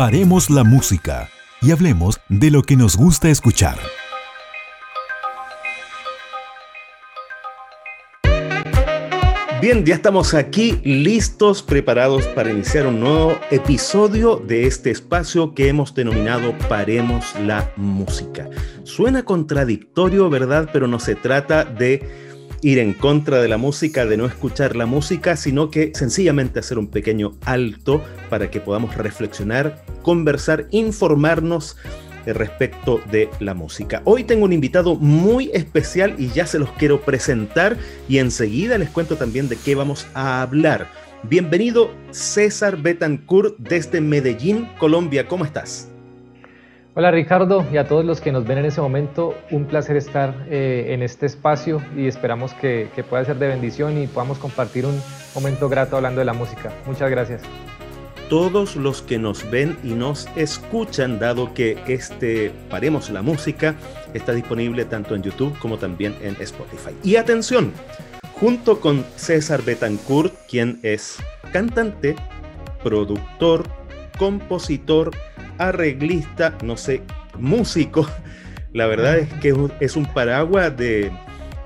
Paremos 0.00 0.48
la 0.48 0.64
música 0.64 1.28
y 1.60 1.72
hablemos 1.72 2.18
de 2.30 2.50
lo 2.50 2.62
que 2.62 2.74
nos 2.74 2.96
gusta 2.96 3.28
escuchar. 3.28 3.78
Bien, 9.60 9.84
ya 9.84 9.94
estamos 9.94 10.32
aquí 10.32 10.80
listos, 10.84 11.62
preparados 11.62 12.26
para 12.28 12.50
iniciar 12.50 12.86
un 12.86 13.00
nuevo 13.00 13.38
episodio 13.50 14.36
de 14.36 14.66
este 14.66 14.90
espacio 14.90 15.54
que 15.54 15.68
hemos 15.68 15.94
denominado 15.94 16.56
Paremos 16.70 17.34
la 17.38 17.70
Música. 17.76 18.48
Suena 18.84 19.22
contradictorio, 19.22 20.30
¿verdad? 20.30 20.70
Pero 20.72 20.86
no 20.86 20.98
se 20.98 21.14
trata 21.14 21.66
de 21.66 22.29
ir 22.62 22.78
en 22.78 22.94
contra 22.94 23.40
de 23.40 23.48
la 23.48 23.56
música, 23.56 24.06
de 24.06 24.16
no 24.16 24.26
escuchar 24.26 24.76
la 24.76 24.86
música, 24.86 25.36
sino 25.36 25.70
que 25.70 25.92
sencillamente 25.94 26.60
hacer 26.60 26.78
un 26.78 26.88
pequeño 26.88 27.36
alto 27.44 28.02
para 28.28 28.50
que 28.50 28.60
podamos 28.60 28.96
reflexionar, 28.96 29.84
conversar, 30.02 30.66
informarnos 30.70 31.76
respecto 32.26 33.00
de 33.10 33.30
la 33.40 33.54
música. 33.54 34.02
Hoy 34.04 34.24
tengo 34.24 34.44
un 34.44 34.52
invitado 34.52 34.96
muy 34.96 35.50
especial 35.52 36.14
y 36.18 36.28
ya 36.28 36.46
se 36.46 36.58
los 36.58 36.70
quiero 36.72 37.00
presentar 37.00 37.76
y 38.08 38.18
enseguida 38.18 38.78
les 38.78 38.90
cuento 38.90 39.16
también 39.16 39.48
de 39.48 39.56
qué 39.56 39.74
vamos 39.74 40.06
a 40.14 40.42
hablar. 40.42 40.88
Bienvenido 41.22 41.92
César 42.10 42.76
Betancourt 42.76 43.56
desde 43.58 44.00
Medellín, 44.00 44.68
Colombia. 44.78 45.28
¿Cómo 45.28 45.44
estás? 45.44 45.90
Hola 47.00 47.12
Ricardo 47.12 47.64
y 47.72 47.78
a 47.78 47.88
todos 47.88 48.04
los 48.04 48.20
que 48.20 48.30
nos 48.30 48.46
ven 48.46 48.58
en 48.58 48.66
ese 48.66 48.82
momento, 48.82 49.34
un 49.50 49.64
placer 49.64 49.96
estar 49.96 50.34
eh, 50.50 50.88
en 50.88 51.02
este 51.02 51.24
espacio 51.24 51.80
y 51.96 52.06
esperamos 52.06 52.52
que, 52.52 52.90
que 52.94 53.02
pueda 53.02 53.24
ser 53.24 53.38
de 53.38 53.48
bendición 53.48 53.96
y 53.96 54.06
podamos 54.06 54.38
compartir 54.38 54.84
un 54.84 55.00
momento 55.34 55.70
grato 55.70 55.96
hablando 55.96 56.18
de 56.18 56.26
la 56.26 56.34
música. 56.34 56.70
Muchas 56.84 57.10
gracias 57.10 57.40
todos 58.28 58.76
los 58.76 59.00
que 59.00 59.18
nos 59.18 59.50
ven 59.50 59.78
y 59.82 59.94
nos 59.94 60.28
escuchan, 60.36 61.18
dado 61.18 61.54
que 61.54 61.82
este 61.88 62.52
Paremos 62.68 63.08
la 63.08 63.22
Música 63.22 63.76
está 64.12 64.34
disponible 64.34 64.84
tanto 64.84 65.14
en 65.14 65.22
YouTube 65.22 65.58
como 65.58 65.78
también 65.78 66.14
en 66.20 66.36
Spotify. 66.38 66.94
Y 67.02 67.16
atención, 67.16 67.72
junto 68.34 68.78
con 68.78 69.06
César 69.16 69.62
Betancourt, 69.62 70.34
quien 70.46 70.78
es 70.82 71.16
cantante, 71.50 72.14
productor, 72.84 73.79
compositor, 74.18 75.10
arreglista, 75.58 76.56
no 76.62 76.76
sé, 76.76 77.02
músico. 77.38 78.08
La 78.72 78.86
verdad 78.86 79.18
es 79.18 79.32
que 79.34 79.54
es 79.80 79.96
un 79.96 80.06
paraguas 80.06 80.76
de 80.76 81.10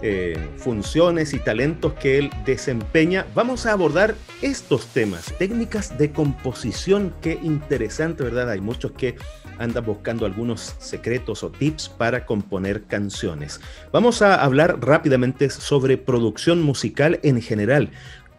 eh, 0.07 0.37
funciones 0.59 1.33
y 1.33 1.39
talentos 1.39 1.95
que 1.95 2.19
él 2.19 2.31
desempeña, 2.45 3.25
vamos 3.35 3.65
a 3.65 3.73
abordar 3.73 4.15
estos 4.43 4.89
temas, 4.89 5.33
técnicas 5.39 5.97
de 5.97 6.13
composición, 6.13 7.15
qué 7.23 7.39
interesante, 7.43 8.23
¿verdad? 8.23 8.51
Hay 8.51 8.61
muchos 8.61 8.93
que 8.93 9.17
andan 9.59 9.87
buscando 9.87 10.27
algunos 10.27 10.75
secretos 10.79 11.43
o 11.43 11.51
tips 11.51 11.89
para 11.89 12.27
componer 12.27 12.83
canciones. 12.83 13.63
Vamos 13.93 14.21
a 14.21 14.35
hablar 14.35 14.79
rápidamente 14.81 15.49
sobre 15.49 15.97
producción 15.97 16.61
musical 16.61 17.19
en 17.23 17.41
general, 17.41 17.91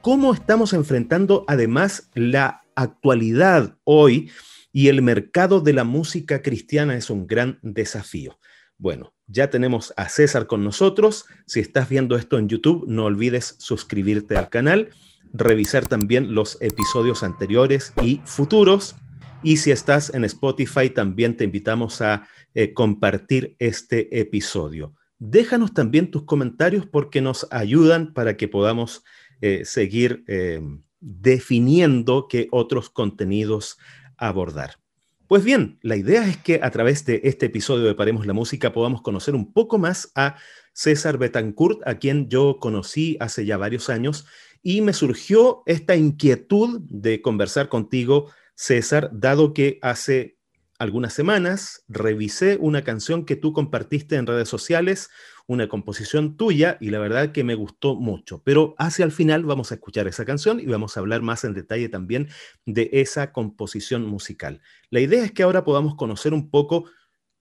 cómo 0.06 0.36
estamos 0.36 0.74
enfrentando 0.74 1.46
además 1.48 2.12
la 2.14 2.62
actualidad 2.76 3.80
hoy 3.86 4.30
y 4.72 4.90
el 4.90 5.02
mercado 5.02 5.62
de 5.62 5.74
la 5.74 5.84
música 5.84 6.44
cristiana 6.44 6.96
es 6.96 7.10
un 7.10 7.26
gran 7.26 7.58
desafío. 7.64 8.38
Bueno, 8.78 9.16
ya 9.26 9.50
tenemos 9.50 9.96
a 9.98 10.08
César 10.08 10.46
con 10.46 10.64
nosotros. 10.64 11.26
Si 11.48 11.60
estás 11.60 11.90
viendo 11.90 12.18
esto 12.18 12.38
en 12.38 12.48
YouTube, 12.48 12.86
no 12.88 13.06
olvides 13.06 13.56
suscribirte 13.58 14.38
al 14.38 14.50
canal, 14.50 14.90
revisar 15.34 15.88
también 15.88 16.36
los 16.36 16.62
episodios 16.62 17.24
anteriores 17.24 17.92
y 18.04 18.22
futuros. 18.26 18.96
Y 19.42 19.58
si 19.58 19.72
estás 19.72 20.14
en 20.14 20.24
Spotify, 20.26 20.92
también 20.92 21.36
te 21.36 21.46
invitamos 21.46 22.04
a 22.04 22.28
eh, 22.54 22.76
compartir 22.76 23.56
este 23.58 24.20
episodio. 24.20 24.94
Déjanos 25.18 25.74
también 25.74 26.12
tus 26.12 26.26
comentarios 26.26 26.86
porque 26.86 27.22
nos 27.22 27.48
ayudan 27.50 28.14
para 28.14 28.38
que 28.38 28.48
podamos 28.48 29.04
eh, 29.42 29.66
seguir 29.66 30.24
eh, 30.28 30.62
definiendo 31.00 32.28
qué 32.28 32.48
otros 32.52 32.90
contenidos 32.90 33.78
abordar. 34.18 34.80
Pues 35.28 35.44
bien, 35.44 35.80
la 35.82 35.96
idea 35.96 36.28
es 36.28 36.38
que 36.38 36.60
a 36.62 36.70
través 36.70 37.04
de 37.06 37.22
este 37.24 37.48
episodio 37.48 37.86
de 37.86 37.96
Paremos 37.96 38.28
la 38.28 38.34
Música 38.34 38.72
podamos 38.72 39.02
conocer 39.02 39.34
un 39.34 39.54
poco 39.54 39.80
más 39.80 40.12
a 40.14 40.36
César 40.72 41.18
Betancourt, 41.18 41.80
a 41.88 41.98
quien 41.98 42.30
yo 42.30 42.60
conocí 42.60 43.18
hace 43.20 43.46
ya 43.46 43.58
varios 43.58 43.90
años, 43.90 44.28
y 44.62 44.82
me 44.82 44.94
surgió 44.94 45.64
esta 45.66 45.96
inquietud 45.96 46.82
de 46.90 47.22
conversar 47.22 47.70
contigo, 47.70 48.32
César, 48.54 49.10
dado 49.14 49.54
que 49.54 49.80
hace 49.82 50.35
algunas 50.78 51.14
semanas 51.14 51.84
revisé 51.88 52.58
una 52.60 52.84
canción 52.84 53.26
que 53.26 53.36
tú 53.36 53.54
compartiste 53.54 54.16
en 54.18 54.28
redes 54.28 54.50
sociales, 54.50 55.10
una 55.48 55.70
composición 55.70 56.36
tuya 56.36 56.78
y 56.82 56.90
la 56.90 57.00
verdad 57.00 57.32
que 57.32 57.44
me 57.44 57.56
gustó 57.56 57.96
mucho. 57.96 58.42
Pero 58.44 58.76
hacia 58.78 59.06
el 59.06 59.12
final 59.12 59.44
vamos 59.46 59.72
a 59.72 59.76
escuchar 59.76 60.08
esa 60.08 60.26
canción 60.26 60.60
y 60.60 60.66
vamos 60.66 60.98
a 60.98 61.00
hablar 61.00 61.22
más 61.22 61.44
en 61.44 61.54
detalle 61.54 61.88
también 61.88 62.28
de 62.66 62.90
esa 62.94 63.32
composición 63.32 64.06
musical. 64.06 64.62
La 64.90 65.00
idea 65.00 65.24
es 65.24 65.32
que 65.32 65.44
ahora 65.44 65.64
podamos 65.64 65.96
conocer 65.96 66.34
un 66.34 66.50
poco 66.50 66.86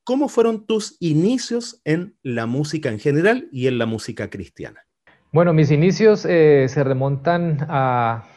cómo 0.04 0.28
fueron 0.28 0.66
tus 0.66 0.96
inicios 1.00 1.80
en 1.84 2.16
la 2.22 2.46
música 2.46 2.90
en 2.90 3.00
general 3.00 3.48
y 3.50 3.66
en 3.66 3.78
la 3.78 3.86
música 3.86 4.30
cristiana. 4.30 4.86
Bueno, 5.32 5.52
mis 5.52 5.72
inicios 5.72 6.24
eh, 6.26 6.66
se 6.68 6.84
remontan 6.84 7.66
a, 7.68 8.28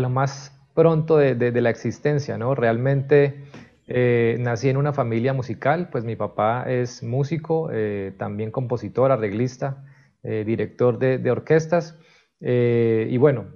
lo 0.00 0.08
más 0.08 0.52
pronto 0.74 1.16
de, 1.16 1.34
de 1.36 1.60
la 1.60 1.70
existencia, 1.70 2.38
¿no? 2.38 2.56
Realmente 2.56 3.44
eh, 3.90 4.36
nací 4.38 4.68
en 4.68 4.76
una 4.76 4.92
familia 4.92 5.32
musical, 5.32 5.88
pues 5.90 6.04
mi 6.04 6.14
papá 6.14 6.64
es 6.68 7.02
músico, 7.02 7.70
eh, 7.72 8.12
también 8.18 8.50
compositor, 8.50 9.10
arreglista, 9.10 9.82
eh, 10.22 10.44
director 10.46 10.98
de, 10.98 11.30
orquestas. 11.30 11.98
y 12.40 13.16
bueno, 13.16 13.46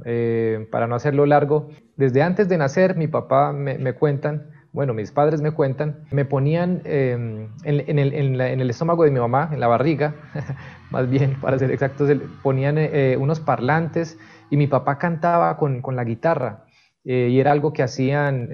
para 0.71 0.87
no 0.87 0.95
hacerlo 0.95 1.27
largo, 1.27 1.69
desde 1.97 2.23
antes 2.23 2.49
de 2.49 2.57
nacer 2.59 2.97
mi 2.97 3.09
papá 3.09 3.53
me, 3.53 3.93
cuentan, 3.93 4.51
bueno, 4.73 4.95
mis 4.95 5.13
padres 5.13 5.43
me 5.43 5.53
cuentan, 5.53 6.05
me 6.11 6.25
ponían 6.25 6.81
em, 6.85 7.49
en, 7.65 7.99
el, 7.99 8.71
estómago 8.71 9.05
de 9.05 9.11
mi 9.11 9.21
mamá, 9.21 9.51
en 9.53 9.61
la 9.61 9.69
barriga, 9.69 10.15
más 10.91 11.09
bien 11.11 11.37
para 11.41 11.59
ser 11.59 11.71
exactos, 11.71 12.11
ponían 12.43 12.79
unos 13.21 13.39
parlantes 13.39 14.19
y 14.51 14.57
mi 14.57 14.67
papá 14.67 14.99
cantaba 14.99 15.59
con 15.59 15.95
la 15.95 16.05
guitarra. 16.05 16.65
y 17.05 17.39
era 17.39 17.53
algo 17.53 17.73
que 17.73 17.83
hacían 17.83 18.49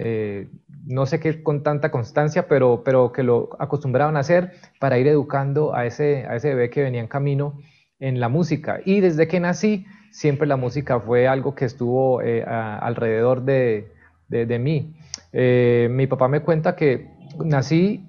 no 0.89 1.05
sé 1.05 1.21
qué 1.21 1.43
con 1.43 1.63
tanta 1.63 1.91
constancia, 1.91 2.49
pero, 2.49 2.83
pero 2.83 3.13
que 3.13 3.23
lo 3.23 3.51
acostumbraban 3.59 4.17
a 4.17 4.21
hacer 4.21 4.53
para 4.81 4.99
ir 4.99 5.07
educando 5.07 5.75
a 5.75 5.85
ese, 5.85 6.25
a 6.27 6.37
ese 6.37 6.49
bebé 6.49 6.71
que 6.71 6.83
venía 6.83 7.01
en 7.01 7.09
camino 7.09 7.61
en 7.99 8.21
la 8.21 8.31
música. 8.31 8.81
Y 8.85 9.01
desde 9.01 9.29
que 9.29 9.39
nací, 9.39 9.85
siempre 10.11 10.47
la 10.47 10.57
música 10.57 10.99
fue 10.99 11.29
algo 11.29 11.55
que 11.55 11.67
estuvo 11.67 12.23
eh, 12.23 12.43
alrededor 12.43 13.43
de, 13.43 13.93
de, 14.29 14.59
mí. 14.59 14.95
Eh, 15.33 15.89
mi 15.91 16.07
papá 16.07 16.27
me 16.27 16.41
cuenta 16.41 16.75
que 16.75 17.11
nací 17.45 18.07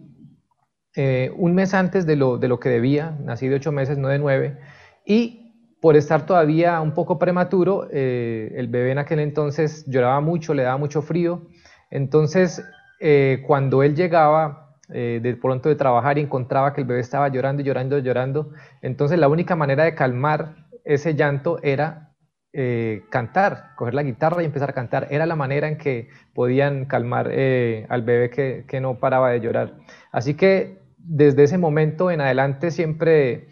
eh, 0.95 1.33
un 1.35 1.55
mes 1.55 1.73
antes 1.73 2.05
de 2.05 2.15
lo, 2.15 2.37
de 2.37 2.47
lo 2.47 2.61
que 2.61 2.69
debía, 2.69 3.17
nací 3.21 3.49
de 3.49 3.55
ocho 3.55 3.73
meses, 3.73 3.97
no 3.97 4.07
de 4.07 4.19
nueve, 4.19 4.57
y 5.05 5.75
por 5.81 5.97
estar 5.97 6.25
todavía 6.25 6.79
un 6.79 6.93
poco 6.93 7.19
prematuro, 7.19 7.89
el 7.89 8.67
bebé 8.67 8.91
en 8.91 8.97
aquel 8.97 9.19
entonces 9.19 9.85
lloraba 9.85 10.19
mucho, 10.19 10.53
le 10.53 10.63
daba 10.63 10.75
mucho 10.75 11.01
frío, 11.01 11.47
entonces, 11.89 12.63
eh, 12.99 13.43
cuando 13.47 13.83
él 13.83 13.95
llegaba 13.95 14.75
eh, 14.89 15.19
de 15.21 15.35
pronto 15.35 15.69
de 15.69 15.75
trabajar 15.75 16.17
y 16.17 16.21
encontraba 16.21 16.73
que 16.73 16.81
el 16.81 16.87
bebé 16.87 16.99
estaba 16.99 17.27
llorando 17.29 17.61
y 17.61 17.65
llorando 17.65 17.97
y 17.97 18.01
llorando, 18.01 18.51
entonces 18.81 19.19
la 19.19 19.27
única 19.27 19.55
manera 19.55 19.83
de 19.83 19.95
calmar 19.95 20.67
ese 20.83 21.15
llanto 21.15 21.59
era 21.63 22.13
eh, 22.51 23.03
cantar, 23.09 23.75
coger 23.75 23.93
la 23.93 24.03
guitarra 24.03 24.41
y 24.41 24.45
empezar 24.45 24.69
a 24.69 24.73
cantar. 24.73 25.07
Era 25.11 25.25
la 25.25 25.35
manera 25.35 25.67
en 25.67 25.77
que 25.77 26.09
podían 26.33 26.85
calmar 26.85 27.27
al 27.27 28.01
bebé 28.01 28.29
que, 28.29 28.65
que, 28.67 28.81
no 28.81 28.99
paraba 28.99 29.31
de 29.31 29.39
llorar. 29.39 29.75
Así 30.11 30.33
que 30.33 30.79
desde 30.97 31.43
ese 31.43 31.57
momento 31.57 32.11
en 32.11 32.21
adelante 32.21 32.71
siempre 32.71 33.47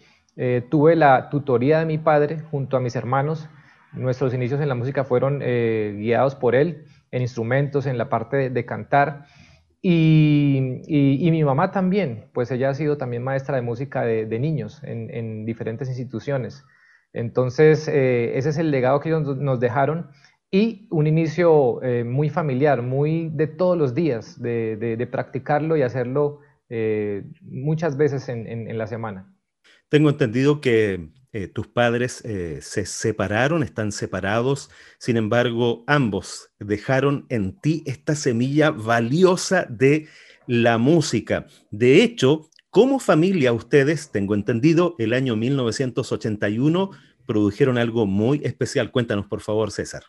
tuve 0.68 0.94
la 0.94 1.30
tutoría 1.30 1.80
de 1.80 1.86
mi 1.86 1.98
padre 1.98 2.40
junto 2.50 2.76
a 2.76 2.80
mis 2.80 2.96
hermanos. 2.96 3.48
Nuestros 3.92 4.34
inicios 4.34 4.60
en 4.60 4.68
la 4.68 4.74
música 4.74 5.04
fueron 5.04 5.40
guiados 5.40 6.34
por 6.34 6.54
él 6.54 6.84
en 7.10 7.22
instrumentos, 7.22 7.86
en 7.86 7.98
la 7.98 8.08
parte 8.08 8.50
de, 8.50 8.66
cantar. 8.66 9.26
Y, 9.80 11.28
mi 11.30 11.44
mamá 11.44 11.70
también, 11.70 12.26
pues 12.32 12.50
ella 12.50 12.70
ha 12.70 12.74
sido 12.74 12.96
también 12.96 13.22
maestra 13.22 13.56
de 13.56 13.62
música 13.62 14.02
de, 14.02 14.38
niños 14.38 14.80
en, 14.82 15.44
diferentes 15.44 15.88
instituciones. 15.88 16.64
Entonces, 17.12 17.88
eh, 17.88 18.36
ese 18.36 18.50
es 18.50 18.58
el 18.58 18.70
legado 18.70 19.00
que 19.00 19.08
ellos 19.08 19.36
nos 19.38 19.60
dejaron 19.60 20.10
y 20.50 20.86
un 20.90 21.06
inicio 21.06 21.82
eh, 21.82 22.04
muy 22.04 22.30
familiar, 22.30 22.82
muy 22.82 23.28
de 23.30 23.46
todos 23.46 23.76
los 23.76 23.94
días, 23.94 24.40
de, 24.40 25.08
practicarlo 25.10 25.76
y 25.76 25.82
hacerlo 25.82 26.40
eh, 26.70 27.24
muchas 27.42 27.96
veces 27.96 28.28
en, 28.28 28.78
la 28.78 28.86
semana. 28.86 29.34
Tengo 29.88 30.10
entendido 30.10 30.60
que 30.60 31.10
eh, 31.38 31.46
tus 31.46 31.68
padres 31.68 32.20
eh, 32.24 32.58
se 32.62 32.84
separaron, 32.84 33.62
están 33.62 33.92
separados, 33.92 34.70
sin 34.98 35.16
embargo, 35.16 35.84
ambos 35.86 36.50
dejaron 36.58 37.26
en 37.28 37.60
ti 37.60 37.84
esta 37.86 38.16
semilla 38.16 38.72
valiosa 38.72 39.64
de 39.70 40.08
la 40.48 40.78
música. 40.78 41.46
De 41.70 42.02
hecho, 42.02 42.48
como 42.70 42.98
familia, 42.98 43.52
ustedes, 43.52 44.10
tengo 44.10 44.34
entendido, 44.34 44.96
el 44.98 45.12
año 45.12 45.36
1981 45.36 46.90
produjeron 47.24 47.78
algo 47.78 48.04
muy 48.04 48.40
especial. 48.42 48.90
Cuéntanos, 48.90 49.26
por 49.26 49.40
favor, 49.40 49.70
César. 49.70 50.02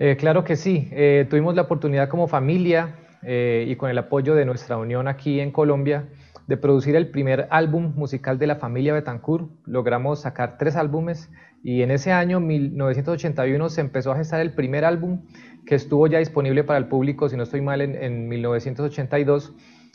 Eh, 0.00 0.16
claro 0.18 0.42
que 0.42 0.56
sí. 0.56 0.90
tuvimos 1.30 1.54
la 1.54 1.62
oportunidad 1.62 2.08
como 2.08 2.26
familia 2.26 2.96
y 3.22 3.76
con 3.76 3.88
el 3.88 3.98
apoyo 3.98 4.34
de 4.34 4.44
nuestra 4.44 4.78
unión 4.78 5.06
aquí 5.06 5.38
en 5.38 5.52
Colombia 5.52 6.08
de 6.46 6.56
producir 6.56 6.96
el 6.96 7.08
primer 7.08 7.46
álbum 7.50 7.92
musical 7.96 8.38
de 8.38 8.46
la 8.46 8.56
familia 8.56 8.94
Betancourt. 8.94 9.50
Logramos 9.66 10.20
sacar 10.20 10.58
tres 10.58 10.76
álbumes 10.76 11.30
y 11.64 11.80
en 11.80 11.90
ese 11.90 12.12
año, 12.12 12.40
1981, 12.40 13.70
se 13.70 13.80
empezó 13.80 14.12
a 14.12 14.16
gestar 14.16 14.40
el 14.40 14.52
primer 14.52 14.84
álbum 14.84 15.22
que 15.64 15.74
estuvo 15.74 16.06
ya 16.06 16.18
disponible 16.18 16.62
para 16.62 16.78
el 16.78 16.88
público, 16.88 17.30
si 17.30 17.38
no 17.38 17.42
estoy 17.42 17.62
mal, 17.62 17.80
en, 17.80 18.28
1982. 18.28 19.54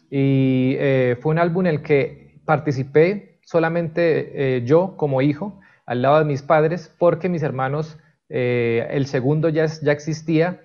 Y 0.10 0.75
eh, 0.80 1.16
fue 1.22 1.31
un 1.31 1.38
álbum 1.38 1.68
en 1.68 1.75
el 1.75 1.81
que 1.84 2.40
participé 2.44 3.38
solamente 3.45 4.57
eh, 4.57 4.63
yo 4.66 4.98
como 4.98 5.22
hijo, 5.22 5.60
al 5.86 6.02
lado 6.02 6.18
de 6.18 6.25
mis 6.25 6.42
padres, 6.42 6.92
porque 6.98 7.30
mis 7.30 7.44
hermanos, 7.44 8.00
eh, 8.30 8.88
el 8.90 9.06
segundo 9.06 9.48
ya, 9.50 9.68
ya 9.68 9.92
existía, 9.92 10.62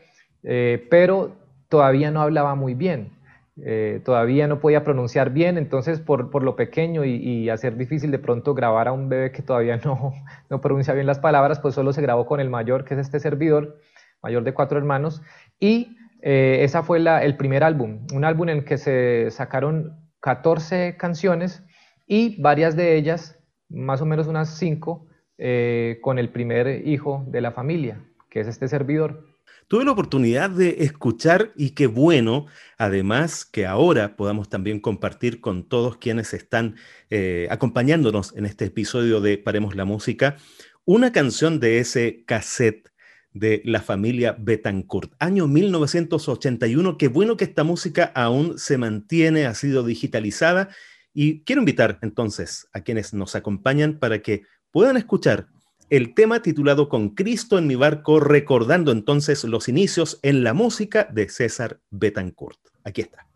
pero 0.90 1.36
todavía 1.68 2.10
no 2.10 2.20
hablaba 2.20 2.54
muy 2.54 2.74
bien. 2.74 3.12
Eh, 3.62 4.00
todavía 4.04 4.48
no 4.48 4.58
podía 4.58 4.82
pronunciar 4.82 5.30
bien, 5.30 5.58
entonces 5.58 6.00
por, 6.00 6.42
lo 6.42 6.56
pequeño 6.56 7.04
y, 7.04 7.48
hacer 7.50 7.76
difícil 7.76 8.10
de 8.10 8.18
pronto 8.18 8.52
grabar 8.52 8.88
a 8.88 8.92
un 8.92 9.08
bebé 9.08 9.30
que 9.30 9.42
todavía 9.42 9.76
no, 9.84 10.12
no 10.50 10.60
pronuncia 10.60 10.94
bien 10.94 11.06
las 11.06 11.20
palabras, 11.20 11.60
pues 11.60 11.74
solo 11.74 11.92
se 11.92 12.02
grabó 12.02 12.26
con 12.26 12.40
el 12.40 12.50
mayor, 12.50 12.84
que 12.84 12.94
es 12.94 13.00
este 13.00 13.20
servidor, 13.20 13.78
mayor 14.22 14.42
de 14.42 14.54
cuatro 14.54 14.78
hermanos, 14.78 15.22
y 15.60 15.96
eh, 16.22 16.64
esa 16.64 16.82
fue 16.82 16.98
la, 16.98 17.22
el 17.22 17.36
primer 17.36 17.62
álbum, 17.62 18.06
un 18.12 18.24
álbum 18.24 18.48
en 18.48 18.64
que 18.64 18.78
se 18.78 19.30
sacaron 19.30 20.00
14 20.20 20.96
canciones 20.96 21.62
y 22.06 22.40
varias 22.40 22.76
de 22.76 22.96
ellas, 22.96 23.38
más 23.68 24.00
o 24.00 24.06
menos 24.06 24.26
unas 24.26 24.56
5, 24.56 25.06
eh, 25.36 25.98
con 26.00 26.18
el 26.18 26.30
primer 26.30 26.86
hijo 26.88 27.24
de 27.28 27.40
la 27.40 27.52
familia, 27.52 28.04
que 28.30 28.40
es 28.40 28.48
este 28.48 28.68
servidor. 28.68 29.33
Tuve 29.74 29.84
la 29.84 29.90
oportunidad 29.90 30.50
de 30.50 30.84
escuchar 30.84 31.52
y 31.56 31.70
qué 31.70 31.88
bueno, 31.88 32.46
además, 32.78 33.44
que 33.44 33.66
ahora 33.66 34.14
podamos 34.14 34.48
también 34.48 34.78
compartir 34.78 35.40
con 35.40 35.68
todos 35.68 35.96
quienes 35.96 36.32
están 36.32 36.76
eh, 37.10 37.48
acompañándonos 37.50 38.36
en 38.36 38.46
este 38.46 38.66
episodio 38.66 39.20
de 39.20 39.36
Paremos 39.36 39.74
la 39.74 39.84
Música, 39.84 40.36
una 40.84 41.10
canción 41.10 41.58
de 41.58 41.80
ese 41.80 42.22
cassette 42.24 42.92
de 43.32 43.62
la 43.64 43.82
familia 43.82 44.36
Betancourt, 44.38 45.12
año 45.18 45.48
1981. 45.48 46.96
Qué 46.96 47.08
bueno 47.08 47.36
que 47.36 47.42
esta 47.42 47.64
música 47.64 48.12
aún 48.14 48.56
se 48.60 48.78
mantiene, 48.78 49.46
ha 49.46 49.56
sido 49.56 49.82
digitalizada 49.82 50.68
y 51.12 51.40
quiero 51.40 51.62
invitar 51.62 51.98
entonces 52.00 52.68
a 52.72 52.82
quienes 52.82 53.12
nos 53.12 53.34
acompañan 53.34 53.98
para 53.98 54.22
que 54.22 54.42
puedan 54.70 54.96
escuchar 54.96 55.48
el 55.90 56.14
tema 56.14 56.42
titulado 56.42 56.88
Con 56.88 57.10
Cristo 57.10 57.58
en 57.58 57.66
mi 57.66 57.74
barco, 57.74 58.20
recordando 58.20 58.92
entonces 58.92 59.44
los 59.44 59.68
inicios 59.68 60.18
en 60.22 60.44
la 60.44 60.54
música 60.54 61.08
de 61.12 61.28
César 61.28 61.80
Betancourt. 61.90 62.58
Aquí 62.84 63.02
está. 63.02 63.26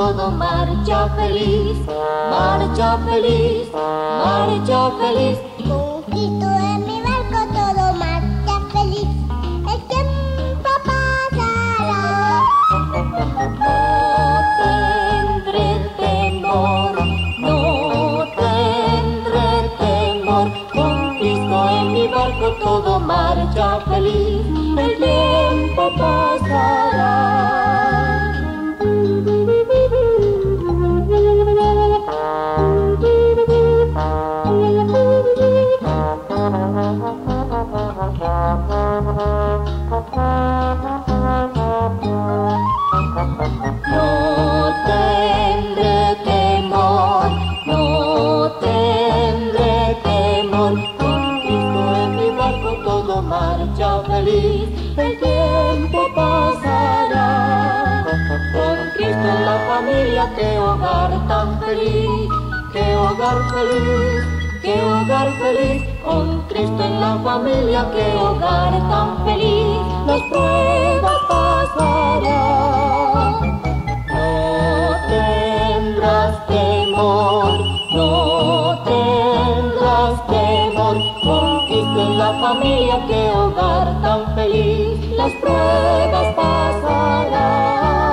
todo 0.00 0.30
marcha 0.30 1.08
feliz, 1.14 1.76
marcha 2.30 2.96
feliz, 3.04 3.68
marcha 4.24 4.90
feliz. 4.98 5.38
Cristo 6.06 6.48
en 6.70 6.78
mi 6.88 6.98
barco 7.08 7.40
todo 7.58 7.84
marcha 8.04 8.54
feliz, 8.72 9.10
el 9.72 9.80
tiempo 9.90 10.70
pasará. 10.86 11.52
No 13.60 13.74
tendré 15.44 15.68
temor, 15.98 16.94
no 17.44 17.58
tendré 18.40 19.50
temor, 19.82 20.46
con 20.72 20.94
Cristo 21.18 21.58
en 21.78 21.86
mi 21.92 22.04
barco 22.08 22.48
todo 22.64 22.92
marcha 23.00 23.68
feliz, 23.90 24.46
el 24.78 24.92
tiempo 24.96 25.82
pasará. 25.98 26.49
Familia, 60.20 60.36
qué 60.36 60.58
hogar 60.58 61.10
tan 61.28 61.60
feliz, 61.60 62.28
qué 62.72 62.96
hogar 62.96 63.38
feliz, 63.52 64.24
qué 64.62 64.82
hogar 64.82 65.32
feliz, 65.38 65.82
con 66.04 66.42
Cristo 66.48 66.82
en 66.84 67.00
la 67.00 67.18
familia, 67.24 67.86
qué 67.92 68.16
hogar 68.16 68.72
tan 68.88 69.24
feliz, 69.24 69.78
las 70.06 70.20
pruebas 70.30 71.18
pasarán. 71.28 72.60
No 74.08 74.96
tendrás 75.08 76.46
temor, 76.46 77.52
no 77.94 78.82
tendrás 78.84 80.26
temor, 80.26 80.96
con 81.24 81.66
Cristo 81.66 82.00
en 82.00 82.18
la 82.18 82.32
familia, 82.40 83.06
qué 83.08 83.30
hogar 83.30 84.02
tan 84.02 84.34
feliz, 84.34 84.98
las 85.16 85.32
pruebas 85.40 86.34
pasarán. 86.34 88.09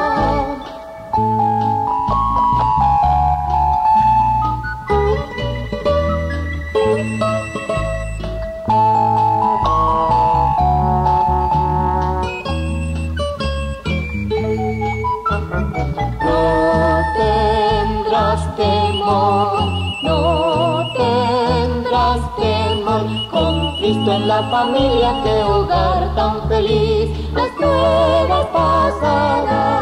En 24.17 24.27
la 24.27 24.43
familia, 24.49 25.13
qué 25.23 25.43
hogar 25.43 26.15
tan 26.15 26.47
feliz, 26.49 27.09
las 27.33 27.49
pruebas 27.51 28.45
pasarán. 28.47 29.77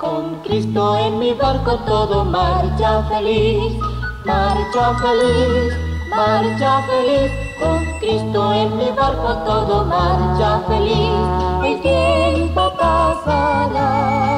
Con 0.00 0.36
Cristo 0.44 0.96
en 0.96 1.18
mi 1.18 1.32
barco 1.34 1.76
todo 1.86 2.24
marcha 2.24 3.02
feliz, 3.10 3.74
marcha 4.24 4.94
feliz, 5.02 5.74
marcha 6.10 6.82
feliz. 6.88 7.30
Con 7.60 7.84
Cristo 7.98 8.52
en 8.54 8.76
mi 8.78 8.90
barco 8.90 9.34
todo 9.44 9.84
marcha 9.84 10.60
feliz, 10.68 11.28
el 11.64 11.80
tiempo 11.82 12.72
pasará. 12.78 14.37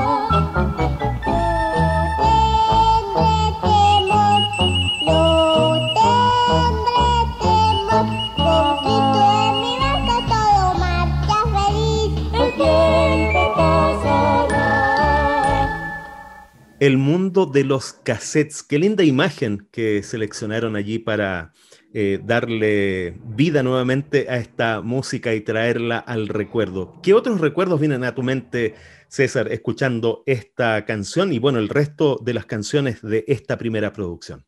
El 16.81 16.97
mundo 16.97 17.45
de 17.45 17.63
los 17.63 17.93
cassettes. 17.93 18.63
Qué 18.63 18.79
linda 18.79 19.05
imagen 19.05 19.69
que 19.71 20.03
seleccionaron 20.03 20.77
allí 20.77 20.99
para 20.99 21.53
eh, 21.93 22.19
darle 22.25 23.19
vida 23.23 23.63
nuevamente 23.63 24.27
a 24.31 24.39
esta 24.39 24.81
música 24.81 25.35
y 25.35 25.43
traerla 25.43 25.99
al 25.99 26.29
recuerdo. 26.29 26.95
¿Qué 27.03 27.13
otros 27.13 27.41
recuerdos 27.41 27.81
vienen 27.81 28.03
a 28.03 28.15
tu 28.15 28.23
mente, 28.23 28.75
César, 29.09 29.53
escuchando 29.53 30.23
esta 30.25 30.87
canción 30.87 31.35
y 31.35 31.39
bueno, 31.39 31.59
el 31.59 31.69
resto 31.69 32.19
de 32.25 32.33
las 32.33 32.47
canciones 32.47 33.03
de 33.03 33.25
esta 33.29 33.59
primera 33.59 33.93
producción? 33.93 34.45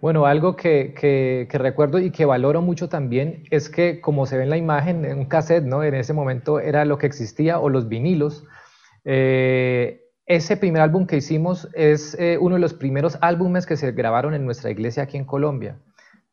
Bueno, 0.00 0.26
algo 0.26 0.54
que, 0.54 1.48
recuerdo 1.50 1.98
y 1.98 2.12
que 2.12 2.26
valoro 2.26 2.62
mucho 2.62 2.88
también 2.88 3.42
es 3.50 3.68
que, 3.68 4.00
como 4.00 4.26
se 4.26 4.36
ve 4.36 4.44
en 4.44 4.50
la 4.50 4.56
imagen, 4.56 5.04
en 5.04 5.18
un 5.18 5.24
cassette, 5.24 5.64
¿no? 5.64 5.82
En 5.82 5.94
ese 5.94 6.12
momento 6.12 6.60
era 6.60 6.84
lo 6.84 6.96
que 6.98 7.06
existía, 7.06 7.58
o 7.58 7.70
los 7.70 7.88
vinilos. 7.88 8.44
Eh, 9.04 10.05
ese 10.26 10.56
primer 10.56 10.82
álbum 10.82 11.06
que 11.06 11.16
hicimos 11.16 11.68
es 11.72 12.16
eh, 12.18 12.36
uno 12.40 12.56
de 12.56 12.60
los 12.60 12.74
primeros 12.74 13.16
álbumes 13.20 13.64
que 13.64 13.76
se 13.76 13.92
grabaron 13.92 14.34
en 14.34 14.44
nuestra 14.44 14.70
iglesia 14.70 15.04
aquí 15.04 15.16
en 15.16 15.24
Colombia. 15.24 15.78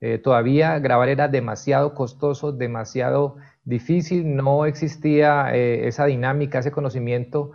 Eh, 0.01 0.17
todavía 0.17 0.79
grabar 0.79 1.09
era 1.09 1.27
demasiado 1.27 1.93
costoso, 1.93 2.51
demasiado 2.51 3.37
difícil, 3.63 4.35
no 4.35 4.65
existía 4.65 5.55
eh, 5.55 5.87
esa 5.87 6.05
dinámica, 6.05 6.59
ese 6.59 6.71
conocimiento 6.71 7.51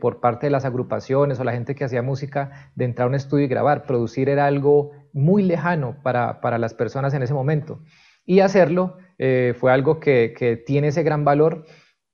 por 0.00 0.18
parte 0.18 0.46
de 0.46 0.50
las 0.50 0.64
agrupaciones 0.64 1.38
o 1.38 1.44
la 1.44 1.52
gente 1.52 1.76
que 1.76 1.84
hacía 1.84 2.02
música 2.02 2.72
de 2.74 2.84
entrar 2.84 3.06
a 3.06 3.10
un 3.10 3.14
estudio 3.14 3.44
y 3.44 3.48
grabar. 3.48 3.84
Producir 3.84 4.28
era 4.28 4.44
algo 4.44 4.90
muy 5.12 5.44
lejano 5.44 5.98
para, 6.02 6.58
las 6.58 6.74
personas 6.74 7.14
en 7.14 7.22
ese 7.22 7.32
momento. 7.32 7.80
Y 8.26 8.40
hacerlo 8.40 8.96
fue 9.54 9.70
algo 9.70 10.00
que, 10.00 10.64
tiene 10.66 10.88
ese 10.88 11.04
gran 11.04 11.24
valor 11.24 11.64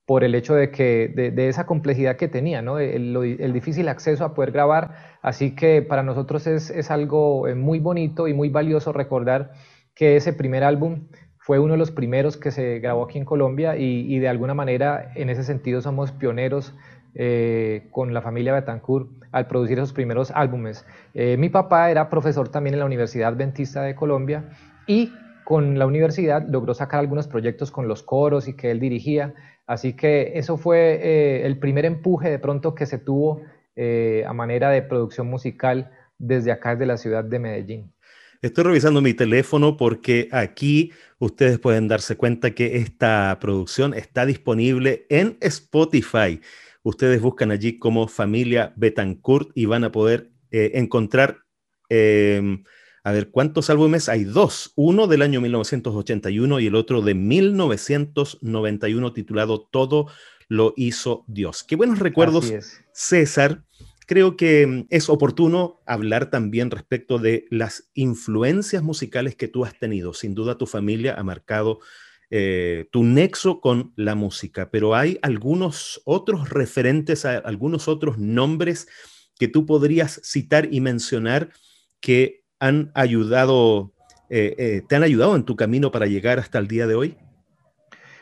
por 0.06 0.22
el 0.22 0.34
hecho 0.34 0.54
de 0.54 0.70
que 0.70 1.08
de, 1.14 1.48
esa 1.48 1.64
complejidad 1.64 2.16
que 2.16 2.28
tenía, 2.28 2.60
¿no? 2.60 2.78
el, 2.78 3.52
difícil 3.52 3.88
acceso 3.88 4.24
a 4.24 4.34
poder 4.34 4.52
grabar. 4.52 4.96
Así 5.22 5.54
que 5.54 5.80
para 5.80 6.02
nosotros 6.02 6.46
es, 6.46 6.90
algo 6.90 7.46
muy 7.56 7.78
bonito 7.78 8.28
y 8.28 8.34
muy 8.34 8.50
valioso 8.50 8.92
recordar 8.92 9.52
que 9.94 10.16
ese 10.16 10.32
primer 10.32 10.62
álbum 10.62 11.08
fue 11.38 11.58
uno 11.58 11.72
de 11.72 11.78
los 11.78 11.90
primeros 11.90 12.36
que 12.36 12.50
se 12.50 12.80
grabó 12.80 13.04
aquí 13.04 13.18
en 13.18 13.24
Colombia 13.24 13.76
y, 13.76 14.18
de 14.18 14.28
alguna 14.28 14.54
manera 14.54 15.12
en 15.14 15.30
ese 15.30 15.44
sentido 15.44 15.80
somos 15.80 16.12
pioneros 16.12 16.74
eh, 17.14 17.86
con 17.90 18.12
la 18.12 18.22
familia 18.22 18.54
Betancourt 18.54 19.08
al 19.30 19.46
producir 19.46 19.78
esos 19.78 19.92
primeros 19.92 20.30
álbumes. 20.32 20.84
Eh, 21.14 21.36
mi 21.38 21.48
papá 21.48 21.90
era 21.90 22.10
profesor 22.10 22.48
también 22.48 22.74
en 22.74 22.80
la 22.80 22.86
Universidad 22.86 23.28
Adventista 23.28 23.82
de 23.82 23.94
Colombia 23.94 24.50
y 24.86 25.12
con 25.44 25.78
la 25.78 25.86
universidad 25.86 26.46
logró 26.48 26.74
sacar 26.74 27.00
algunos 27.00 27.28
proyectos 27.28 27.70
con 27.70 27.86
los 27.86 28.02
coros 28.02 28.48
y 28.48 28.54
que 28.54 28.70
él 28.70 28.80
dirigía. 28.80 29.34
Así 29.66 29.94
que 29.94 30.32
eso 30.34 30.56
fue 30.56 31.00
eh, 31.02 31.46
el 31.46 31.58
primer 31.58 31.84
empuje 31.84 32.30
de 32.30 32.38
pronto 32.38 32.74
que 32.74 32.86
se 32.86 32.98
tuvo 32.98 33.42
a 33.76 34.32
manera 34.32 34.70
de 34.70 34.82
producción 34.82 35.26
musical 35.26 35.90
desde 36.16 36.52
acá, 36.52 36.76
desde 36.76 36.86
la 36.86 36.96
ciudad 36.96 37.24
de 37.24 37.40
Medellín. 37.40 37.94
Estoy 38.44 38.64
revisando 38.64 39.00
mi 39.00 39.14
teléfono 39.14 39.78
porque 39.78 40.28
aquí 40.30 40.92
ustedes 41.18 41.58
pueden 41.58 41.88
darse 41.88 42.16
cuenta 42.16 42.50
que 42.50 42.76
esta 42.76 43.38
producción 43.40 43.94
está 43.94 44.26
disponible 44.26 45.06
en 45.08 45.38
Spotify. 45.40 46.42
Ustedes 46.82 47.22
buscan 47.22 47.50
allí 47.50 47.78
como 47.78 48.06
familia 48.06 48.74
Betancourt 48.76 49.48
y 49.54 49.64
van 49.64 49.84
a 49.84 49.90
poder 49.92 50.30
eh, 50.50 50.72
encontrar, 50.74 51.38
em, 51.88 52.64
a 53.04 53.12
ver, 53.12 53.30
¿cuántos 53.30 53.70
álbumes? 53.70 54.08
Hay 54.08 54.24
dos, 54.24 54.72
uno 54.74 55.06
del 55.06 55.22
año 55.22 55.40
1981 55.40 56.58
y 56.60 56.66
el 56.66 56.74
otro 56.74 57.02
de 57.02 57.14
1991 57.14 59.12
titulado 59.12 59.60
Todo 59.70 60.06
lo 60.48 60.74
hizo 60.76 61.24
Dios. 61.28 61.62
Qué 61.62 61.76
buenos 61.76 62.00
recuerdos, 62.00 62.52
César 62.92 63.62
creo 64.06 64.36
que 64.36 64.66
mm, 64.66 64.86
es 64.90 65.08
oportuno 65.08 65.82
hablar 65.86 66.30
también 66.30 66.70
respecto 66.70 67.18
de 67.18 67.46
las 67.50 67.90
influencias 67.94 68.82
musicales 68.82 69.36
que 69.36 69.48
tú 69.48 69.64
has 69.64 69.78
tenido. 69.78 70.14
Sin 70.14 70.34
duda 70.34 70.58
tu 70.58 70.66
familia 70.66 71.14
ha 71.14 71.22
marcado 71.22 71.80
eh, 72.30 72.88
tu 72.90 73.04
nexo 73.04 73.60
con 73.60 73.92
la 73.96 74.14
música, 74.14 74.70
pero 74.70 74.94
hay 74.94 75.18
algunos 75.22 76.00
otros 76.04 76.50
referentes, 76.50 77.24
algunos 77.24 77.86
otros 77.88 78.18
nombres 78.18 78.88
que 79.38 79.48
tú 79.48 79.66
podrías 79.66 80.20
citar 80.24 80.68
y 80.72 80.80
mencionar 80.80 81.50
que 82.00 82.43
han 82.60 82.90
ayudado, 82.94 83.92
eh, 84.30 84.54
eh, 84.58 84.82
te 84.88 84.96
han 84.96 85.02
ayudado 85.02 85.36
en 85.36 85.44
tu 85.44 85.56
camino 85.56 85.90
para 85.90 86.06
llegar 86.06 86.38
hasta 86.38 86.58
el 86.58 86.68
día 86.68 86.86
de 86.86 86.94
hoy. 86.94 87.16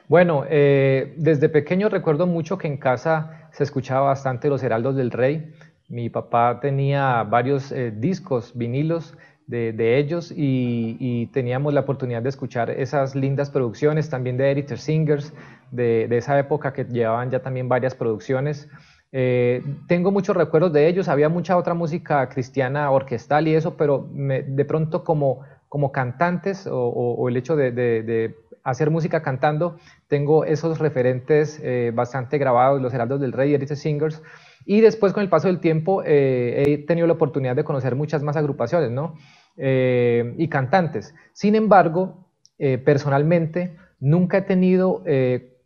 Bueno, 0.08 0.44
desde 0.44 1.48
pequeño 1.48 1.88
recuerdo 1.88 2.26
mucho 2.26 2.58
que 2.58 2.66
en 2.68 2.76
casa 2.76 3.48
se 3.52 3.64
escuchaba 3.64 4.08
bastante 4.08 4.48
Los 4.48 4.62
Heraldos 4.62 4.96
del 4.96 5.10
Rey. 5.10 5.52
Mi 5.88 6.08
papá 6.08 6.58
tenía 6.60 7.22
varios 7.22 7.70
eh, 7.70 7.92
discos, 7.94 8.56
vinilos 8.56 9.14
de, 9.46 9.98
ellos 9.98 10.32
y, 10.34 11.26
teníamos 11.34 11.74
la 11.74 11.80
oportunidad 11.80 12.22
de 12.22 12.30
escuchar 12.30 12.70
esas 12.70 13.14
lindas 13.14 13.50
producciones, 13.50 14.08
también 14.08 14.38
de 14.38 14.50
Editor 14.50 14.78
Singers, 14.78 15.34
de, 15.70 16.08
esa 16.16 16.38
época 16.38 16.72
que 16.72 16.84
llevaban 16.84 17.30
ya 17.30 17.42
también 17.42 17.68
varias 17.68 17.94
producciones. 17.94 18.70
Eh, 19.12 19.62
tengo 19.86 20.10
muchos 20.10 20.36
recuerdos 20.36 20.72
de 20.72 20.88
ellos, 20.88 21.08
había 21.08 21.28
mucha 21.28 21.56
otra 21.56 21.74
música 21.74 22.28
cristiana 22.28 22.90
orquestal 22.90 23.46
y 23.46 23.54
eso, 23.54 23.76
pero 23.76 24.08
de 24.10 24.64
pronto 24.64 25.04
como, 25.04 25.40
como 25.68 25.92
cantantes 25.92 26.66
o, 26.70 27.28
el 27.28 27.36
hecho 27.36 27.54
de, 27.54 28.34
hacer 28.64 28.90
música 28.90 29.22
cantando, 29.22 29.76
tengo 30.08 30.44
esos 30.44 30.78
referentes 30.78 31.60
eh, 31.62 31.90
bastante 31.92 32.38
grabados, 32.38 32.80
los 32.80 32.94
Heraldos 32.94 33.20
del 33.20 33.32
Rey, 33.32 33.52
Editor 33.54 33.76
Singers, 33.76 34.22
y 34.64 34.80
después, 34.80 35.12
con 35.12 35.22
el 35.22 35.28
paso 35.28 35.48
del 35.48 35.60
tiempo, 35.60 36.02
eh, 36.04 36.64
he 36.66 36.78
tenido 36.78 37.06
la 37.06 37.14
oportunidad 37.14 37.56
de 37.56 37.64
conocer 37.64 37.96
muchas 37.96 38.22
más 38.22 38.36
agrupaciones, 38.36 38.90
¿no? 38.90 39.14
Eh, 39.56 40.34
y 40.38 40.48
cantantes. 40.48 41.14
Sin 41.32 41.54
embargo, 41.54 42.28
eh, 42.58 42.78
personalmente, 42.78 43.76
nunca 43.98 44.38
he 44.38 44.42
tenido 44.42 45.02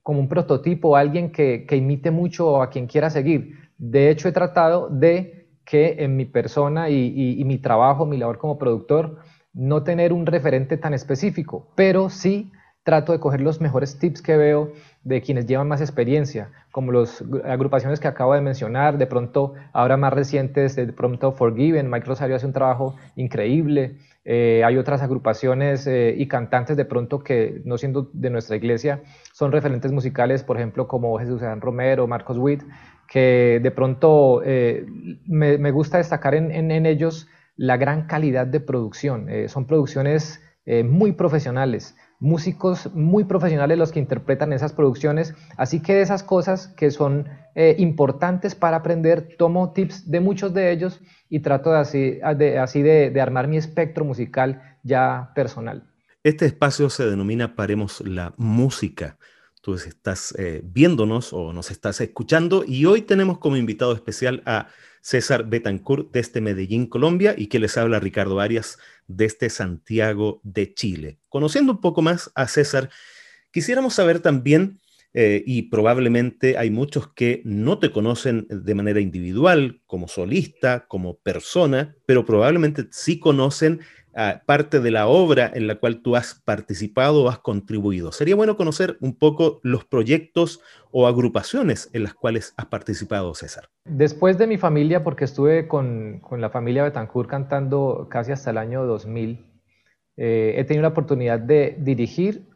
como 0.07 0.21
un 0.21 0.29
prototipo 0.29 0.95
alguien 0.95 1.33
que, 1.33 1.67
imite 1.73 2.13
mucho 2.13 2.63
a 2.63 2.71
quien 2.71 2.87
quiera 2.87 3.11
seguir. 3.11 3.59
De 3.77 4.09
hecho, 4.09 4.29
he 4.29 4.33
tratado 4.33 4.89
de 4.89 5.49
que 5.65 5.97
en 5.99 6.17
mi 6.17 6.27
persona 6.27 6.89
y 6.91 7.43
mi 7.45 7.59
trabajo, 7.59 8.07
mi 8.07 8.17
labor 8.17 8.39
como 8.39 8.57
productor, 8.57 9.19
no 9.53 9.83
tener 9.83 10.13
un 10.13 10.25
referente 10.25 10.77
tan 10.77 10.95
específico, 10.95 11.67
pero 11.75 12.09
sí 12.09 12.53
trato 12.85 13.11
de 13.11 13.19
coger 13.19 13.41
los 13.41 13.61
mejores 13.61 13.99
tips 13.99 14.23
que 14.23 14.37
veo 14.37 14.71
de 15.03 15.21
quienes 15.21 15.47
llevan 15.47 15.67
más 15.67 15.81
experiencia, 15.81 16.53
como 16.71 16.93
las 16.93 17.25
agrupaciones 17.45 17.99
que 17.99 18.07
acabo 18.07 18.33
de 18.35 18.41
mencionar, 18.43 18.97
de 18.97 19.09
pronto 19.09 19.55
ahora 19.73 19.97
más 19.97 20.13
recientes, 20.13 20.77
de 20.77 20.93
pronto 20.93 21.33
Forgiven, 21.33 21.91
Mike 21.91 22.07
Rosario 22.07 22.37
hace 22.37 22.47
un 22.47 22.53
trabajo 22.53 22.95
increíble, 23.17 23.97
eh, 24.29 24.65
hay 24.65 24.77
otras 24.77 25.03
agrupaciones 25.03 25.87
eh, 25.87 26.13
y 26.19 26.27
cantantes 26.27 26.77
de 26.77 26.85
pronto 26.85 27.21
que 27.21 27.63
no 27.65 27.79
siendo 27.79 28.11
de 28.13 28.29
nuestra 28.29 28.57
iglesia 28.57 29.05
son 29.33 29.53
referentes 29.53 29.93
musicales, 29.93 30.43
por 30.43 30.57
ejemplo 30.57 30.89
como 30.89 31.17
Jesús 31.21 31.43
Adán 31.43 31.61
Romero, 31.61 32.09
Marcos 32.09 32.37
Witt, 32.37 32.65
que 33.07 33.61
de 33.63 33.71
pronto 33.71 34.43
eh, 34.45 34.85
me, 35.27 35.71
gusta 35.71 35.99
destacar 35.99 36.35
en, 36.35 36.87
ellos 36.87 37.29
la 37.55 37.77
gran 37.77 38.09
calidad 38.09 38.49
de 38.49 38.59
producción, 38.59 39.29
son 39.47 39.67
producciones 39.67 40.43
muy 40.85 41.13
profesionales, 41.13 41.97
músicos 42.19 42.93
muy 42.95 43.25
profesionales 43.25 43.79
los 43.79 43.93
que 43.93 43.99
interpretan 43.99 44.53
esas 44.53 44.73
producciones, 44.73 45.35
así 45.57 45.81
que 45.81 45.95
de 45.95 46.03
esas 46.03 46.23
cosas 46.23 46.69
que 46.69 46.91
son 46.91 47.29
eh, 47.55 47.77
importantes 47.79 48.55
para 48.55 48.79
aprender, 48.79 49.37
tomo 49.37 49.73
tips 49.73 50.11
de 50.11 50.21
muchos 50.21 50.55
de 50.55 50.73
ellos 50.73 51.01
y 51.29 51.41
trato 51.41 51.73
de 51.73 51.79
así, 51.79 52.19
de, 52.37 52.59
así 52.59 52.83
de, 52.83 53.21
armar 53.21 53.49
mi 53.49 53.57
espectro 53.57 54.05
musical 54.05 54.79
ya 54.83 55.33
personal. 55.35 55.85
Este 56.23 56.47
espacio 56.47 56.91
se 56.91 57.07
denomina 57.07 57.55
Paremos 57.55 58.01
la 58.01 58.35
Música. 58.37 59.19
Tú 59.61 59.75
estás 59.75 60.35
eh, 60.39 60.63
viéndonos 60.65 61.33
o 61.33 61.53
nos 61.53 61.71
estás 61.71 62.01
escuchando 62.01 62.65
y 62.67 62.85
hoy 62.87 63.03
tenemos 63.03 63.39
como 63.39 63.57
invitado 63.57 63.93
especial 63.95 64.43
a 64.47 64.69
César 65.07 65.49
Betancourt 65.49 66.11
desde 66.13 66.41
Medellín, 66.41 66.89
Colombia, 66.89 67.37
y 67.39 67.47
que 67.47 67.61
les 67.61 67.77
habla 67.77 68.01
Ricardo 68.01 68.41
Arias 68.41 68.77
desde 69.07 69.51
Santiago 69.51 70.41
de 70.43 70.75
Chile. 70.75 71.21
Conociendo 71.29 71.71
un 71.71 71.81
poco 71.81 72.03
más 72.03 72.33
a 72.35 72.49
César, 72.49 72.91
quisiéramos 73.53 73.95
saber 73.95 74.19
también, 74.19 74.81
eh, 75.15 75.45
y 75.47 75.63
probablemente 75.71 76.59
hay 76.59 76.71
muchos 76.71 77.07
que 77.13 77.41
no 77.45 77.79
te 77.79 77.93
conocen 77.93 78.49
de 78.51 78.75
manera 78.75 78.99
individual, 78.99 79.81
como 79.87 80.09
solista, 80.09 80.87
como 80.89 81.19
persona, 81.19 81.95
pero 82.05 82.27
probablemente 82.27 82.89
sí 82.91 83.21
conocen 83.21 83.83
parte 84.47 84.81
de 84.81 84.91
la 84.91 85.09
obra 85.09 85.51
en 85.53 85.67
la 85.67 85.75
cual 85.75 86.01
tú 86.01 86.17
has 86.17 86.41
participado 86.45 87.25
o 87.25 87.29
has 87.29 87.39
contribuido. 87.39 88.13
Sería 88.13 88.35
bueno 88.35 88.57
conocer 88.57 88.97
un 89.01 89.15
poco 89.15 89.61
los 89.63 89.85
proyectos 89.85 90.63
o 90.91 91.07
agrupaciones 91.07 91.91
en 91.93 92.03
las 92.03 92.15
cuales 92.15 92.55
has 92.57 92.67
participado, 92.67 93.35
César. 93.35 93.69
Después 93.85 94.39
de 94.39 94.47
mi 94.47 94.57
familia, 94.57 95.05
porque 95.05 95.25
estuve 95.25 95.69
con, 95.69 96.21
con 96.21 96.41
la 96.41 96.49
familia 96.49 96.85
Betancourt 96.85 97.29
cantando 97.29 98.09
casi 98.11 98.33
hasta 98.33 98.51
el 98.51 98.59
año 98.59 98.87
2000, 98.87 99.45
eh, 100.17 100.55
he 100.57 100.65
tenido 100.65 100.83
la 100.83 100.89
oportunidad 100.89 101.39
de 101.39 101.77
dirigir 101.79 102.49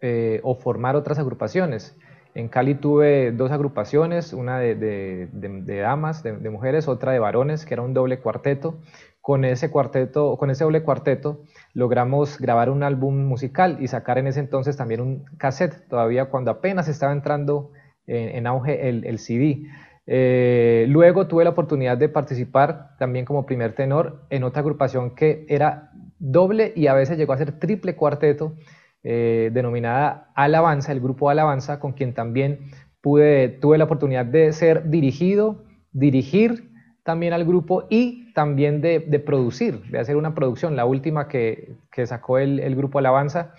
eh, 0.00 0.40
o 0.44 0.54
formar 0.54 0.94
otras 0.94 1.18
agrupaciones. 1.18 1.96
En 2.34 2.46
Cali 2.46 2.76
tuve 2.76 3.32
dos 3.32 3.50
agrupaciones, 3.50 4.32
una 4.32 4.60
de, 4.60 4.76
de, 4.76 5.28
de 5.32 5.78
damas, 5.78 6.22
de, 6.22 6.32
mujeres, 6.50 6.86
otra 6.86 7.10
de 7.10 7.18
varones, 7.18 7.64
que 7.64 7.74
era 7.74 7.82
un 7.82 7.94
doble 7.94 8.20
cuarteto 8.20 8.78
con 9.28 9.44
ese 9.44 9.70
cuarteto, 9.70 10.38
con 10.38 10.48
ese 10.48 10.64
doble 10.64 10.82
cuarteto, 10.82 11.42
logramos 11.74 12.38
grabar 12.38 12.70
un 12.70 12.82
álbum 12.82 13.26
musical 13.26 13.76
y 13.78 13.86
sacar 13.86 14.16
en 14.16 14.26
ese 14.26 14.40
entonces 14.40 14.78
también 14.78 15.02
un 15.02 15.26
cassette, 15.36 15.86
todavía 15.86 16.30
cuando 16.30 16.50
apenas 16.50 16.88
estaba 16.88 17.12
entrando 17.12 17.70
en, 18.06 18.46
auge 18.46 18.88
el, 18.88 19.18
CD. 19.18 19.66
Eh, 20.06 20.86
luego 20.88 21.26
tuve 21.26 21.44
la 21.44 21.50
oportunidad 21.50 21.98
de 21.98 22.08
participar 22.08 22.96
también 22.96 23.26
como 23.26 23.44
primer 23.44 23.74
tenor 23.74 24.24
en 24.30 24.44
otra 24.44 24.60
agrupación 24.60 25.14
que 25.14 25.44
era 25.50 25.90
doble 26.18 26.72
y 26.74 26.86
a 26.86 26.94
veces 26.94 27.18
llegó 27.18 27.34
a 27.34 27.36
ser 27.36 27.52
triple 27.58 27.96
cuarteto, 27.96 28.54
eh, 29.02 29.50
denominada 29.52 30.32
Alabanza, 30.36 30.90
el 30.92 31.00
grupo 31.00 31.28
Alabanza, 31.28 31.80
con 31.80 31.92
quien 31.92 32.14
también 32.14 32.70
tuve 33.02 33.76
la 33.76 33.84
oportunidad 33.84 34.24
de 34.24 34.54
ser 34.54 34.88
dirigido, 34.88 35.66
dirigir 35.92 36.68
también 37.08 37.32
al 37.32 37.46
grupo 37.46 37.86
y 37.88 38.34
también 38.34 38.82
de, 38.82 39.00
producir, 39.24 39.80
de 39.84 39.98
hacer 39.98 40.14
una 40.14 40.34
producción, 40.34 40.76
la 40.76 40.84
última 40.84 41.26
que, 41.26 41.78
sacó 42.04 42.36
el, 42.36 42.76
grupo 42.76 42.98
Alabanza. 42.98 43.54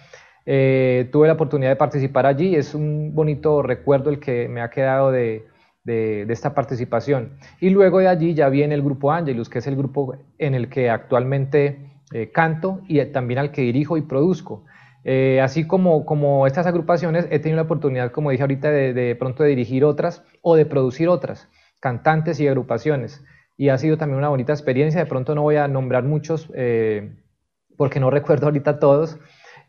Eh, 0.46 1.10
tuve 1.12 1.25
la 1.25 1.34
oportunidad 1.34 1.72
de 1.72 1.75
participar 1.75 2.27
allí, 2.27 2.56
es 2.56 2.75
un 2.75 3.15
bonito 3.15 3.63
recuerdo 3.63 4.12
el 4.12 4.20
que 4.20 4.48
me 4.48 4.62
ha 4.62 4.70
quedado 4.70 5.10
de, 5.12 5.48
esta 5.84 6.53
participación. 6.53 7.39
Y 7.60 7.72
luego 7.72 7.98
de 7.98 8.08
allí 8.08 8.36
ya 8.36 8.50
viene 8.50 8.75
el 8.75 8.84
grupo 8.84 9.12
Angelus, 9.12 9.50
que 9.50 9.58
es 9.58 9.65
el 9.65 9.75
grupo 9.75 10.15
en 10.38 10.53
el 10.53 10.70
que 10.70 10.91
actualmente 10.91 11.79
eh, 12.13 12.29
canto 12.32 12.82
y 12.88 13.03
también 13.06 13.39
al 13.39 13.51
que 13.51 13.63
dirijo 13.63 13.98
y 13.98 14.03
produzco. 14.03 14.63
Eh, 15.06 15.41
así 15.41 15.65
como, 15.65 16.06
como 16.06 16.46
estas 16.46 16.68
agrupaciones, 16.68 17.25
he 17.32 17.39
tenido 17.39 17.56
la 17.56 17.63
oportunidad, 17.63 18.12
como 18.12 18.29
dije 18.29 18.44
ahorita, 18.44 18.70
de, 18.70 18.94
de 18.94 19.15
pronto 19.15 19.41
de 19.41 19.50
dirigir 19.50 19.86
otras 19.86 20.24
o 20.44 20.56
de 20.56 20.68
producir 20.68 21.10
otras, 21.10 21.50
cantantes 21.79 22.39
y 22.39 22.48
agrupaciones 22.48 23.24
y 23.60 23.68
ha 23.68 23.78
sido 23.78 23.98
también 23.98 24.18
una 24.20 24.30
bonita 24.30 24.54
experiencia. 24.54 25.01
De 25.01 25.06
pronto 25.06 25.36
no 25.36 25.42
voy 25.42 25.58
a 25.58 25.68
nombrar 25.68 26.06
muchos 26.06 26.50
eh, 26.56 27.12
porque 27.75 28.00
no 28.00 28.10
recuerdo 28.18 28.48
ahorita 28.48 28.80
todos 28.80 29.20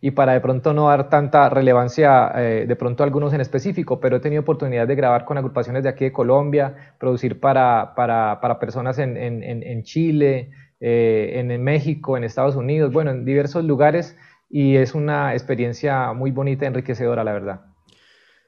y 0.00 0.12
para 0.12 0.32
de 0.32 0.40
pronto 0.40 0.72
no 0.72 0.88
dar 0.88 1.10
tanta 1.10 1.50
relevancia 1.50 2.32
eh, 2.36 2.66
de 2.68 2.76
pronto 2.76 3.02
algunos 3.02 3.34
en 3.34 3.40
específico, 3.40 3.98
pero 3.98 4.16
he 4.16 4.20
tenido 4.20 4.42
oportunidad 4.42 4.86
de 4.86 4.94
grabar 4.94 5.24
con 5.24 5.38
agrupaciones 5.38 5.82
de 5.82 5.88
aquí 5.88 6.04
de 6.04 6.12
Colombia, 6.12 6.94
producir 6.98 7.40
para, 7.40 7.92
para, 7.96 8.40
para 8.40 8.60
personas 8.60 8.98
en, 9.00 9.16
en, 9.16 9.42
en 9.42 9.82
Chile, 9.82 10.52
eh, 10.78 11.32
en 11.34 11.62
México, 11.62 12.16
en 12.16 12.22
Estados 12.22 12.54
Unidos, 12.54 12.92
bueno, 12.92 13.10
en 13.10 13.24
diversos 13.24 13.64
lugares 13.64 14.16
y 14.48 14.76
es 14.76 14.94
una 14.94 15.32
experiencia 15.32 16.12
muy 16.12 16.30
bonita 16.30 16.64
y 16.64 16.68
enriquecedora, 16.68 17.24
la 17.24 17.32
verdad. 17.32 17.69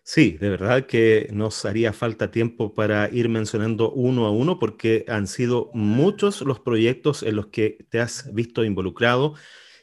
Sí, 0.05 0.33
de 0.33 0.49
verdad 0.51 0.87
que 0.87 1.29
nos 1.33 1.65
haría 1.65 1.93
falta 1.93 2.31
tiempo 2.33 2.75
para 2.75 3.09
ir 3.13 3.29
mencionando 3.29 3.93
uno 3.93 4.27
a 4.27 4.33
uno 4.33 4.59
porque 4.59 5.05
han 5.07 5.29
sido 5.29 5.71
muchos 5.75 6.41
los 6.43 6.59
proyectos 6.59 7.23
en 7.23 7.37
los 7.37 7.47
que 7.49 7.79
te 7.89 8.01
has 8.01 8.33
visto 8.35 8.65
involucrado 8.65 9.35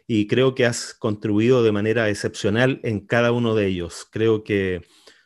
y 0.07 0.27
creo 0.27 0.55
que 0.55 0.65
has 0.65 0.93
contribuido 0.93 1.63
de 1.63 1.71
manera 1.71 2.09
excepcional 2.09 2.81
en 2.83 2.99
cada 3.05 3.31
uno 3.31 3.55
de 3.55 3.67
ellos. 3.67 4.05
Creo 4.11 4.43
que 4.43 4.81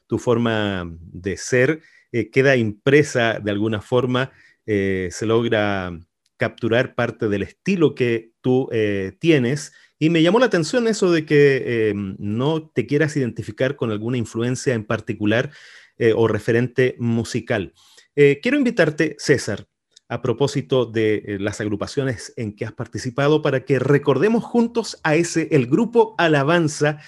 tu 0.08 0.20
forma 0.20 0.86
de 1.00 1.38
ser 1.38 1.82
eh, 2.12 2.30
queda 2.30 2.56
impresa 2.56 3.40
de 3.40 3.50
alguna 3.52 3.82
forma, 3.82 4.32
eh, 4.68 5.10
se 5.12 5.26
logra 5.26 5.92
capturar 6.38 6.94
parte 6.96 7.30
del 7.30 7.44
estilo 7.44 7.96
que 7.96 8.32
tú 8.42 8.70
eh, 8.72 9.14
tienes 9.20 9.74
y 10.04 10.10
me 10.10 10.22
llamó 10.22 10.38
la 10.40 10.48
atención 10.48 10.90
eso 10.90 11.14
de 11.14 11.26
que 11.26 11.92
em, 11.92 12.18
no 12.20 12.68
te 12.68 12.86
quieras 12.86 13.16
identificar 13.16 13.78
con 13.78 13.90
alguna 13.90 14.18
influencia 14.18 14.74
en 14.74 14.84
particular 14.84 15.52
eh, 15.98 16.12
o 16.14 16.28
referente 16.28 16.98
musical. 17.00 17.72
Eh, 18.14 18.42
quiero 18.44 18.58
invitarte, 18.58 19.16
César, 19.18 19.66
a 20.10 20.22
propósito 20.22 20.86
de 20.86 21.24
eh, 21.26 21.38
las 21.40 21.62
agrupaciones 21.62 22.34
en 22.36 22.54
que 22.54 22.66
has 22.66 22.74
participado, 22.74 23.42
para 23.42 23.64
que 23.64 23.80
recordemos 23.80 24.44
juntos 24.44 25.00
a 25.04 25.16
ese, 25.16 25.48
el 25.52 25.68
grupo 25.68 26.16
Alabanza. 26.18 27.00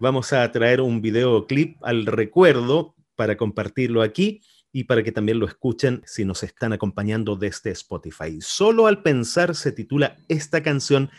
Vamos 0.00 0.32
a 0.32 0.50
traer 0.50 0.80
un 0.80 1.00
videoclip 1.00 1.76
al 1.84 2.04
recuerdo 2.04 2.96
para 3.14 3.36
compartirlo 3.36 4.02
aquí 4.02 4.40
y 4.72 4.84
para 4.84 5.04
que 5.04 5.12
también 5.12 5.38
lo 5.38 5.46
escuchen 5.46 6.02
si 6.04 6.24
nos 6.24 6.42
están 6.42 6.72
acompañando 6.72 7.36
desde 7.36 7.70
Spotify. 7.70 8.40
Solo 8.40 8.88
al 8.88 9.02
pensar 9.02 9.54
se 9.54 9.70
titula 9.70 10.16
esta 10.26 10.64
canción 10.64 11.10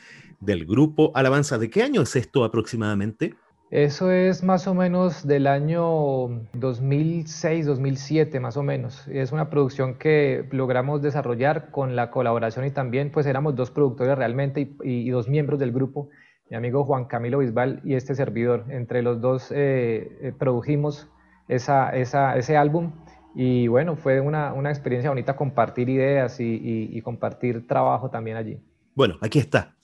del 0.41 0.65
grupo 0.65 1.12
Alabanza. 1.15 1.57
¿De 1.57 1.69
qué 1.69 1.83
año 1.83 2.01
es 2.01 2.15
esto 2.15 2.43
aproximadamente? 2.43 3.36
Eso 3.69 4.12
es 4.12 4.43
más 4.43 4.67
o 4.67 4.74
menos 4.74 5.25
del 5.25 5.48
año 5.48 6.45
2006, 6.53 7.65
2007 7.65 8.41
más 8.41 8.58
o 8.58 8.63
menos. 8.63 9.08
Es 9.08 9.32
una 9.32 9.49
producción 9.49 9.95
que 9.95 10.45
logramos 10.51 11.01
desarrollar 11.01 11.71
con 11.71 11.95
la 11.95 12.12
colaboración 12.12 12.65
y 12.65 12.71
también 12.71 13.12
pues 13.12 13.25
éramos 13.27 13.56
dos 13.56 13.71
productores 13.71 14.17
realmente 14.17 14.75
y, 14.84 15.10
dos 15.10 15.30
miembros 15.30 15.58
del 15.58 15.71
grupo, 15.71 16.10
mi 16.49 16.58
amigo 16.58 16.84
Juan 16.84 17.06
Camilo 17.06 17.38
Bisbal 17.38 17.80
y 17.86 17.93
este 17.93 18.13
servidor. 18.13 18.65
Entre 18.67 19.01
los 19.01 19.21
dos 19.21 19.51
eh, 19.51 20.17
eh, 20.21 20.34
produjimos 20.38 21.08
esa, 21.47 21.91
ese 21.95 22.58
álbum 22.58 22.91
y 23.34 23.69
bueno, 23.69 23.95
fue 23.95 24.19
una, 24.19 24.54
experiencia 24.69 25.12
bonita 25.12 25.38
compartir 25.38 25.88
ideas 25.88 26.41
y 26.41 27.01
compartir 27.04 27.65
trabajo 27.67 28.10
también 28.10 28.36
allí. 28.36 28.60
Bueno, 28.93 29.15
aquí 29.21 29.39
está, 29.39 29.75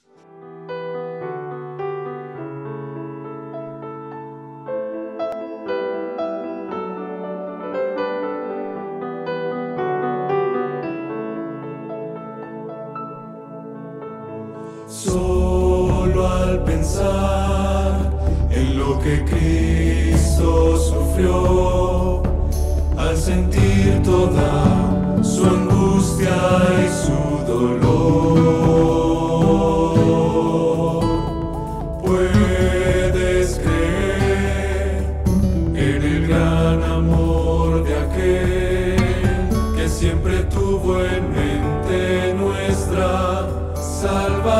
por 40.50 41.08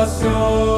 su 0.06 0.28
llaga. 0.28 0.77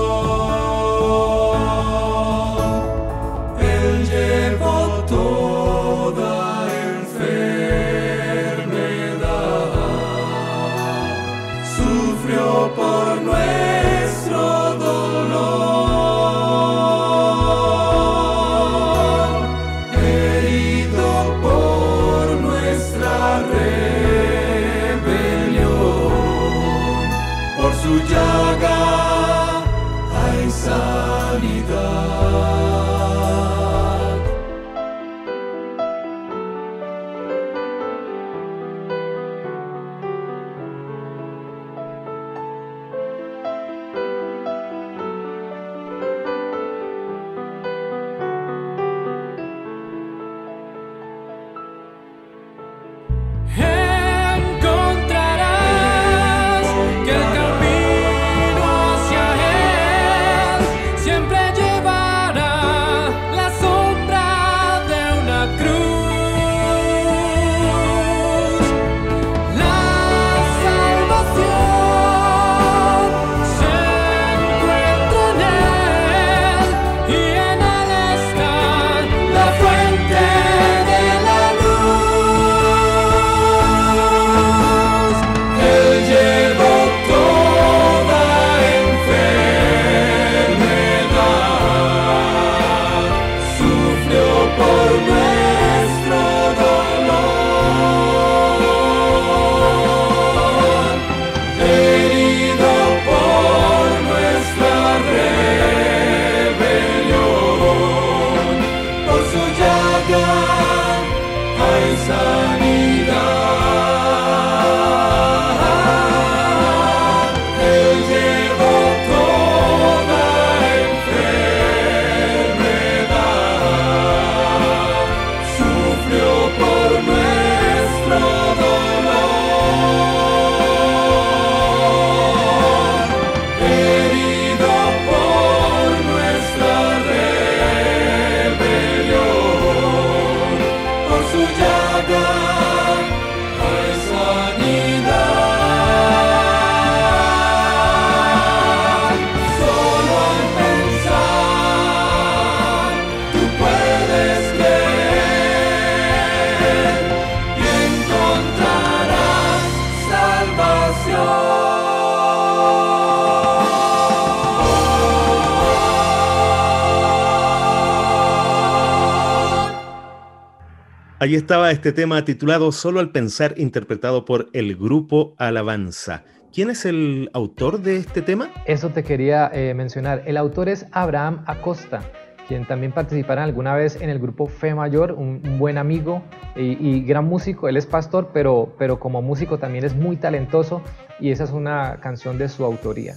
Ahí 171.22 171.34
estaba 171.34 171.70
este 171.70 171.92
tema 171.92 172.24
titulado 172.24 172.72
Solo 172.72 172.98
al 172.98 173.10
pensar, 173.10 173.52
interpretado 173.58 174.24
por 174.24 174.48
el 174.54 174.74
grupo 174.74 175.34
Alabanza. 175.36 176.24
¿Quién 176.50 176.70
es 176.70 176.86
el 176.86 177.28
autor 177.34 177.82
de 177.82 177.98
este 177.98 178.22
tema? 178.22 178.48
Eso 178.64 178.88
te 178.88 179.04
quería 179.04 179.50
eh, 179.52 179.74
mencionar. 179.74 180.22
El 180.24 180.38
autor 180.38 180.70
es 180.70 180.86
Abraham 180.92 181.44
Acosta, 181.46 182.00
quien 182.48 182.64
también 182.64 182.92
participará 182.92 183.44
alguna 183.44 183.74
vez 183.74 184.00
en 184.00 184.08
el 184.08 184.18
grupo 184.18 184.46
Fe 184.46 184.74
Mayor, 184.74 185.12
un, 185.12 185.42
buen 185.58 185.76
amigo 185.76 186.22
y, 186.56 187.02
gran 187.02 187.26
músico. 187.26 187.68
Él 187.68 187.76
es 187.76 187.84
pastor, 187.84 188.30
pero, 188.32 188.74
pero 188.78 188.98
como 188.98 189.20
músico 189.20 189.58
también 189.58 189.84
es 189.84 189.94
muy 189.94 190.16
talentoso 190.16 190.80
y 191.20 191.32
esa 191.32 191.44
es 191.44 191.50
una 191.50 191.98
canción 192.00 192.38
de 192.38 192.48
su 192.48 192.64
autoría. 192.64 193.14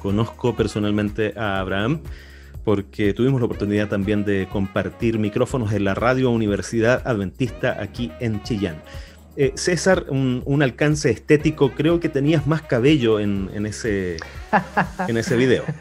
Conozco 0.00 0.54
personalmente 0.54 1.32
a 1.34 1.60
Abraham 1.60 2.02
porque 2.68 3.14
tuvimos 3.14 3.40
la 3.40 3.46
oportunidad 3.46 3.88
también 3.88 4.26
de 4.26 4.46
compartir 4.52 5.18
micrófonos 5.18 5.72
en 5.72 5.84
la 5.84 5.94
Radio 5.94 6.30
Universidad 6.30 7.00
Adventista 7.06 7.78
aquí 7.80 8.12
en 8.20 8.42
Chillán. 8.42 8.76
Eh, 9.38 9.52
César, 9.54 10.04
un, 10.10 10.62
alcance 10.62 11.08
estético, 11.08 11.70
creo 11.70 11.98
que 11.98 12.10
tenías 12.10 12.46
más 12.46 12.60
cabello 12.60 13.20
en, 13.20 13.48
ese, 13.64 14.18
en 15.08 15.16
ese 15.16 15.36
video. 15.36 15.64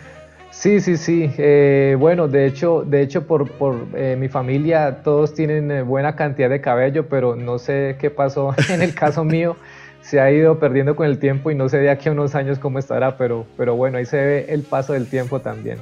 Sí, 0.50 0.80
sí, 0.80 0.96
sí. 0.98 1.30
Eh, 1.38 1.98
bueno, 2.00 2.30
de 2.30 2.48
hecho, 2.48 2.84
de 2.88 3.02
hecho 3.02 3.28
por, 3.28 3.52
eh, 3.94 4.16
mi 4.18 4.28
familia 4.30 5.04
todos 5.04 5.34
tienen 5.36 5.86
buena 5.86 6.16
cantidad 6.16 6.50
de 6.50 6.62
cabello, 6.62 7.08
pero 7.10 7.36
no 7.36 7.60
sé 7.60 7.98
qué 8.00 8.10
pasó 8.10 8.56
en 8.70 8.82
el 8.82 8.96
caso 8.96 9.26
mío. 9.26 9.58
Se 10.02 10.22
ha 10.22 10.32
ido 10.32 10.58
perdiendo 10.58 10.96
con 10.96 11.06
el 11.06 11.20
tiempo 11.20 11.52
y 11.52 11.56
no 11.56 11.68
sé 11.68 11.80
de 11.80 11.90
aquí 11.90 12.08
a 12.08 12.14
unos 12.14 12.34
años 12.34 12.60
cómo 12.60 12.80
estará, 12.80 13.18
pero, 13.18 13.46
pero 13.58 13.76
bueno, 13.76 13.98
ahí 13.98 14.06
se 14.06 14.18
ve 14.18 14.46
el 14.48 14.64
paso 14.64 14.94
del 14.94 15.08
tiempo 15.08 15.42
también. 15.42 15.80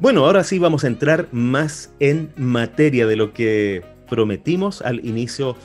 Bueno, 0.00 0.24
ahora 0.26 0.44
sí 0.44 0.60
vamos 0.60 0.84
a 0.84 0.86
entrar 0.86 1.26
más 1.32 1.92
en 1.98 2.32
materia 2.36 3.04
de 3.08 3.16
lo 3.16 3.32
que 3.32 3.82
prometimos 4.08 4.80
al 4.80 5.04
inicio 5.04 5.56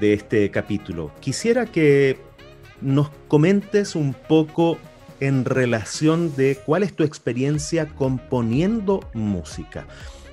de 0.00 0.14
este 0.14 0.50
capítulo. 0.50 1.12
Quisiera 1.20 1.66
que 1.66 2.18
nos 2.80 3.10
comentes 3.28 3.94
un 3.94 4.14
poco 4.14 4.78
en 5.20 5.44
relación 5.44 6.34
de 6.34 6.58
cuál 6.66 6.82
es 6.82 6.96
tu 6.96 7.04
experiencia 7.04 7.86
componiendo 7.86 9.08
música. 9.14 9.86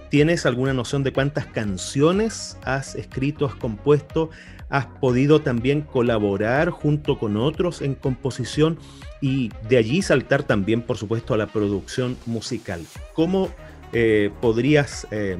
¿Tienes 0.09 0.47
alguna 0.47 0.73
noción 0.73 1.03
de 1.03 1.13
cuántas 1.13 1.45
canciones 1.45 2.57
has 2.63 2.95
escrito, 2.95 3.45
has 3.45 3.53
compuesto? 3.53 4.31
¿Has 4.69 4.87
podido 4.87 5.39
también 5.41 5.81
colaborar 5.81 6.71
junto 6.71 7.19
con 7.19 7.37
otros 7.37 7.83
en 7.83 7.93
composición? 7.93 8.79
Y 9.21 9.51
de 9.67 9.77
allí 9.77 10.01
saltar 10.01 10.43
también, 10.43 10.81
por 10.81 10.97
supuesto, 10.97 11.33
a 11.33 11.37
la 11.37 11.47
producción 11.47 12.17
musical. 12.25 12.81
¿Cómo 13.13 13.49
eh, 13.91 14.31
podrías 14.41 15.07
eh, 15.11 15.37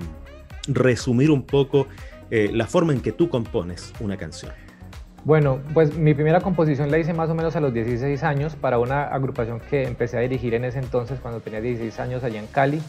resumir 0.67 1.31
un 1.31 1.43
poco 1.43 1.87
eh, 2.29 2.49
la 2.53 2.67
forma 2.67 2.93
en 2.93 3.01
que 3.01 3.11
tú 3.11 3.29
compones 3.29 3.93
una 3.99 4.17
canción? 4.17 4.51
Bueno, 5.25 5.59
pues 5.73 5.95
mi 5.97 6.13
primera 6.13 6.39
composición 6.39 6.91
la 6.91 6.97
hice 6.97 7.13
más 7.13 7.29
o 7.29 7.35
menos 7.35 7.55
a 7.55 7.59
los 7.59 7.73
16 7.73 8.23
años 8.23 8.55
para 8.55 8.79
una 8.79 9.03
agrupación 9.03 9.59
que 9.69 9.83
empecé 9.83 10.17
a 10.17 10.21
dirigir 10.21 10.53
en 10.53 10.63
ese 10.63 10.79
entonces 10.79 11.19
cuando 11.19 11.41
tenía 11.41 11.59
16 11.59 11.99
años 11.99 12.23
allá 12.23 12.39
en 12.39 12.47
Cali. 12.47 12.81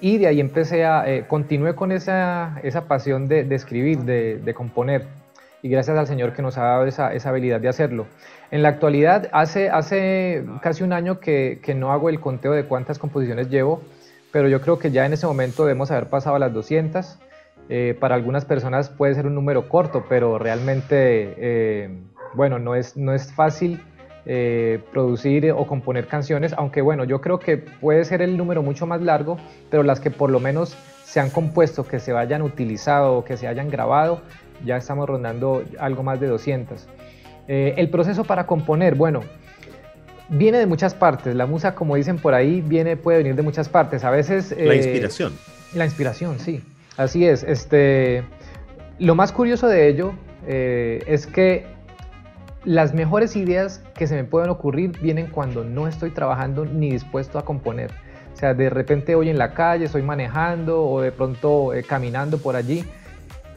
Y 0.00 0.18
de 0.18 0.26
ahí 0.26 0.40
empecé 0.40 0.84
a, 0.84 1.26
continué 1.26 1.74
con 1.74 1.90
esa, 1.90 2.60
esa 2.62 2.86
pasión 2.86 3.28
de, 3.28 3.44
de 3.44 3.54
escribir, 3.54 4.00
de 4.00 4.54
componer 4.54 5.06
y 5.62 5.68
gracias 5.68 5.96
al 5.96 6.06
Señor 6.06 6.32
que 6.32 6.42
nos 6.42 6.58
ha 6.58 6.62
dado 6.64 6.86
esa, 6.86 7.12
esa 7.14 7.30
habilidad 7.30 7.60
de 7.60 7.68
hacerlo. 7.68 8.06
En 8.50 8.62
la 8.62 8.68
actualidad, 8.68 9.28
hace, 9.32 9.70
hace 9.70 10.44
casi 10.62 10.84
un 10.84 10.92
año 10.92 11.18
que, 11.18 11.60
que, 11.62 11.74
no 11.74 11.92
hago 11.92 12.08
el 12.08 12.20
conteo 12.20 12.52
de 12.52 12.64
cuántas 12.64 12.98
composiciones 12.98 13.48
llevo, 13.48 13.82
pero 14.32 14.48
yo 14.48 14.60
creo 14.60 14.78
que 14.78 14.90
ya 14.90 15.06
en 15.06 15.12
ese 15.12 15.26
momento 15.26 15.64
debemos 15.64 15.90
haber 15.90 16.08
pasado 16.08 16.36
a 16.36 16.38
las 16.38 16.52
200. 16.52 17.18
Eh, 17.68 17.96
para 17.98 18.14
algunas 18.14 18.44
personas 18.44 18.90
puede 18.90 19.14
ser 19.14 19.26
un 19.26 19.34
número 19.34 19.68
corto, 19.68 20.04
pero 20.08 20.38
realmente, 20.38 21.34
eh, 21.36 21.90
bueno, 22.34 22.58
no 22.58 22.76
es, 22.76 22.96
no 22.96 23.12
es 23.12 23.32
fácil 23.32 23.82
eh, 24.24 24.80
producir 24.92 25.50
o 25.52 25.66
componer 25.66 26.06
canciones, 26.06 26.52
aunque 26.56 26.80
bueno, 26.80 27.04
yo 27.04 27.20
creo 27.20 27.38
que 27.40 27.56
puede 27.56 28.04
ser 28.04 28.22
el 28.22 28.36
número 28.36 28.62
mucho 28.62 28.86
más 28.86 29.00
largo, 29.00 29.38
pero 29.70 29.82
las 29.82 30.00
que 30.00 30.10
por 30.10 30.30
lo 30.30 30.38
menos 30.38 30.76
se 31.04 31.18
han 31.18 31.30
compuesto, 31.30 31.84
que 31.84 31.98
se 31.98 32.12
hayan 32.12 32.42
utilizado 32.42 33.24
que 33.24 33.36
se 33.36 33.48
hayan 33.48 33.70
grabado, 33.70 34.20
ya 34.64 34.76
estamos 34.76 35.08
rondando 35.08 35.62
algo 35.78 36.02
más 36.02 36.20
de 36.20 36.26
200. 36.26 36.86
Eh, 37.48 37.74
el 37.76 37.90
proceso 37.90 38.24
para 38.24 38.46
componer, 38.46 38.94
bueno, 38.94 39.20
viene 40.28 40.58
de 40.58 40.66
muchas 40.66 40.94
partes. 40.94 41.34
La 41.34 41.46
musa, 41.46 41.74
como 41.74 41.96
dicen 41.96 42.18
por 42.18 42.34
ahí, 42.34 42.60
viene, 42.60 42.96
puede 42.96 43.18
venir 43.18 43.34
de 43.34 43.42
muchas 43.42 43.68
partes. 43.68 44.04
A 44.04 44.10
veces... 44.10 44.50
la 44.56 44.74
eh, 44.74 44.76
inspiración. 44.76 45.32
La 45.74 45.84
inspiración, 45.84 46.38
sí. 46.38 46.62
Así 46.96 47.26
es. 47.26 47.42
Este, 47.44 48.24
lo 48.98 49.14
más 49.14 49.32
curioso 49.32 49.68
de 49.68 49.88
ello 49.88 50.12
eh, 50.46 51.04
es 51.06 51.26
que 51.26 51.66
las 52.64 52.94
mejores 52.94 53.36
ideas 53.36 53.82
que 53.94 54.08
se 54.08 54.16
me 54.16 54.24
pueden 54.24 54.50
ocurrir 54.50 54.98
vienen 55.00 55.28
cuando 55.28 55.62
no 55.62 55.86
estoy 55.86 56.10
trabajando 56.10 56.64
ni 56.64 56.90
dispuesto 56.90 57.38
a 57.38 57.44
componer. 57.44 57.92
O 58.32 58.38
sea, 58.38 58.54
de 58.54 58.68
repente 58.70 59.14
hoy 59.14 59.30
en 59.30 59.38
la 59.38 59.54
calle, 59.54 59.84
estoy 59.84 60.02
manejando 60.02 60.82
o 60.82 61.00
de 61.00 61.12
pronto 61.12 61.70
caminando 61.86 62.38
por 62.38 62.56
allí 62.56 62.84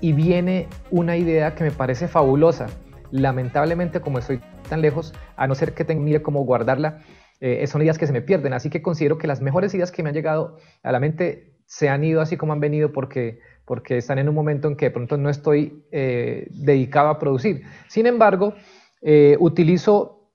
y 0.01 0.13
viene 0.13 0.67
una 0.91 1.17
idea 1.17 1.55
que 1.55 1.63
me 1.63 1.71
parece 1.71 2.07
fabulosa. 2.07 2.67
Lamentablemente, 3.11 4.01
como 4.01 4.19
estoy 4.19 4.41
tan 4.69 4.81
lejos, 4.81 5.13
a 5.35 5.47
no 5.47 5.55
ser 5.55 5.73
que 5.73 5.83
tenga 5.83 6.21
cómo 6.21 6.43
guardarla, 6.43 7.01
eh, 7.41 7.65
son 7.67 7.81
ideas 7.81 7.97
que 7.97 8.07
se 8.07 8.13
me 8.13 8.21
pierden. 8.21 8.53
Así 8.53 8.69
que 8.69 8.81
considero 8.81 9.17
que 9.17 9.27
las 9.27 9.41
mejores 9.41 9.73
ideas 9.73 9.91
que 9.91 10.03
me 10.03 10.09
han 10.09 10.15
llegado 10.15 10.57
a 10.83 10.91
la 10.91 10.99
mente 10.99 11.55
se 11.65 11.89
han 11.89 12.03
ido 12.03 12.21
así 12.21 12.35
como 12.35 12.53
han 12.53 12.59
venido 12.59 12.91
porque, 12.91 13.39
porque 13.65 13.97
están 13.97 14.19
en 14.19 14.27
un 14.27 14.35
momento 14.35 14.67
en 14.67 14.75
que 14.75 14.85
de 14.85 14.91
pronto 14.91 15.17
no 15.17 15.29
estoy 15.29 15.85
eh, 15.91 16.47
dedicado 16.51 17.09
a 17.09 17.19
producir. 17.19 17.63
Sin 17.87 18.07
embargo, 18.07 18.55
eh, 19.01 19.37
utilizo 19.39 20.31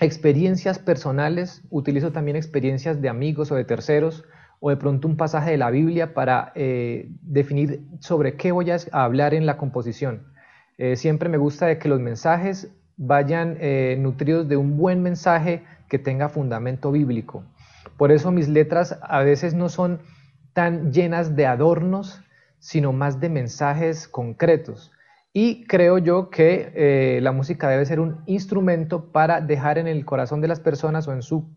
experiencias 0.00 0.78
personales, 0.78 1.62
utilizo 1.70 2.12
también 2.12 2.36
experiencias 2.36 3.00
de 3.00 3.08
amigos 3.08 3.50
o 3.50 3.56
de 3.56 3.64
terceros 3.64 4.24
o 4.60 4.70
de 4.70 4.76
pronto 4.76 5.08
un 5.08 5.16
pasaje 5.16 5.50
de 5.50 5.56
la 5.56 5.70
Biblia 5.70 6.14
para 6.14 6.52
eh, 6.54 7.08
definir 7.22 7.82
sobre 8.00 8.36
qué 8.36 8.52
voy 8.52 8.70
a 8.70 8.78
hablar 8.92 9.34
en 9.34 9.46
la 9.46 9.56
composición. 9.56 10.26
Eh, 10.78 10.96
siempre 10.96 11.28
me 11.28 11.38
gusta 11.38 11.78
que 11.78 11.88
los 11.88 12.00
mensajes 12.00 12.70
vayan 12.96 13.56
eh, 13.60 13.96
nutridos 13.98 14.48
de 14.48 14.56
un 14.56 14.76
buen 14.76 15.02
mensaje 15.02 15.64
que 15.88 15.98
tenga 15.98 16.28
fundamento 16.28 16.90
bíblico. 16.90 17.44
Por 17.96 18.12
eso 18.12 18.30
mis 18.30 18.48
letras 18.48 18.98
a 19.02 19.20
veces 19.22 19.54
no 19.54 19.68
son 19.68 20.00
tan 20.52 20.92
llenas 20.92 21.36
de 21.36 21.46
adornos, 21.46 22.22
sino 22.58 22.92
más 22.92 23.20
de 23.20 23.28
mensajes 23.28 24.08
concretos. 24.08 24.92
Y 25.32 25.66
creo 25.66 25.98
yo 25.98 26.30
que 26.30 27.18
la 27.22 27.30
música 27.30 27.68
debe 27.68 27.84
ser 27.84 28.00
un 28.00 28.22
instrumento 28.24 29.12
para 29.12 29.42
dejar 29.42 29.76
en 29.76 29.86
el 29.86 30.06
corazón 30.06 30.40
de 30.40 30.48
las 30.48 30.60
personas 30.60 31.06
o 31.08 31.12
en 31.12 31.20
su 31.20 31.50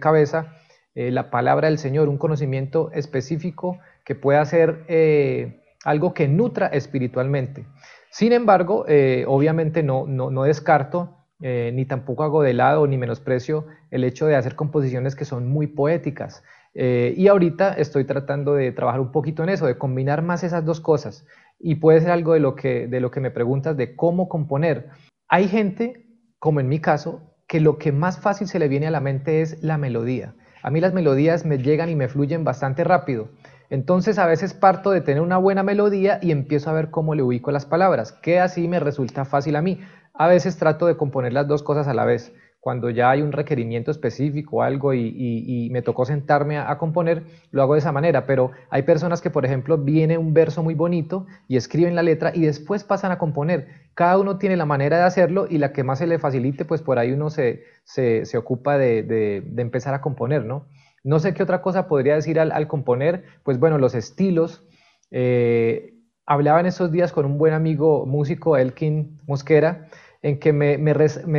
cabeza 0.00 0.54
eh, 0.96 1.10
la 1.10 1.28
palabra 1.28 1.68
del 1.68 1.76
Señor, 1.76 2.08
un 2.08 2.16
conocimiento 2.16 2.90
específico 2.92 3.78
que 4.02 4.14
pueda 4.14 4.42
ser 4.46 4.86
eh, 4.88 5.60
algo 5.84 6.14
que 6.14 6.26
nutra 6.26 6.68
espiritualmente. 6.68 7.66
Sin 8.08 8.32
embargo, 8.32 8.86
eh, 8.88 9.26
obviamente 9.28 9.82
no, 9.82 10.06
no, 10.06 10.42
descarto 10.44 11.12
ni 11.38 11.84
tampoco 11.84 12.22
hago 12.22 12.42
de 12.42 12.54
lado 12.54 12.86
ni 12.86 12.96
menosprecio 12.96 13.66
el 13.90 14.04
hecho 14.04 14.26
de 14.26 14.36
hacer 14.36 14.54
composiciones 14.56 15.14
que 15.14 15.26
son 15.26 15.46
muy 15.46 15.66
poéticas. 15.66 16.42
y 16.74 17.28
ahorita 17.28 17.74
estoy 17.74 18.04
tratando 18.04 18.54
de 18.54 18.72
trabajar 18.72 19.00
un 19.00 19.12
poquito 19.12 19.42
en 19.42 19.50
eso, 19.50 19.66
de 19.66 19.76
combinar 19.76 20.22
más 20.22 20.44
esas 20.44 20.64
dos 20.64 20.80
cosas. 20.80 21.26
Y 21.58 21.74
puede 21.74 22.00
ser 22.00 22.10
algo 22.10 22.32
de 22.32 22.40
lo 22.40 22.54
que, 22.54 22.86
de 22.86 23.00
lo 23.00 23.10
que 23.10 23.20
me 23.20 23.30
preguntas 23.30 23.76
de 23.76 23.94
cómo 23.96 24.30
componer. 24.30 24.88
Hay 25.28 25.46
gente, 25.48 26.06
como 26.38 26.60
en 26.60 26.68
mi 26.68 26.80
caso, 26.80 27.20
que 27.46 27.60
lo 27.60 27.76
que 27.76 27.92
más 27.92 28.18
fácil 28.18 28.48
se 28.48 28.58
le 28.58 28.68
viene 28.68 28.86
a 28.86 28.90
la 28.90 29.00
mente 29.00 29.42
es 29.42 29.62
la 29.62 29.76
melodía. 29.76 30.34
A 30.66 30.70
mí 30.70 30.80
las 30.80 30.92
melodías 30.92 31.44
me 31.44 31.58
llegan 31.58 31.90
y 31.90 31.94
me 31.94 32.08
fluyen 32.08 32.42
bastante 32.42 32.82
rápido. 32.82 33.28
Entonces 33.70 34.18
a 34.18 34.26
veces 34.26 34.52
parto 34.52 34.90
de 34.90 35.00
tener 35.00 35.22
una 35.22 35.36
buena 35.36 35.62
melodía 35.62 36.18
y 36.20 36.32
empiezo 36.32 36.70
a 36.70 36.72
ver 36.72 36.90
cómo 36.90 37.14
le 37.14 37.22
ubico 37.22 37.52
las 37.52 37.64
palabras, 37.64 38.10
que 38.10 38.40
así 38.40 38.66
me 38.66 38.80
resulta 38.80 39.24
fácil 39.24 39.54
a 39.54 39.62
mí. 39.62 39.78
A 40.12 40.26
veces 40.26 40.56
trato 40.56 40.86
de 40.86 40.96
componer 40.96 41.32
las 41.32 41.46
dos 41.46 41.62
cosas 41.62 41.86
a 41.86 41.94
la 41.94 42.04
vez 42.04 42.34
cuando 42.66 42.90
ya 42.90 43.10
hay 43.10 43.22
un 43.22 43.30
requerimiento 43.30 43.92
específico 43.92 44.56
o 44.56 44.62
algo 44.62 44.92
y, 44.92 45.68
me 45.70 45.82
tocó 45.82 46.04
sentarme 46.04 46.58
a, 46.58 46.76
componer, 46.78 47.22
lo 47.52 47.62
hago 47.62 47.74
de 47.74 47.78
esa 47.78 47.92
manera, 47.92 48.26
pero 48.26 48.50
hay 48.70 48.82
personas 48.82 49.20
que, 49.20 49.30
por 49.30 49.44
ejemplo, 49.44 49.78
viene 49.78 50.18
un 50.18 50.34
verso 50.34 50.64
muy 50.64 50.74
bonito 50.74 51.28
y 51.46 51.58
escriben 51.58 51.94
la 51.94 52.02
letra 52.02 52.32
y 52.34 52.40
después 52.40 52.82
pasan 52.82 53.12
a 53.12 53.18
componer. 53.18 53.68
Cada 53.94 54.18
uno 54.18 54.38
tiene 54.38 54.56
la 54.56 54.64
manera 54.66 54.96
de 54.96 55.04
hacerlo 55.04 55.46
y 55.48 55.58
la 55.58 55.72
que 55.72 55.84
más 55.84 56.00
se 56.00 56.08
le 56.08 56.18
facilite, 56.18 56.64
pues 56.64 56.82
por 56.82 56.98
ahí 56.98 57.12
uno 57.12 57.30
se, 57.30 57.62
se, 57.84 58.36
ocupa 58.36 58.78
de, 58.78 59.44
empezar 59.58 59.94
a 59.94 60.00
componer, 60.00 60.44
¿no? 60.44 60.66
No 61.04 61.20
sé 61.20 61.34
qué 61.34 61.44
otra 61.44 61.62
cosa 61.62 61.86
podría 61.86 62.16
decir 62.16 62.40
al, 62.40 62.66
componer, 62.66 63.22
pues 63.44 63.60
bueno, 63.60 63.78
los 63.78 63.94
estilos. 63.94 64.66
Eh, 65.12 65.94
hablaba 66.26 66.58
en 66.58 66.66
esos 66.66 66.90
días 66.90 67.12
con 67.12 67.26
un 67.26 67.38
buen 67.38 67.54
amigo 67.54 68.06
músico, 68.06 68.56
Elkin 68.56 69.20
Mosquera, 69.28 69.86
en 70.22 70.38
que 70.38 70.52
me, 70.52 70.94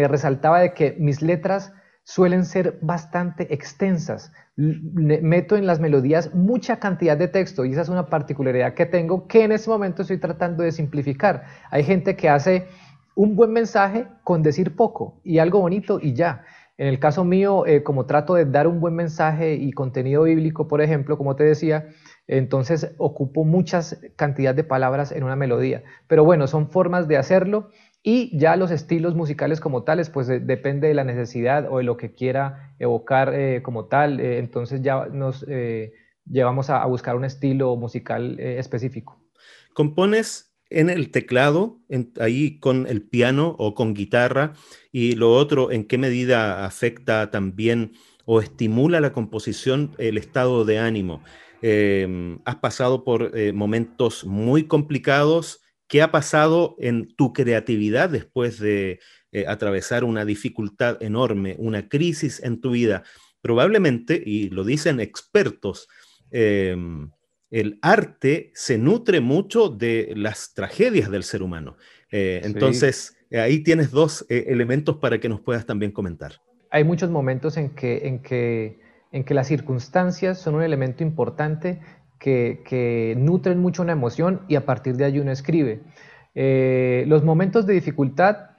resaltaba 0.08 0.60
de 0.60 0.74
que 0.74 0.96
mis 1.00 1.22
letras 1.22 1.74
suelen 2.04 2.46
ser 2.46 2.78
bastante 2.82 3.54
extensas. 3.54 4.32
Meto 4.56 5.56
en 5.56 5.68
las 5.68 5.80
melodías 5.80 6.34
mucha 6.34 6.80
cantidad 6.80 7.18
de 7.18 7.28
texto 7.28 7.66
y 7.66 7.74
esa 7.74 7.82
es 7.82 7.90
una 7.90 8.08
particularidad 8.08 8.74
que 8.74 8.86
tengo 8.86 9.28
que 9.28 9.44
en 9.44 9.52
este 9.52 9.70
momento 9.70 10.02
estoy 10.02 10.18
tratando 10.18 10.64
de 10.64 10.72
simplificar. 10.72 11.46
Hay 11.70 11.84
gente 11.84 12.16
que 12.16 12.30
hace 12.30 12.68
un 13.16 13.36
buen 13.36 13.52
mensaje 13.52 14.08
con 14.24 14.42
decir 14.44 14.76
poco 14.76 15.20
y 15.24 15.40
algo 15.40 15.60
bonito 15.60 16.00
y 16.02 16.14
ya. 16.14 16.44
En 16.78 16.88
el 16.88 17.00
caso 17.00 17.24
mío, 17.24 17.66
eh, 17.66 17.82
como 17.82 18.06
trato 18.06 18.36
de 18.36 18.46
dar 18.46 18.68
un 18.68 18.80
buen 18.80 18.94
mensaje 18.94 19.56
y 19.56 19.72
contenido 19.72 20.24
bíblico, 20.24 20.68
por 20.68 20.80
ejemplo, 20.82 21.18
como 21.18 21.36
te 21.36 21.44
decía, 21.44 21.88
entonces 22.28 22.94
ocupo 23.00 23.46
muchas 23.46 24.00
cantidad 24.16 24.54
de 24.54 24.64
palabras 24.64 25.12
en 25.12 25.24
una 25.24 25.36
melodía. 25.36 25.84
Pero 26.08 26.24
bueno, 26.24 26.46
son 26.46 26.70
formas 26.70 27.08
de 27.08 27.18
hacerlo 27.18 27.70
y 28.08 28.38
ya 28.38 28.56
los 28.56 28.72
estilos 28.72 29.16
musicales 29.16 29.60
como 29.60 29.84
tales, 29.84 30.10
pues 30.10 30.30
eh, 30.30 30.40
depende 30.40 30.88
de 30.88 30.94
la 30.94 31.04
necesidad 31.04 31.68
o 31.70 31.80
de 31.80 31.84
lo 31.84 31.98
que 31.98 32.14
quiera 32.14 32.74
evocar 32.80 33.34
eh, 33.34 33.62
como 33.62 33.86
tal. 33.86 34.22
entonces 34.22 34.82
ya 34.82 35.08
nos 35.08 35.46
llevamos 36.26 36.70
a, 36.70 36.86
buscar 36.86 37.16
un 37.16 37.26
estilo 37.26 37.76
musical 37.76 38.40
específico. 38.40 39.20
¿Compones 39.74 40.54
en 40.70 40.90
el 40.90 41.12
teclado, 41.12 41.80
ahí 42.20 42.60
con 42.60 42.88
el 42.88 43.02
piano 43.02 43.56
o 43.58 43.74
con 43.74 43.94
guitarra, 43.94 44.54
y 44.92 45.16
lo 45.16 45.34
otro, 45.34 45.72
en 45.72 45.86
qué 45.86 45.98
medida 45.98 46.66
afecta 46.66 47.32
también 47.32 47.94
o 48.26 48.42
estimula 48.42 49.00
la 49.00 49.14
composición 49.14 49.96
el 49.98 50.18
estado 50.18 50.66
de 50.66 50.80
ánimo. 50.80 51.24
Em, 51.62 52.40
has 52.46 52.58
pasado 52.58 53.04
por 53.04 53.32
eh, 53.36 53.54
momentos 53.54 54.26
muy 54.26 54.64
complicados. 54.64 55.62
¿Qué 55.88 56.02
ha 56.02 56.12
pasado 56.12 56.76
en 56.80 57.16
tu 57.16 57.32
creatividad 57.32 58.10
después 58.10 58.60
de 58.60 59.00
eh, 59.32 59.46
atravesar 59.48 60.04
una 60.04 60.26
dificultad 60.26 61.02
enorme, 61.02 61.56
una 61.60 61.88
crisis 61.88 62.44
en 62.44 62.60
tu 62.60 62.72
vida? 62.72 63.04
Probablemente, 63.42 64.22
y 64.26 64.50
lo 64.50 64.66
dicen 64.66 65.00
expertos, 65.00 65.88
em, 66.32 67.10
el 67.50 67.80
arte 67.82 68.52
se 68.54 68.78
nutre 68.78 69.22
mucho 69.22 69.70
de 69.70 70.14
las 70.18 70.54
tragedias 70.54 71.10
del 71.10 71.24
ser 71.24 71.42
humano. 71.42 71.78
Eh, 72.12 72.42
entonces, 72.44 73.16
ahí 73.32 73.64
tienes 73.64 73.92
dos 73.92 74.26
eh, 74.28 74.46
elementos 74.50 74.98
para 74.98 75.20
que 75.20 75.30
nos 75.30 75.40
puedas 75.40 75.66
también 75.66 75.94
comentar. 75.94 76.34
Hay 76.70 76.84
muchos 76.84 77.10
momentos 77.10 77.56
en 77.56 77.70
que, 77.70 78.08
en 78.08 78.22
que, 78.22 78.80
en 79.14 79.24
que 79.24 79.34
las 79.34 79.48
circunstancias 79.48 80.40
son 80.40 80.56
un 80.56 80.64
elemento 80.64 81.04
importante 81.04 81.80
que, 82.20 83.16
nutren 83.18 83.60
mucho 83.60 83.82
una 83.82 83.94
emoción 83.94 84.42
y 84.48 84.56
a 84.56 84.66
partir 84.66 84.96
de 84.98 85.06
ahí 85.06 85.20
uno 85.20 85.32
escribe. 85.32 85.82
Eh, 86.36 87.06
los 87.08 87.24
momentos 87.24 87.66
de 87.66 87.74
dificultad 87.74 88.52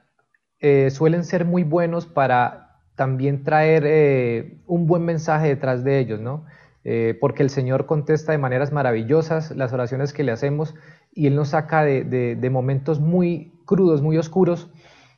suelen 0.90 1.22
ser 1.22 1.44
muy 1.44 1.62
buenos 1.62 2.06
para 2.06 2.80
también 2.96 3.44
traer 3.44 4.58
un 4.66 4.88
buen 4.88 5.04
mensaje 5.04 5.46
detrás 5.46 5.84
de 5.84 6.00
ellos, 6.00 6.20
¿no? 6.20 6.44
Eh, 6.90 7.18
porque 7.20 7.42
el 7.42 7.50
Señor 7.50 7.84
contesta 7.84 8.32
de 8.32 8.38
maneras 8.38 8.72
maravillosas 8.72 9.50
las 9.50 9.74
oraciones 9.74 10.14
que 10.14 10.22
le 10.22 10.32
hacemos 10.32 10.74
y 11.12 11.26
Él 11.26 11.34
nos 11.34 11.48
saca 11.50 11.84
de, 11.84 12.48
momentos 12.50 12.98
muy 12.98 13.52
crudos, 13.66 14.00
muy 14.00 14.16
oscuros. 14.16 14.70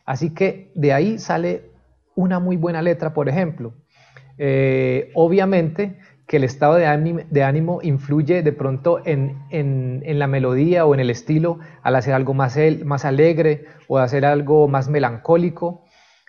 Así 0.04 0.34
que 0.34 0.72
de 0.74 0.92
ahí 0.92 1.18
sale 1.20 1.70
una 2.16 2.40
muy 2.40 2.56
buena 2.56 2.82
letra, 2.82 3.14
por 3.14 3.28
ejemplo. 3.28 3.74
Eh, 4.36 5.12
obviamente 5.14 5.98
que 6.30 6.36
el 6.36 6.44
estado 6.44 6.76
de 6.76 6.86
ánimo, 7.42 7.80
influye 7.82 8.44
de 8.44 8.52
pronto 8.52 9.00
en, 9.04 10.00
la 10.06 10.28
melodía 10.28 10.86
o 10.86 10.94
en 10.94 11.00
el 11.00 11.10
estilo 11.10 11.58
al 11.82 11.96
hacer 11.96 12.14
algo 12.14 12.34
más, 12.34 12.56
más 12.84 13.04
alegre 13.04 13.64
o 13.88 13.98
hacer 13.98 14.24
algo 14.24 14.68
más 14.68 14.88
melancólico. 14.88 15.82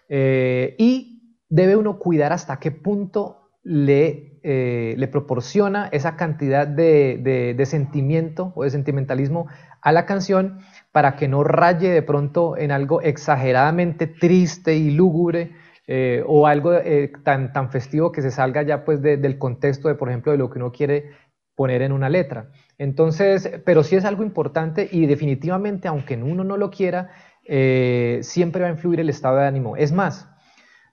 Eh, 0.10 0.76
y 0.80 1.38
debe 1.50 1.76
uno 1.76 2.00
cuidar 2.00 2.34
hasta 2.34 2.58
qué 2.58 2.72
punto 2.72 3.52
le 3.62 4.32
eh, 4.44 4.96
le 4.98 5.08
proporciona 5.08 5.88
esa 5.92 6.16
cantidad 6.16 6.66
de, 6.66 7.64
sentimiento 7.68 8.54
o 8.56 8.64
de 8.64 8.72
sentimentalismo 8.72 9.46
a 9.84 9.92
la 9.92 10.08
canción 10.08 10.62
para 10.92 11.16
que 11.16 11.28
no 11.28 11.44
raye 11.44 11.92
de 11.92 12.02
pronto 12.02 12.58
en 12.58 12.72
algo 12.72 13.02
exageradamente 13.02 14.08
triste 14.08 14.76
y 14.76 14.90
lúgubre 14.90 15.52
eh, 15.94 16.24
o 16.26 16.48
algo 16.48 16.72
eh, 16.74 17.12
tan, 17.26 17.52
tan 17.52 17.70
festivo 17.70 18.14
que 18.14 18.22
se 18.22 18.32
salga 18.32 18.64
ya 18.64 18.86
pues 18.86 19.02
del 19.02 19.38
contexto 19.38 19.90
de, 19.90 19.96
por 19.96 20.08
ejemplo, 20.08 20.32
de 20.32 20.38
lo 20.38 20.50
que 20.50 20.58
uno 20.58 20.72
quiere 20.72 21.12
poner 21.54 21.82
en 21.82 21.92
una 21.92 22.08
letra. 22.08 22.50
Entonces, 22.78 23.60
pero 23.66 23.84
sí 23.84 23.98
es 23.98 24.06
algo 24.06 24.24
importante 24.24 24.88
y 24.90 25.06
definitivamente, 25.06 25.90
aunque 25.90 26.16
uno 26.16 26.46
no 26.46 26.56
lo 26.56 26.72
quiera, 26.72 27.10
siempre 27.44 28.62
va 28.62 28.70
a 28.70 28.72
influir 28.72 29.02
el 29.02 29.10
estado 29.10 29.36
de 29.36 29.48
ánimo. 29.48 29.76
Es 29.76 29.92
más, 29.92 30.30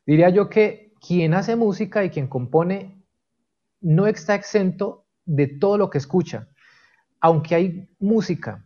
diría 0.04 0.30
yo 0.30 0.48
que 0.48 0.92
quien 1.00 1.32
hace 1.32 1.54
música 1.54 2.02
y 2.02 2.10
quien 2.10 2.26
compone 2.26 3.04
no 3.80 4.08
está 4.08 4.34
exento 4.34 5.06
de 5.24 5.46
todo 5.46 5.78
lo 5.78 5.90
que 5.90 5.98
escucha. 5.98 6.48
Aunque 7.20 7.54
hay 7.54 7.88
música 8.00 8.64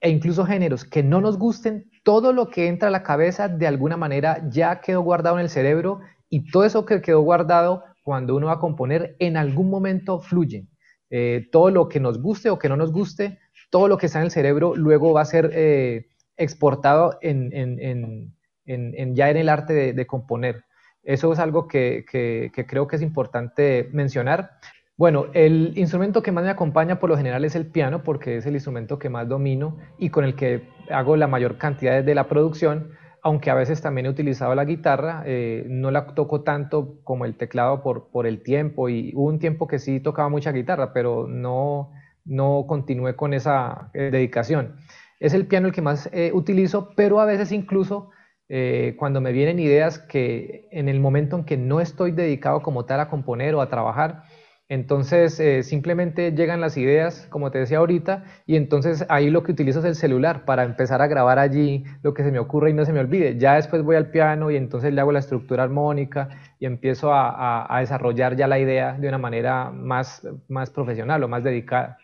e 0.00 0.10
incluso 0.10 0.44
géneros 0.44 0.84
que 0.84 1.04
no 1.04 1.20
nos 1.20 1.38
gusten, 1.38 1.88
todo 2.06 2.32
lo 2.32 2.50
que 2.50 2.68
entra 2.68 2.86
a 2.86 2.92
la 2.92 3.02
cabeza 3.02 3.48
de 3.48 3.66
alguna 3.66 3.96
manera 3.96 4.48
ya 4.48 4.80
quedó 4.80 5.00
guardado 5.00 5.40
en 5.40 5.42
el 5.42 5.50
cerebro 5.50 6.02
y 6.30 6.48
todo 6.52 6.64
eso 6.64 6.86
que 6.86 7.02
quedó 7.02 7.20
guardado 7.20 7.82
cuando 8.04 8.36
uno 8.36 8.46
va 8.46 8.52
a 8.52 8.58
componer 8.60 9.16
en 9.18 9.36
algún 9.36 9.68
momento 9.70 10.20
fluye. 10.20 10.68
Eh, 11.10 11.48
todo 11.50 11.70
lo 11.70 11.88
que 11.88 11.98
nos 11.98 12.22
guste 12.22 12.48
o 12.48 12.60
que 12.60 12.68
no 12.68 12.76
nos 12.76 12.92
guste, 12.92 13.40
todo 13.70 13.88
lo 13.88 13.98
que 13.98 14.06
está 14.06 14.20
en 14.20 14.26
el 14.26 14.30
cerebro 14.30 14.76
luego 14.76 15.14
va 15.14 15.22
a 15.22 15.24
ser 15.24 15.50
eh, 15.52 16.06
exportado 16.36 17.18
ya 17.20 17.28
en 17.28 18.32
el 18.64 19.48
arte 19.48 19.92
de 19.92 20.06
componer. 20.06 20.64
Eso 21.02 21.32
es 21.32 21.40
algo 21.40 21.66
que, 21.66 22.04
creo 22.06 22.86
que 22.86 22.94
es 22.94 23.02
importante 23.02 23.88
mencionar. 23.92 24.52
Bueno, 24.96 25.26
el 25.34 25.72
instrumento 25.76 26.22
que 26.22 26.30
más 26.30 26.44
me 26.44 26.50
acompaña 26.50 27.00
por 27.00 27.10
lo 27.10 27.16
general 27.16 27.44
es 27.44 27.56
el 27.56 27.66
piano, 27.66 28.04
porque 28.04 28.36
es 28.36 28.46
el 28.46 28.54
instrumento 28.54 28.96
que 29.00 29.10
más 29.10 29.28
domino 29.28 29.76
y 29.98 30.10
con 30.10 30.24
el 30.24 30.36
que 30.36 30.75
hago 30.90 31.16
la 31.16 31.26
mayor 31.26 31.58
cantidad 31.58 32.02
de 32.02 32.14
la 32.14 32.28
producción, 32.28 32.92
aunque 33.22 33.50
a 33.50 33.54
veces 33.54 33.80
también 33.80 34.06
he 34.06 34.10
utilizado 34.10 34.54
la 34.54 34.64
guitarra, 34.64 35.22
eh, 35.26 35.64
no 35.68 35.90
la 35.90 36.06
toco 36.06 36.42
tanto 36.42 36.98
como 37.02 37.24
el 37.24 37.36
teclado 37.36 37.82
por, 37.82 38.08
por 38.10 38.26
el 38.26 38.42
tiempo 38.42 38.88
y 38.88 39.12
hubo 39.14 39.28
un 39.28 39.38
tiempo 39.38 39.66
que 39.66 39.78
sí 39.78 40.00
tocaba 40.00 40.28
mucha 40.28 40.52
guitarra, 40.52 40.92
pero 40.92 41.26
no, 41.26 41.92
no 42.24 42.66
continué 42.68 43.16
con 43.16 43.34
esa 43.34 43.90
eh, 43.94 44.10
dedicación. 44.10 44.76
Es 45.18 45.32
el 45.32 45.46
piano 45.46 45.68
el 45.68 45.72
que 45.72 45.82
más 45.82 46.10
eh, 46.12 46.30
utilizo, 46.34 46.90
pero 46.94 47.20
a 47.20 47.24
veces 47.24 47.52
incluso 47.52 48.10
eh, 48.48 48.94
cuando 48.98 49.20
me 49.20 49.32
vienen 49.32 49.58
ideas 49.58 49.98
que 49.98 50.68
en 50.70 50.88
el 50.88 51.00
momento 51.00 51.36
en 51.36 51.44
que 51.44 51.56
no 51.56 51.80
estoy 51.80 52.12
dedicado 52.12 52.62
como 52.62 52.84
tal 52.84 53.00
a 53.00 53.08
componer 53.08 53.54
o 53.54 53.60
a 53.60 53.68
trabajar, 53.68 54.24
entonces 54.68 55.38
eh, 55.38 55.62
simplemente 55.62 56.32
llegan 56.32 56.60
las 56.60 56.76
ideas, 56.76 57.28
como 57.30 57.52
te 57.52 57.58
decía 57.58 57.78
ahorita, 57.78 58.24
y 58.46 58.56
entonces 58.56 59.06
ahí 59.08 59.30
lo 59.30 59.44
que 59.44 59.52
utilizo 59.52 59.78
es 59.78 59.84
el 59.84 59.94
celular 59.94 60.44
para 60.44 60.64
empezar 60.64 61.00
a 61.02 61.06
grabar 61.06 61.38
allí 61.38 61.84
lo 62.02 62.14
que 62.14 62.24
se 62.24 62.32
me 62.32 62.40
ocurre 62.40 62.70
y 62.70 62.72
no 62.72 62.84
se 62.84 62.92
me 62.92 62.98
olvide. 62.98 63.38
Ya 63.38 63.54
después 63.54 63.84
voy 63.84 63.94
al 63.94 64.10
piano 64.10 64.50
y 64.50 64.56
entonces 64.56 64.92
le 64.92 65.00
hago 65.00 65.12
la 65.12 65.20
estructura 65.20 65.62
armónica 65.62 66.28
y 66.58 66.66
empiezo 66.66 67.12
a, 67.12 67.76
desarrollar 67.80 68.34
ya 68.36 68.48
la 68.48 68.58
idea 68.58 68.94
de 68.94 69.08
una 69.08 69.18
manera 69.18 69.70
más, 69.70 70.26
más 70.48 70.70
profesional 70.70 71.22
o 71.22 71.28
más 71.28 71.44
dedicada. 71.44 71.98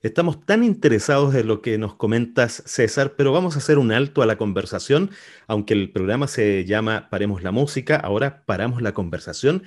Estamos 0.00 0.44
tan 0.44 0.64
interesados 0.64 1.34
en 1.36 1.46
lo 1.46 1.62
que 1.62 1.78
nos 1.78 1.94
comentas, 1.94 2.64
César, 2.66 3.14
pero 3.16 3.32
vamos 3.32 3.54
a 3.54 3.58
hacer 3.58 3.78
un 3.78 3.92
alto 3.92 4.22
a 4.22 4.26
la 4.26 4.36
conversación. 4.36 5.10
Aunque 5.46 5.74
el 5.74 5.92
programa 5.92 6.26
se 6.26 6.64
llama 6.64 7.08
Paremos 7.10 7.44
la 7.44 7.52
música, 7.52 7.96
ahora 7.96 8.44
paramos 8.44 8.82
la 8.82 8.92
conversación 8.92 9.62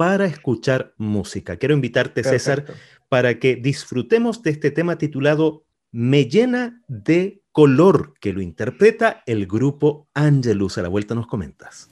para 0.00 0.24
escuchar 0.24 0.94
música. 0.96 1.58
Quiero 1.58 1.74
invitarte, 1.74 2.24
César, 2.24 2.64
para 3.10 3.38
que 3.38 3.56
disfrutemos 3.56 4.42
de 4.42 4.48
este 4.48 4.70
tema 4.70 4.96
titulado 4.96 5.66
Me 5.92 6.24
llena 6.24 6.82
de 6.88 7.42
color, 7.52 8.14
que 8.18 8.32
lo 8.32 8.40
interpreta 8.40 9.22
el 9.26 9.46
grupo 9.46 10.08
Angelus. 10.14 10.78
A 10.78 10.82
la 10.82 10.88
vuelta 10.88 11.14
nos 11.14 11.26
comentas. 11.26 11.90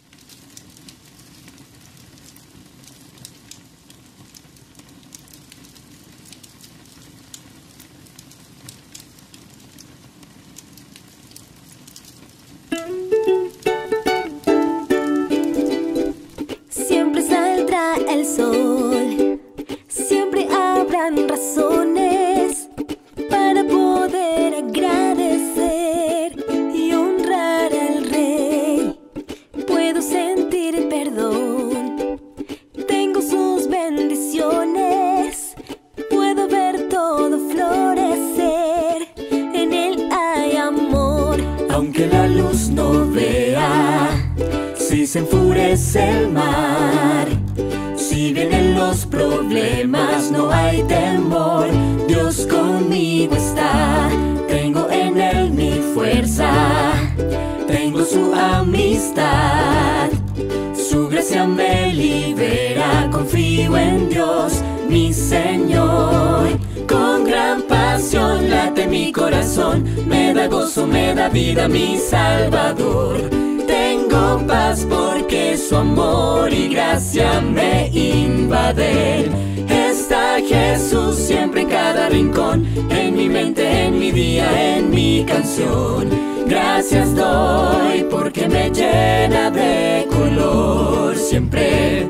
Razones 21.06 22.68
para 23.30 23.62
poder 23.64 24.54
agradecer 24.54 26.34
y 26.74 26.92
honrar 26.92 27.72
al 27.72 28.10
rey. 28.10 28.98
Puedo 29.66 30.02
sentir 30.02 30.88
perdón. 30.88 32.20
Tengo 32.88 33.22
sus 33.22 33.68
bendiciones. 33.68 35.54
Puedo 36.10 36.48
ver 36.48 36.88
todo 36.88 37.38
florecer. 37.48 39.08
En 39.30 39.72
él 39.72 40.08
hay 40.10 40.56
amor. 40.56 41.38
Aunque 41.70 42.08
la 42.08 42.26
luz 42.26 42.70
no 42.70 43.08
vea. 43.08 44.34
Si 44.74 45.06
se 45.06 45.20
enfurece 45.20 46.10
el 46.10 46.28
mar, 46.28 47.28
si 48.28 48.34
vienen 48.34 48.74
los 48.74 49.06
problemas, 49.06 50.30
no 50.30 50.50
hay 50.50 50.82
temor. 50.82 51.66
Dios 52.06 52.46
conmigo 52.46 53.34
está, 53.34 54.10
tengo 54.46 54.86
en 54.90 55.18
él 55.18 55.50
mi 55.50 55.80
fuerza, 55.94 56.50
tengo 57.66 58.04
su 58.04 58.34
amistad. 58.34 60.10
Su 60.76 61.08
gracia 61.08 61.46
me 61.46 61.94
libera, 61.94 63.08
confío 63.10 63.78
en 63.78 64.10
Dios, 64.10 64.62
mi 64.90 65.10
Señor. 65.14 66.48
Con 66.86 67.24
gran 67.24 67.62
pasión 67.62 68.50
late 68.50 68.86
mi 68.88 69.10
corazón, 69.10 69.84
me 70.06 70.34
da 70.34 70.48
gozo, 70.48 70.86
me 70.86 71.14
da 71.14 71.30
vida, 71.30 71.66
mi 71.66 71.96
Salvador. 71.96 73.47
Porque 74.88 75.56
su 75.56 75.76
amor 75.76 76.52
y 76.52 76.68
gracia 76.68 77.40
me 77.40 77.88
invaden. 77.88 79.32
Está 79.68 80.38
Jesús 80.46 81.16
siempre 81.16 81.62
en 81.62 81.68
cada 81.68 82.08
rincón, 82.08 82.66
en 82.90 83.16
mi 83.16 83.28
mente, 83.28 83.86
en 83.86 83.98
mi 83.98 84.12
día, 84.12 84.76
en 84.76 84.90
mi 84.90 85.24
canción. 85.24 86.08
Gracias 86.46 87.14
doy 87.14 88.04
porque 88.10 88.48
me 88.48 88.70
llena 88.70 89.50
de 89.50 90.06
color. 90.10 91.16
Siempre 91.16 92.08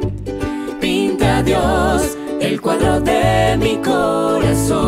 pinta 0.80 1.42
Dios 1.42 2.16
el 2.40 2.60
cuadro 2.60 3.00
de 3.00 3.56
mi 3.56 3.76
corazón. 3.76 4.78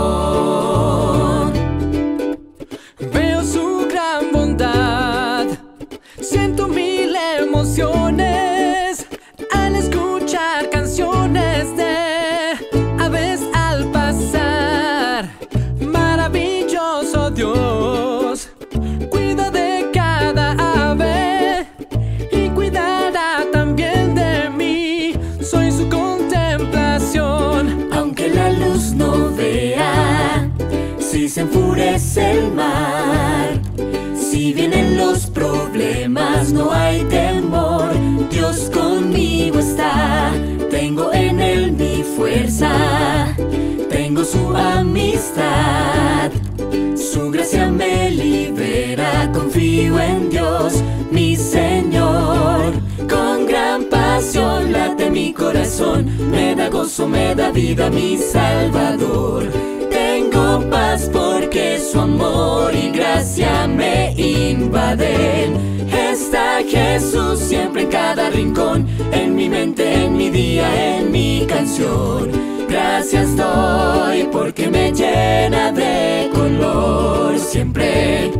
Su 46.96 47.30
gracia 47.30 47.68
me 47.68 48.10
libera, 48.10 49.30
confío 49.32 49.98
en 50.00 50.30
Dios, 50.30 50.82
mi 51.10 51.36
Señor, 51.36 52.72
con 53.08 53.46
gran 53.46 53.84
pasión 53.84 54.72
late 54.72 55.10
mi 55.10 55.32
corazón, 55.32 56.06
me 56.30 56.54
da 56.54 56.68
gozo, 56.68 57.06
me 57.06 57.34
da 57.34 57.50
vida, 57.50 57.90
mi 57.90 58.16
Salvador. 58.16 59.44
Tengo 59.90 60.60
paz 60.70 61.10
porque 61.12 61.78
su 61.78 62.00
amor 62.00 62.74
y 62.74 62.90
gracia 62.90 63.66
me 63.66 64.12
invaden. 64.12 65.88
Está 66.12 66.60
Jesús 66.66 67.40
siempre 67.40 67.82
en 67.82 67.88
cada 67.88 68.30
rincón, 68.30 68.86
en 69.12 69.34
mi 69.34 69.48
mente, 69.48 70.04
en 70.04 70.16
mi 70.16 70.30
día, 70.30 70.96
en 70.96 71.10
mi 71.10 71.46
canción. 71.46 72.59
Gracias 72.70 73.36
doy 73.36 74.28
porque 74.30 74.68
me 74.68 74.92
llena 74.92 75.72
de 75.72 76.30
color 76.32 77.36
siempre 77.36 78.30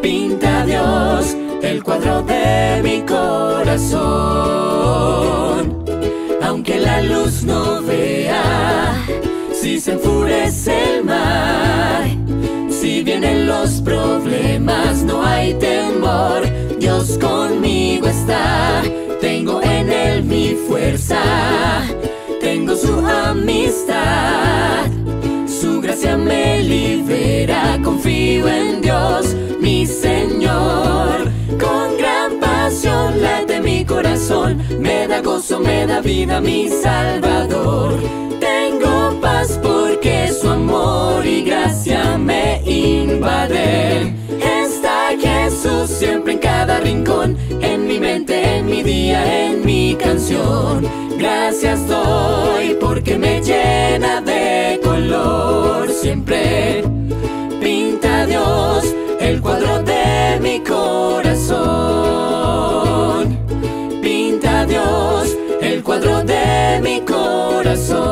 pinta 0.00 0.64
Dios 0.64 1.36
el 1.62 1.82
cuadro 1.82 2.22
de 2.22 2.80
mi 2.82 3.02
corazón. 3.02 4.00
Aunque 6.42 6.80
la 6.80 7.02
luz 7.02 7.44
no 7.44 7.82
vea, 7.82 8.94
si 9.52 9.78
se 9.78 9.92
enfurece 9.92 10.94
el 10.94 11.04
mar, 11.04 12.08
si 12.70 13.02
vienen 13.02 13.46
los 13.46 13.82
problemas, 13.82 15.02
no 15.02 15.22
hay 15.22 15.52
temor. 15.54 16.48
Dios 16.78 17.18
conmigo 17.18 18.08
está, 18.08 18.82
tengo 19.20 19.60
en 19.60 19.92
él 19.92 20.24
mi 20.24 20.56
fuerza, 20.66 21.20
su 22.76 23.06
amistad. 23.06 24.86
Su 25.46 25.80
gracia 25.80 26.16
me 26.16 26.62
libera, 26.62 27.78
confío 27.82 28.48
en 28.48 28.80
Dios, 28.80 29.34
mi 29.60 29.86
Señor. 29.86 31.30
Con 31.58 31.96
gran 31.98 32.38
pasión 32.40 33.20
late 33.20 33.60
mi 33.60 33.84
corazón, 33.84 34.62
me 34.78 35.06
da 35.08 35.20
gozo, 35.20 35.60
me 35.60 35.86
da 35.86 36.00
vida, 36.00 36.40
mi 36.40 36.68
Salvador. 36.68 37.94
Tengo 38.38 39.20
paz 39.20 39.58
porque 39.62 40.32
su 40.32 40.48
amor 40.48 41.26
y 41.26 41.42
gracia 41.42 42.16
me 42.18 42.62
invaden. 42.64 44.16
Está 44.40 45.10
Jesús 45.20 45.90
siempre 45.90 46.34
en 46.34 46.38
cada 46.38 46.80
rincón, 46.80 47.36
mi 49.70 49.94
canción. 49.94 50.84
Gracias 51.16 51.86
doy 51.86 52.76
porque 52.80 53.16
me 53.16 53.40
llena 53.40 54.20
de 54.20 54.80
color 54.82 55.88
siempre. 55.92 56.82
Pinta 57.60 58.26
Dios 58.26 58.92
el 59.20 59.40
cuadro 59.40 59.80
de 59.84 60.40
mi 60.40 60.58
corazón. 60.64 61.60
Pinta 64.02 64.66
Dios 64.66 65.36
el 65.60 65.84
cuadro 65.84 66.24
de 66.24 66.80
mi 66.82 67.00
corazón. 67.02 68.10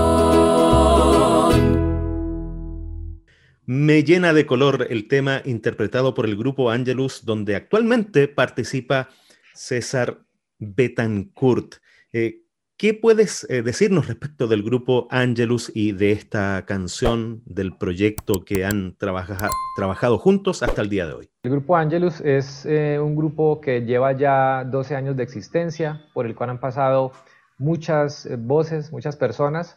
Me 3.66 4.04
llena 4.04 4.32
de 4.32 4.46
color 4.46 4.86
el 4.90 5.08
tema 5.08 5.42
interpretado 5.44 6.14
por 6.14 6.24
el 6.26 6.36
grupo 6.36 6.70
Angelus, 6.70 7.24
donde 7.24 7.56
actualmente 7.56 8.28
participa 8.28 9.08
César 9.54 10.27
Betancourt. 10.58 11.76
Eh, 12.12 12.42
¿Qué 12.76 12.94
puedes 12.94 13.44
eh, 13.50 13.62
decirnos 13.62 14.06
respecto 14.06 14.46
del 14.46 14.62
grupo 14.62 15.08
Angelus 15.10 15.72
y 15.74 15.90
de 15.92 16.12
esta 16.12 16.64
canción, 16.64 17.42
del 17.44 17.76
proyecto 17.76 18.44
que 18.44 18.64
han 18.64 18.94
trabaja- 18.96 19.50
trabajado 19.76 20.16
juntos 20.18 20.62
hasta 20.62 20.82
el 20.82 20.88
día 20.88 21.06
de 21.06 21.12
hoy? 21.14 21.28
El 21.42 21.50
grupo 21.50 21.76
Angelus 21.76 22.20
es 22.20 22.64
eh, 22.66 23.00
un 23.00 23.16
grupo 23.16 23.60
que 23.60 23.80
lleva 23.82 24.12
ya 24.12 24.64
12 24.64 24.94
años 24.94 25.16
de 25.16 25.24
existencia, 25.24 26.02
por 26.14 26.24
el 26.26 26.36
cual 26.36 26.50
han 26.50 26.60
pasado 26.60 27.10
muchas 27.58 28.28
voces, 28.38 28.92
muchas 28.92 29.16
personas, 29.16 29.76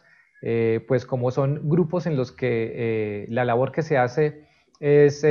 pues 0.88 1.06
como 1.06 1.30
son 1.30 1.68
grupos 1.68 2.06
en 2.06 2.16
los 2.16 2.32
que 2.32 3.26
la 3.28 3.44
labor 3.44 3.70
que 3.70 3.82
se 3.82 3.96
hace 3.96 4.44
es 4.80 5.24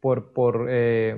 por, 0.00 0.32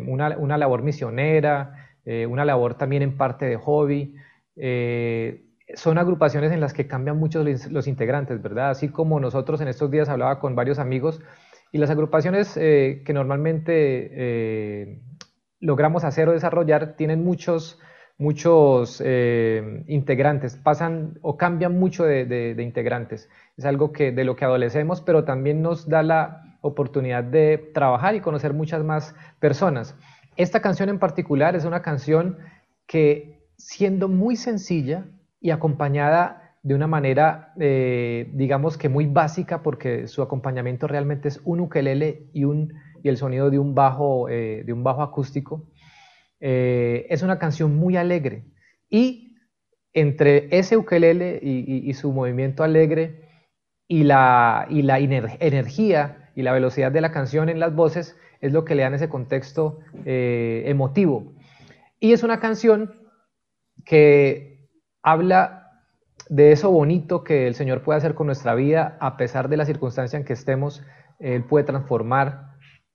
una 0.06 0.58
labor 0.58 0.82
misionera, 0.82 1.87
eh, 2.08 2.26
una 2.26 2.44
labor 2.44 2.74
también 2.76 3.02
en 3.02 3.16
parte 3.16 3.46
de 3.46 3.56
hobby. 3.56 4.14
eh, 4.56 5.44
son 5.74 5.98
agrupaciones 5.98 6.50
en 6.52 6.60
las 6.60 6.72
que 6.72 6.86
cambian 6.86 7.18
mucho 7.18 7.44
los, 7.44 7.86
integrantes, 7.86 8.40
¿verdad? 8.42 8.70
Así 8.70 8.88
como 8.88 9.20
nosotros 9.20 9.60
en 9.60 9.68
estos 9.68 9.90
días 9.90 10.08
hablaba 10.08 10.40
con 10.40 10.56
varios 10.56 10.78
amigos 10.78 11.20
y 11.72 11.78
las 11.78 11.90
agrupaciones 11.90 12.56
eh, 12.56 13.02
que 13.04 13.12
normalmente 13.12 13.72
eh, 14.12 15.00
logramos 15.60 16.04
hacer 16.04 16.28
o 16.28 16.32
desarrollar 16.32 16.96
tienen 16.96 17.24
muchos, 17.24 17.78
muchos 18.16 19.02
eh, 19.04 19.84
integrantes, 19.88 20.56
pasan 20.56 21.18
o 21.22 21.36
cambian 21.36 21.78
mucho 21.78 22.04
de, 22.04 22.24
de- 22.24 22.54
de 22.54 22.62
integrantes. 22.62 23.28
Es 23.56 23.64
algo 23.66 23.92
que, 23.92 24.12
de 24.12 24.24
lo 24.24 24.36
que 24.36 24.44
adolecemos, 24.46 25.00
pero 25.02 25.24
también 25.24 25.62
nos 25.62 25.88
da 25.88 26.02
la 26.02 26.44
oportunidad 26.62 27.24
de 27.24 27.58
trabajar 27.74 28.14
y 28.14 28.20
conocer 28.20 28.52
muchas 28.54 28.82
más 28.84 29.14
personas. 29.40 29.96
Esta 30.38 30.62
canción 30.62 30.88
en 30.88 31.00
particular 31.00 31.56
es 31.56 31.64
una 31.64 31.82
canción 31.82 32.38
que, 32.86 33.40
siendo 33.56 34.06
muy 34.06 34.36
sencilla 34.36 35.04
y 35.40 35.50
acompañada 35.50 36.56
de 36.62 36.76
una 36.76 36.86
manera, 36.86 37.52
eh, 37.58 38.30
digamos 38.34 38.78
que 38.78 38.88
muy 38.88 39.06
básica, 39.06 39.64
porque 39.64 40.06
su 40.06 40.22
acompañamiento 40.22 40.86
realmente 40.86 41.26
es 41.26 41.40
un 41.44 41.58
ukelele 41.58 42.30
y, 42.32 42.44
el 43.02 43.16
sonido 43.16 43.50
de 43.50 43.58
un 43.58 43.74
bajo, 43.74 44.28
eh, 44.28 44.62
de 44.64 44.72
un 44.72 44.84
bajo 44.84 45.02
acústico, 45.02 45.72
eh, 46.38 47.06
es 47.10 47.24
una 47.24 47.40
canción 47.40 47.74
muy 47.76 47.96
alegre. 47.96 48.44
Y 48.88 49.34
entre 49.92 50.56
ese 50.56 50.76
ukelele 50.76 51.40
y, 51.42 51.92
su 51.94 52.12
movimiento 52.12 52.62
alegre 52.62 53.28
y 53.88 54.04
la, 54.04 54.68
energía 54.70 56.30
y 56.36 56.42
la 56.42 56.52
velocidad 56.52 56.92
de 56.92 57.00
la 57.00 57.10
canción 57.10 57.48
en 57.48 57.58
las 57.58 57.74
voces 57.74 58.16
es 58.40 58.52
lo 58.52 58.64
que 58.64 58.74
le 58.74 58.82
dan 58.82 58.94
ese 58.94 59.08
contexto 59.08 59.80
eh, 60.04 60.64
emotivo. 60.66 61.32
Y 62.00 62.12
es 62.12 62.22
una 62.22 62.40
canción 62.40 62.92
que 63.84 64.68
habla 65.02 65.82
de 66.28 66.52
eso 66.52 66.70
bonito 66.70 67.24
que 67.24 67.46
el 67.46 67.54
Señor 67.54 67.82
puede 67.82 67.98
hacer 67.98 68.14
con 68.14 68.26
nuestra 68.26 68.54
vida 68.54 68.96
a 69.00 69.16
pesar 69.16 69.48
de 69.48 69.56
la 69.56 69.64
circunstancia 69.64 70.18
en 70.18 70.24
que 70.24 70.34
estemos. 70.34 70.82
Él 71.18 71.44
puede 71.44 71.64
transformar 71.64 72.48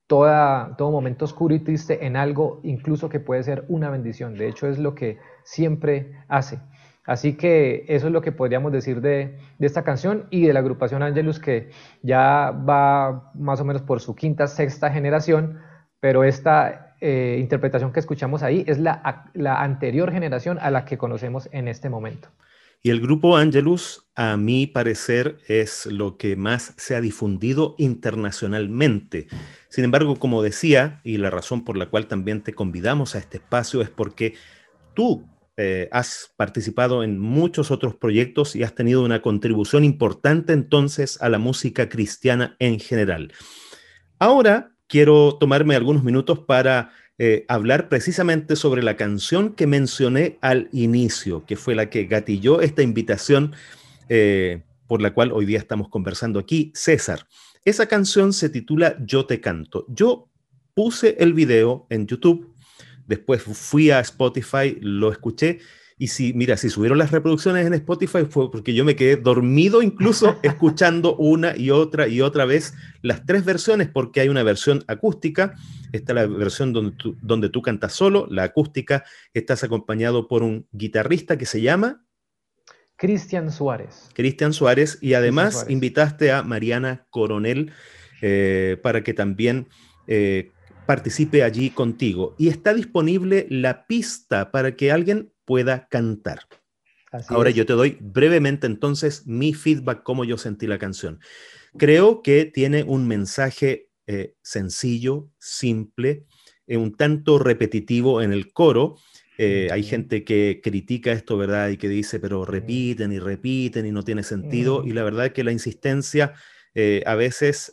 toda, 0.08 0.76
todo 0.78 0.92
momento 0.92 1.26
oscuro 1.26 1.56
y 1.56 1.60
triste 1.60 2.06
en 2.06 2.16
algo 2.16 2.60
incluso 2.64 3.10
que 3.10 3.20
puede 3.20 3.44
ser 3.44 3.66
una 3.68 3.90
bendición. 3.90 4.36
De 4.36 4.48
hecho, 4.48 4.68
es 4.68 4.78
lo 4.78 4.96
que 4.96 5.18
siempre 5.44 6.14
hace. 6.28 6.60
Así 7.06 7.34
que 7.34 7.86
eso 7.88 8.08
es 8.08 8.14
lo 8.14 8.22
que 8.22 8.32
podríamos 8.32 8.72
decir 8.72 9.02
de, 9.02 9.38
esta 9.60 9.84
canción 9.84 10.26
y 10.30 10.46
de 10.46 10.54
la 10.54 10.60
agrupación 10.60 11.04
Angelus 11.04 11.40
que 11.40 11.70
ya 12.02 12.52
va 12.52 13.32
más 13.36 13.60
o 13.60 13.66
menos 13.66 13.82
por 13.82 14.00
su 14.00 14.16
quinta, 14.16 14.48
sexta 14.48 14.90
generación, 14.90 15.60
pero 16.00 16.24
esta 16.24 16.96
eh, 17.02 17.38
interpretación 17.40 17.92
que 17.92 18.00
escuchamos 18.00 18.42
ahí 18.42 18.64
es 18.68 18.80
la, 18.80 19.32
la 19.34 19.62
anterior 19.62 20.12
generación 20.12 20.58
a 20.62 20.72
la 20.72 20.86
que 20.86 20.98
conocemos 20.98 21.50
en 21.52 21.68
este 21.68 21.90
momento. 21.90 22.30
Y 22.86 22.90
el 22.90 23.00
grupo 23.00 23.38
Angelus, 23.38 24.06
a 24.14 24.36
mi 24.36 24.68
parecer, 24.68 25.38
es 25.48 25.86
lo 25.86 26.18
que 26.18 26.36
más 26.36 26.74
se 26.76 26.98
ha 26.98 27.02
difundido 27.02 27.76
internacionalmente. 27.78 29.28
Sin 29.70 29.86
embargo, 29.86 30.18
como 30.18 30.44
decía, 30.44 31.00
y 31.06 31.18
la 31.18 31.30
razón 31.30 31.64
por 31.64 31.78
la 31.78 31.86
cual 31.86 32.08
también 32.08 32.44
te 32.44 32.54
convidamos 32.54 33.16
a 33.16 33.20
este 33.20 33.38
espacio 33.38 33.82
es 33.82 33.90
porque 33.90 34.36
tú 34.94 35.26
eh, 35.58 35.88
has 35.92 36.34
participado 36.36 37.04
en 37.04 37.20
muchos 37.20 37.70
otros 37.70 37.96
proyectos 37.96 38.56
y 38.56 38.64
has 38.64 38.74
tenido 38.74 39.04
una 39.04 39.22
contribución 39.22 39.84
importante 39.84 40.52
entonces 40.54 41.22
a 41.22 41.30
la 41.30 41.38
música 41.38 41.90
cristiana 41.90 42.56
en 42.60 42.80
general. 42.80 43.32
Ahora 44.18 44.72
quiero 44.88 45.38
tomarme 45.40 45.76
algunos 45.76 46.04
minutos 46.04 46.40
para 46.40 46.92
eh, 47.20 47.46
hablar 47.48 47.90
precisamente 47.90 48.56
sobre 48.56 48.82
la 48.82 48.98
canción 48.98 49.54
que 49.54 49.68
mencioné 49.68 50.40
al 50.42 50.70
inicio, 50.72 51.46
que 51.46 51.56
fue 51.56 51.76
la 51.76 51.90
que 51.90 52.06
gatilló 52.06 52.62
esta 52.62 52.82
invitación 52.82 53.54
eh, 54.10 54.64
por 54.88 55.02
la 55.02 55.14
cual 55.14 55.32
hoy 55.32 55.46
día 55.46 55.60
estamos 55.60 55.90
conversando 55.90 56.40
aquí, 56.40 56.72
César. 56.74 57.28
Esa 57.66 57.86
canción 57.86 58.34
se 58.34 58.50
titula 58.50 58.98
Yo 59.06 59.26
te 59.26 59.40
canto. 59.40 59.86
Yo 59.90 60.30
puse 60.74 61.16
el 61.20 61.34
video 61.34 61.86
en 61.90 62.08
YouTube 62.08 62.53
Después 63.08 63.42
fui 63.42 63.92
a 63.92 64.00
Spotify, 64.00 64.78
lo 64.82 65.12
escuché. 65.12 65.60
Y 65.98 66.08
si, 66.08 66.34
mira, 66.34 66.58
si 66.58 66.70
subieron 66.70 66.98
las 66.98 67.12
reproducciones 67.12 67.66
en 67.66 67.74
Spotify 67.76 68.26
fue 68.30 68.52
porque 68.52 68.74
yo 68.74 68.84
me 68.84 68.96
quedé 68.96 69.16
dormido 69.16 69.82
incluso 69.82 70.38
escuchando 70.44 71.16
una 71.16 71.56
y 71.56 71.70
otra 71.70 72.08
y 72.08 72.22
otra 72.22 72.46
vez 72.46 72.74
las 73.02 73.26
tres 73.26 73.46
versiones, 73.46 73.90
porque 73.90 74.20
hay 74.22 74.30
una 74.30 74.44
versión 74.44 74.84
acústica, 74.88 75.56
está 75.92 76.14
la 76.14 76.26
versión 76.26 76.74
donde 76.74 76.96
tú, 76.98 77.16
donde 77.22 77.50
tú 77.50 77.62
cantas 77.62 77.94
solo, 77.94 78.28
la 78.30 78.44
acústica, 78.44 79.04
estás 79.34 79.64
acompañado 79.64 80.28
por 80.28 80.44
un 80.44 80.68
guitarrista 80.72 81.38
que 81.38 81.46
se 81.46 81.62
llama... 81.62 82.06
Cristian 82.96 83.52
Suárez. 83.52 84.10
Cristian 84.14 84.54
Suárez, 84.54 84.98
y 85.02 85.14
además 85.14 85.66
invitaste 85.68 86.32
a 86.32 86.44
Mariana 86.44 87.06
Coronel 87.10 87.72
eh, 88.22 88.78
para 88.82 89.04
que 89.04 89.14
también 89.14 89.68
eh, 90.08 90.52
participe 90.86 91.44
allí 91.44 91.70
contigo. 91.70 92.36
Y 92.38 92.50
está 92.50 92.74
disponible 92.74 93.48
la 93.50 93.88
pista 93.88 94.52
para 94.52 94.76
que 94.76 94.92
alguien 94.92 95.32
pueda 95.46 95.88
cantar. 95.88 96.40
Ahora 97.28 97.52
yo 97.52 97.66
te 97.66 97.74
doy 97.74 97.98
brevemente 98.02 98.66
entonces 98.66 99.28
mi 99.28 99.54
feedback, 99.54 100.02
cómo 100.04 100.26
yo 100.26 100.38
sentí 100.38 100.66
la 100.66 100.80
canción. 100.80 101.20
Creo 101.78 102.22
que 102.22 102.46
tiene 102.46 102.84
un 102.84 103.08
mensaje 103.08 103.90
eh, 104.08 104.36
sencillo, 104.42 105.30
simple, 105.40 106.26
eh, 106.68 106.78
un 106.78 106.96
tanto 106.96 107.40
repetitivo 107.40 108.22
en 108.22 108.34
el 108.34 108.52
coro. 108.52 108.98
Eh, 109.38 109.70
hay 109.72 109.84
gente 109.84 110.24
que 110.24 110.60
critica 110.64 111.12
esto, 111.12 111.38
¿verdad? 111.38 111.70
Y 111.70 111.78
que 111.78 111.90
dice, 111.90 112.20
pero 112.20 112.46
repiten 112.46 113.12
y 113.12 113.20
repiten 113.20 113.86
y 113.86 113.92
no 113.92 114.04
tiene 114.04 114.24
sentido. 114.24 114.84
Y 114.86 114.92
la 114.92 115.04
verdad 115.04 115.28
es 115.28 115.34
que 115.34 115.44
la 115.44 115.52
insistencia 115.52 116.34
a 117.06 117.14
veces 117.14 117.72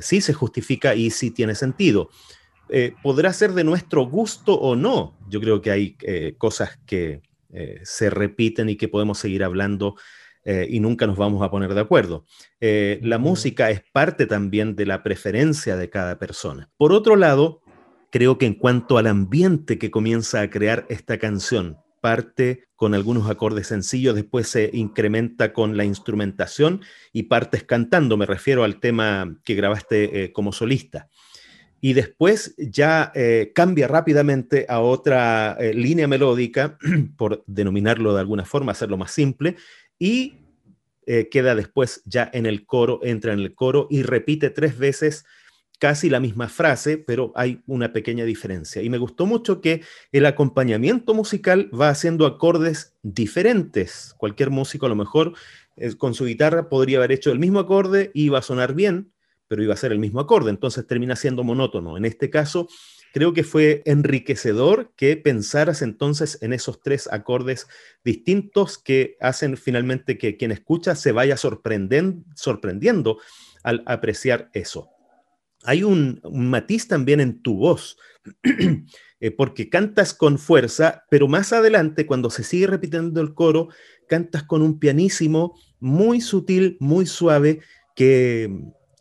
sí 0.00 0.22
se 0.22 0.32
justifica 0.32 0.94
y 0.94 1.10
sí 1.10 1.30
tiene 1.30 1.54
sentido. 1.54 2.08
Eh, 2.70 2.94
podrá 3.02 3.32
ser 3.32 3.52
de 3.52 3.64
nuestro 3.64 4.06
gusto 4.06 4.54
o 4.54 4.76
no. 4.76 5.16
Yo 5.28 5.40
creo 5.40 5.60
que 5.60 5.70
hay 5.70 5.96
eh, 6.02 6.34
cosas 6.36 6.78
que 6.86 7.22
eh, 7.52 7.80
se 7.82 8.10
repiten 8.10 8.68
y 8.68 8.76
que 8.76 8.88
podemos 8.88 9.18
seguir 9.18 9.44
hablando 9.44 9.96
y 10.66 10.80
nunca 10.80 11.06
nos 11.06 11.18
vamos 11.18 11.42
a 11.42 11.50
poner 11.50 11.74
de 11.74 11.80
acuerdo. 11.82 12.24
la 12.58 13.18
música 13.18 13.68
es 13.68 13.82
parte 13.92 14.24
también 14.24 14.76
de 14.76 14.86
la 14.86 15.02
preferencia 15.02 15.76
de 15.76 15.90
cada 15.90 16.18
persona. 16.18 16.70
Por 16.78 16.94
otro 16.94 17.16
lado, 17.16 17.60
creo 18.10 18.38
que 18.38 18.46
en 18.46 18.54
cuanto 18.54 18.96
al 18.96 19.08
ambiente 19.08 19.78
que 19.78 19.90
comienza 19.90 20.40
a 20.40 20.48
crear 20.48 20.86
esta 20.88 21.18
canción, 21.18 21.76
parte 22.00 22.64
con 22.76 22.94
algunos 22.94 23.28
acordes 23.28 23.66
sencillos, 23.66 24.14
después 24.14 24.48
se 24.48 24.70
incrementa 24.72 25.52
con 25.52 25.76
la 25.76 25.84
instrumentación 25.84 26.80
y 27.12 27.24
partes 27.24 27.64
cantando, 27.64 28.16
me 28.16 28.24
refiero 28.24 28.64
al 28.64 28.80
tema 28.80 29.36
que 29.44 29.54
grabaste 29.54 30.32
como 30.32 30.52
solista 30.52 31.10
y 31.80 31.92
después 31.92 32.54
ya 32.58 33.12
eh, 33.14 33.52
cambia 33.54 33.86
rápidamente 33.86 34.66
a 34.68 34.80
otra 34.80 35.56
eh, 35.60 35.72
línea 35.74 36.08
melódica, 36.08 36.78
por 37.16 37.44
denominarlo 37.46 38.14
de 38.14 38.20
alguna 38.20 38.44
forma, 38.44 38.72
hacerlo 38.72 38.96
más 38.96 39.12
simple, 39.12 39.56
y 39.98 40.38
eh, 41.06 41.28
queda 41.30 41.54
después 41.54 42.02
ya 42.04 42.28
en 42.32 42.46
el 42.46 42.66
coro, 42.66 43.00
entra 43.02 43.32
en 43.32 43.38
el 43.40 43.54
coro 43.54 43.86
y 43.90 44.02
repite 44.02 44.50
tres 44.50 44.76
veces 44.76 45.24
casi 45.78 46.10
la 46.10 46.18
misma 46.18 46.48
frase, 46.48 46.98
pero 46.98 47.32
hay 47.36 47.62
una 47.66 47.92
pequeña 47.92 48.24
diferencia. 48.24 48.82
Y 48.82 48.90
me 48.90 48.98
gustó 48.98 49.26
mucho 49.26 49.60
que 49.60 49.82
el 50.10 50.26
acompañamiento 50.26 51.14
musical 51.14 51.70
va 51.72 51.90
haciendo 51.90 52.26
acordes 52.26 52.96
diferentes. 53.02 54.12
Cualquier 54.18 54.50
músico 54.50 54.86
a 54.86 54.88
lo 54.88 54.96
mejor 54.96 55.34
con 55.96 56.14
su 56.14 56.24
guitarra 56.24 56.68
podría 56.68 56.98
haber 56.98 57.12
hecho 57.12 57.30
el 57.30 57.38
mismo 57.38 57.60
acorde 57.60 58.10
y 58.12 58.24
iba 58.24 58.40
a 58.40 58.42
sonar 58.42 58.74
bien, 58.74 59.12
pero 59.48 59.62
iba 59.62 59.74
a 59.74 59.78
ser 59.78 59.92
el 59.92 59.98
mismo 59.98 60.20
acorde, 60.20 60.50
entonces 60.50 60.86
termina 60.86 61.16
siendo 61.16 61.42
monótono. 61.42 61.96
En 61.96 62.04
este 62.04 62.30
caso, 62.30 62.68
creo 63.12 63.32
que 63.32 63.44
fue 63.44 63.82
enriquecedor 63.86 64.92
que 64.96 65.16
pensaras 65.16 65.82
entonces 65.82 66.38
en 66.42 66.52
esos 66.52 66.80
tres 66.82 67.08
acordes 67.10 67.66
distintos 68.04 68.78
que 68.78 69.16
hacen 69.20 69.56
finalmente 69.56 70.18
que 70.18 70.36
quien 70.36 70.52
escucha 70.52 70.94
se 70.94 71.12
vaya 71.12 71.36
sorprendiendo 71.36 73.18
al 73.62 73.82
apreciar 73.86 74.50
eso. 74.52 74.90
Hay 75.64 75.82
un, 75.82 76.20
matiz 76.30 76.86
también 76.86 77.20
en 77.20 77.42
tu 77.42 77.56
voz, 77.56 77.98
eh, 79.20 79.30
porque 79.32 79.68
cantas 79.68 80.14
con 80.14 80.38
fuerza, 80.38 81.04
pero 81.10 81.26
más 81.26 81.52
adelante, 81.52 82.06
cuando 82.06 82.30
se 82.30 82.44
sigue 82.44 82.68
repitiendo 82.68 83.20
el 83.20 83.34
coro, 83.34 83.68
cantas 84.08 84.44
con 84.44 84.62
un 84.62 84.78
pianísimo 84.78 85.58
muy 85.80 86.20
sutil, 86.20 86.76
muy 86.78 87.06
suave, 87.06 87.60
que, 87.96 88.48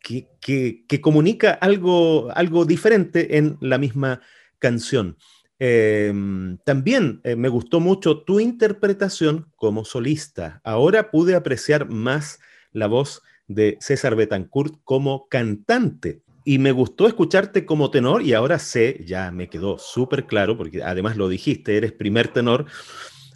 que, 0.07 1.01
comunica 1.01 1.51
algo, 1.51 2.29
algo 2.33 2.65
diferente 2.65 3.37
en 3.37 3.57
la 3.61 3.77
misma 3.77 4.21
canción. 4.59 5.17
Em, 5.59 6.57
también 6.63 7.19
eh, 7.23 7.35
me 7.35 7.49
gustó 7.49 7.79
mucho 7.79 8.23
tu 8.23 8.39
interpretación 8.39 9.51
como 9.55 9.85
solista. 9.85 10.61
Ahora 10.63 11.09
pude 11.11 11.35
apreciar 11.35 11.89
más 11.89 12.39
la 12.71 12.87
voz 12.87 13.21
de 13.47 13.77
César 13.81 14.15
Betancourt 14.15 14.75
como 14.83 15.27
cantante. 15.27 16.21
Y 16.43 16.59
me 16.59 16.71
gustó 16.71 17.07
escucharte 17.07 17.65
como 17.65 17.91
tenor 17.91 18.21
y 18.21 18.33
ahora 18.33 18.57
sé, 18.59 19.03
ya 19.05 19.31
me 19.31 19.49
quedó 19.49 19.77
súper 19.77 20.25
claro, 20.27 20.57
porque 20.57 20.81
además 20.81 21.17
lo 21.17 21.27
dijiste, 21.27 21.75
eres 21.75 21.91
primer 21.91 22.29
tenor 22.29 22.65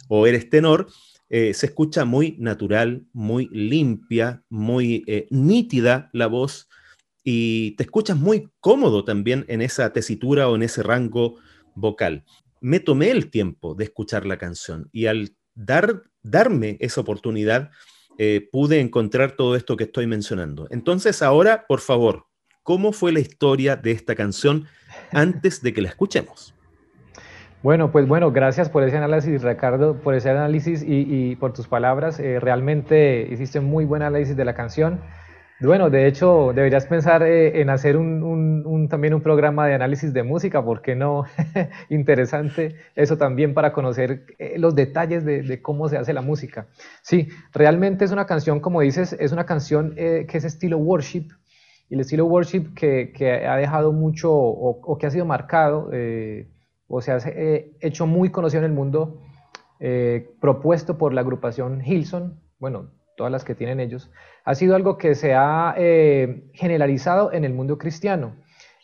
o 0.08 0.26
eres 0.26 0.48
tenor, 0.48 0.86
eh, 1.34 1.54
se 1.54 1.64
escucha 1.64 2.04
muy 2.04 2.36
natural, 2.38 3.06
muy 3.14 3.48
limpia, 3.50 4.44
muy 4.50 5.02
eh, 5.06 5.28
nítida 5.30 6.10
la 6.12 6.26
voz 6.26 6.68
y 7.24 7.70
te 7.76 7.84
escuchas 7.84 8.18
muy 8.18 8.50
cómodo 8.60 9.02
también 9.06 9.46
en 9.48 9.62
esa 9.62 9.94
tesitura 9.94 10.50
o 10.50 10.56
en 10.56 10.62
ese 10.62 10.82
rango 10.82 11.36
vocal. 11.74 12.26
Me 12.60 12.80
tomé 12.80 13.10
el 13.10 13.30
tiempo 13.30 13.74
de 13.74 13.84
escuchar 13.84 14.26
la 14.26 14.36
canción 14.36 14.90
y 14.92 15.06
al 15.06 15.34
dar, 15.54 16.02
darme 16.22 16.76
esa 16.80 17.00
oportunidad 17.00 17.70
eh, 18.18 18.46
pude 18.52 18.80
encontrar 18.80 19.34
todo 19.34 19.56
esto 19.56 19.78
que 19.78 19.84
estoy 19.84 20.06
mencionando. 20.06 20.68
Entonces 20.70 21.22
ahora, 21.22 21.64
por 21.66 21.80
favor, 21.80 22.26
¿cómo 22.62 22.92
fue 22.92 23.10
la 23.10 23.20
historia 23.20 23.74
de 23.76 23.92
esta 23.92 24.14
canción 24.14 24.66
antes 25.12 25.62
de 25.62 25.72
que 25.72 25.80
la 25.80 25.88
escuchemos? 25.88 26.54
Bueno, 27.62 27.92
pues 27.92 28.08
bueno, 28.08 28.32
gracias 28.32 28.68
por 28.68 28.82
ese 28.82 28.96
análisis, 28.96 29.40
Ricardo, 29.40 29.94
por 29.94 30.16
ese 30.16 30.30
análisis 30.30 30.84
y, 30.84 31.36
por 31.36 31.52
tus 31.52 31.68
palabras. 31.68 32.18
Eh, 32.18 32.40
realmente 32.40 33.28
hiciste 33.30 33.60
muy 33.60 33.84
buen 33.84 34.02
análisis 34.02 34.36
de 34.36 34.44
la 34.44 34.52
canción. 34.52 34.98
Bueno, 35.60 35.88
de 35.88 36.08
hecho, 36.08 36.50
deberías 36.52 36.86
pensar 36.86 37.22
eh, 37.22 37.60
en 37.60 37.70
hacer 37.70 37.96
un, 37.96 38.88
también 38.90 39.14
un 39.14 39.20
programa 39.20 39.68
de 39.68 39.74
análisis 39.74 40.12
de 40.12 40.24
música, 40.24 40.64
¿por 40.64 40.82
qué 40.82 40.96
no? 40.96 41.24
Interesante 41.88 42.74
eso 42.96 43.16
también 43.16 43.54
para 43.54 43.72
conocer 43.72 44.24
eh, 44.40 44.54
los 44.58 44.74
detalles 44.74 45.24
de, 45.24 45.62
cómo 45.62 45.88
se 45.88 45.98
hace 45.98 46.12
la 46.12 46.20
música. 46.20 46.66
Sí, 47.02 47.28
realmente 47.52 48.04
es 48.04 48.10
una 48.10 48.26
canción, 48.26 48.58
como 48.58 48.80
dices, 48.80 49.12
es 49.20 49.30
una 49.30 49.46
canción 49.46 49.94
que 49.94 50.26
es 50.32 50.42
estilo 50.42 50.78
worship, 50.78 51.28
y 51.88 51.94
el 51.94 52.00
estilo 52.00 52.26
worship 52.26 52.74
que, 52.74 53.46
ha 53.48 53.56
dejado 53.56 53.92
mucho 53.92 54.32
o, 54.32 54.80
o 54.82 54.98
que 54.98 55.06
ha 55.06 55.10
sido 55.10 55.26
marcado 55.26 55.90
o 56.94 57.00
se 57.00 57.10
ha 57.10 57.18
hecho 57.80 58.06
muy 58.06 58.28
conocido 58.28 58.58
en 58.58 58.70
el 58.70 58.76
mundo 58.76 59.22
eh, 59.80 60.28
propuesto 60.42 60.98
por 60.98 61.14
la 61.14 61.22
agrupación 61.22 61.82
Hilson, 61.82 62.38
bueno, 62.58 62.90
todas 63.16 63.32
las 63.32 63.44
que 63.44 63.54
tienen 63.54 63.80
ellos, 63.80 64.10
ha 64.44 64.54
sido 64.54 64.76
algo 64.76 64.98
que 64.98 65.14
se 65.14 65.32
ha 65.32 65.74
eh, 65.78 66.50
generalizado 66.52 67.32
en 67.32 67.46
el 67.46 67.54
mundo 67.54 67.78
cristiano. 67.78 68.36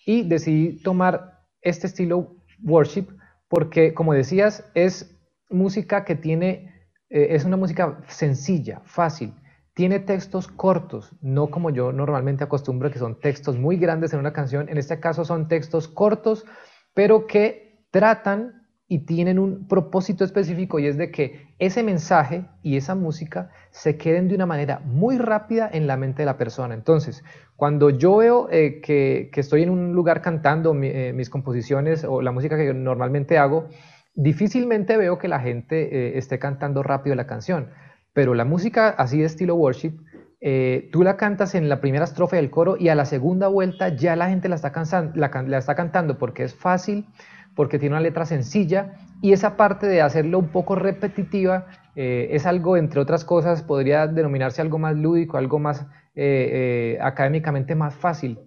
Y 0.06 0.26
decidí 0.26 0.82
tomar 0.82 1.42
este 1.60 1.86
estilo 1.86 2.34
worship 2.64 3.08
porque, 3.46 3.92
como 3.92 4.14
decías, 4.14 4.64
es 4.74 5.14
música 5.50 6.06
que 6.06 6.14
tiene, 6.14 6.88
eh, 7.10 7.28
es 7.32 7.44
una 7.44 7.58
música 7.58 8.00
sencilla, 8.08 8.80
fácil, 8.86 9.34
tiene 9.74 9.98
textos 9.98 10.48
cortos, 10.48 11.12
no 11.20 11.48
como 11.48 11.68
yo 11.68 11.92
normalmente 11.92 12.42
acostumbro, 12.42 12.90
que 12.90 12.98
son 12.98 13.20
textos 13.20 13.58
muy 13.58 13.76
grandes 13.76 14.14
en 14.14 14.20
una 14.20 14.32
canción. 14.32 14.70
En 14.70 14.78
este 14.78 14.98
caso 14.98 15.26
son 15.26 15.46
textos 15.46 15.88
cortos, 15.88 16.46
pero 16.94 17.26
que 17.26 17.67
tratan 17.90 18.62
y 18.86 19.00
tienen 19.00 19.38
un 19.38 19.68
propósito 19.68 20.24
específico 20.24 20.78
y 20.78 20.86
es 20.86 20.96
de 20.96 21.10
que 21.10 21.48
ese 21.58 21.82
mensaje 21.82 22.46
y 22.62 22.76
esa 22.76 22.94
música 22.94 23.50
se 23.70 23.98
queden 23.98 24.28
de 24.28 24.34
una 24.34 24.46
manera 24.46 24.80
muy 24.80 25.18
rápida 25.18 25.68
en 25.70 25.86
la 25.86 25.96
mente 25.98 26.22
de 26.22 26.26
la 26.26 26.38
persona. 26.38 26.74
Entonces, 26.74 27.22
cuando 27.56 27.90
yo 27.90 28.16
veo 28.16 28.48
eh, 28.50 28.80
que, 28.80 29.30
estoy 29.34 29.62
en 29.62 29.70
un 29.70 29.92
lugar 29.92 30.22
cantando 30.22 30.74
eh, 30.82 31.12
mis 31.14 31.28
composiciones 31.28 32.04
o 32.04 32.22
la 32.22 32.32
música 32.32 32.56
que 32.56 32.72
normalmente 32.72 33.36
hago, 33.36 33.68
difícilmente 34.14 34.96
veo 34.96 35.18
que 35.18 35.28
la 35.28 35.40
gente 35.40 35.82
eh, 35.94 36.18
esté 36.18 36.38
cantando 36.38 36.82
rápido 36.82 37.14
la 37.14 37.26
canción 37.26 37.68
pero 38.18 38.34
la 38.34 38.44
música 38.44 38.88
así 38.88 39.20
de 39.20 39.26
estilo 39.26 39.54
worship, 39.54 39.92
eh, 40.40 40.88
tú 40.90 41.04
la 41.04 41.16
cantas 41.16 41.54
en 41.54 41.68
la 41.68 41.80
primera 41.80 42.02
estrofa 42.04 42.34
del 42.34 42.50
coro 42.50 42.76
y 42.76 42.88
a 42.88 42.96
la 42.96 43.04
segunda 43.04 43.46
vuelta 43.46 43.90
ya 43.90 44.16
la 44.16 44.28
gente 44.28 44.48
la 44.48 44.56
está, 44.56 44.72
la, 45.14 45.58
está 45.58 45.76
cantando 45.76 46.18
porque 46.18 46.42
es 46.42 46.52
fácil, 46.52 47.06
porque 47.58 47.80
tiene 47.80 47.96
una 47.96 48.00
letra 48.00 48.24
sencilla 48.24 48.94
y 49.20 49.32
esa 49.32 49.56
parte 49.56 49.88
de 49.88 50.00
hacerlo 50.00 50.38
un 50.38 50.48
poco 50.48 50.76
repetitiva 50.76 51.66
eh, 51.96 52.28
es 52.30 52.46
algo, 52.46 52.76
entre 52.76 53.00
otras 53.00 53.24
cosas, 53.24 53.64
podría 53.64 54.06
denominarse 54.06 54.62
algo 54.62 54.78
más 54.78 54.94
lúdico, 54.94 55.38
algo 55.38 55.58
más 55.58 55.84
eh, 56.14 56.96
académicamente 57.02 57.74
más 57.74 57.96
fácil 57.96 58.38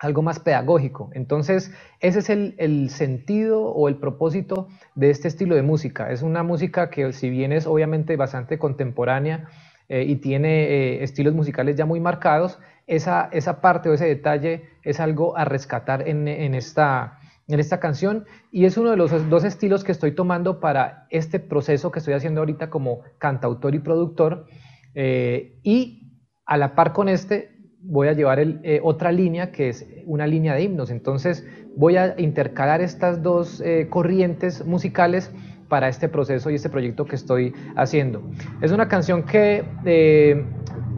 algo 0.00 0.22
más 0.22 0.38
pedagógico. 0.38 1.10
Entonces, 1.12 1.72
ese 2.00 2.20
es 2.20 2.30
el, 2.30 2.90
sentido 2.90 3.64
o 3.64 3.88
el 3.88 3.96
propósito 3.96 4.68
de 4.94 5.10
este 5.10 5.28
estilo 5.28 5.54
de 5.54 5.62
música. 5.62 6.10
Es 6.10 6.22
una 6.22 6.42
música 6.42 6.90
que 6.90 7.12
si 7.12 7.30
bien 7.30 7.52
es 7.52 7.66
obviamente 7.66 8.16
bastante 8.16 8.58
contemporánea 8.58 9.48
eh, 9.88 10.04
y 10.04 10.16
tiene 10.16 10.64
eh, 10.64 11.02
estilos 11.02 11.34
musicales 11.34 11.76
ya 11.76 11.86
muy 11.86 12.00
marcados, 12.00 12.58
esa, 12.86 13.28
esa, 13.32 13.60
parte 13.60 13.90
o 13.90 13.94
ese 13.94 14.06
detalle 14.06 14.64
es 14.82 15.00
algo 15.00 15.36
a 15.36 15.44
rescatar 15.44 16.08
en, 16.08 16.26
esta, 16.54 17.18
en 17.48 17.60
esta 17.60 17.80
canción 17.80 18.26
y 18.52 18.66
es 18.66 18.76
uno 18.76 18.90
de 18.90 18.96
los 18.96 19.30
dos 19.30 19.44
estilos 19.44 19.84
que 19.84 19.92
estoy 19.92 20.12
tomando 20.12 20.60
para 20.60 21.06
este 21.10 21.40
proceso 21.40 21.90
que 21.90 21.98
estoy 21.98 22.14
haciendo 22.14 22.40
ahorita 22.40 22.70
como 22.70 23.00
cantautor 23.18 23.74
y 23.74 23.78
productor. 23.80 24.46
Eh, 24.94 25.58
y 25.62 26.12
a 26.46 26.56
la 26.56 26.74
par 26.74 26.92
con 26.92 27.08
este, 27.08 27.58
voy 27.80 28.08
a 28.08 28.12
llevar 28.12 28.38
eh, 28.40 28.80
otra 28.82 29.12
línea 29.12 29.50
que 29.52 29.68
es 29.70 29.86
una 30.06 30.26
línea 30.26 30.54
de 30.54 30.62
himnos. 30.62 30.90
Entonces 30.90 31.46
voy 31.76 31.96
a 31.96 32.14
intercalar 32.18 32.80
estas 32.80 33.22
dos 33.22 33.60
eh, 33.60 33.86
corrientes 33.88 34.64
musicales 34.64 35.32
para 35.68 35.88
este 35.88 36.08
proceso 36.08 36.50
y 36.50 36.54
este 36.54 36.70
proyecto 36.70 37.04
que 37.04 37.16
estoy 37.16 37.54
haciendo. 37.76 38.22
Es 38.62 38.72
una 38.72 38.88
canción 38.88 39.22
que 39.22 39.64
eh, 39.84 40.44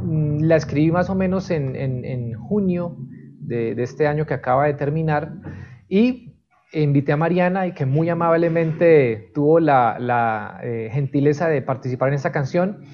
mm, 0.02 0.42
la 0.42 0.56
escribí 0.56 0.90
más 0.90 1.10
o 1.10 1.14
menos 1.14 1.50
en, 1.50 2.34
junio 2.34 2.96
de, 3.40 3.72
este 3.82 4.06
año 4.06 4.26
que 4.26 4.34
acaba 4.34 4.66
de 4.66 4.74
terminar 4.74 5.32
y 5.88 6.29
invité 6.72 7.12
a 7.12 7.16
Mariana 7.16 7.66
y 7.66 7.72
que 7.72 7.86
muy 7.86 8.08
amablemente 8.08 9.30
tuvo 9.34 9.60
la, 9.60 9.98
la 9.98 10.60
gentileza 10.90 11.48
de 11.48 11.62
participar 11.62 12.08
en 12.08 12.14
esta 12.14 12.32
canción 12.32 12.84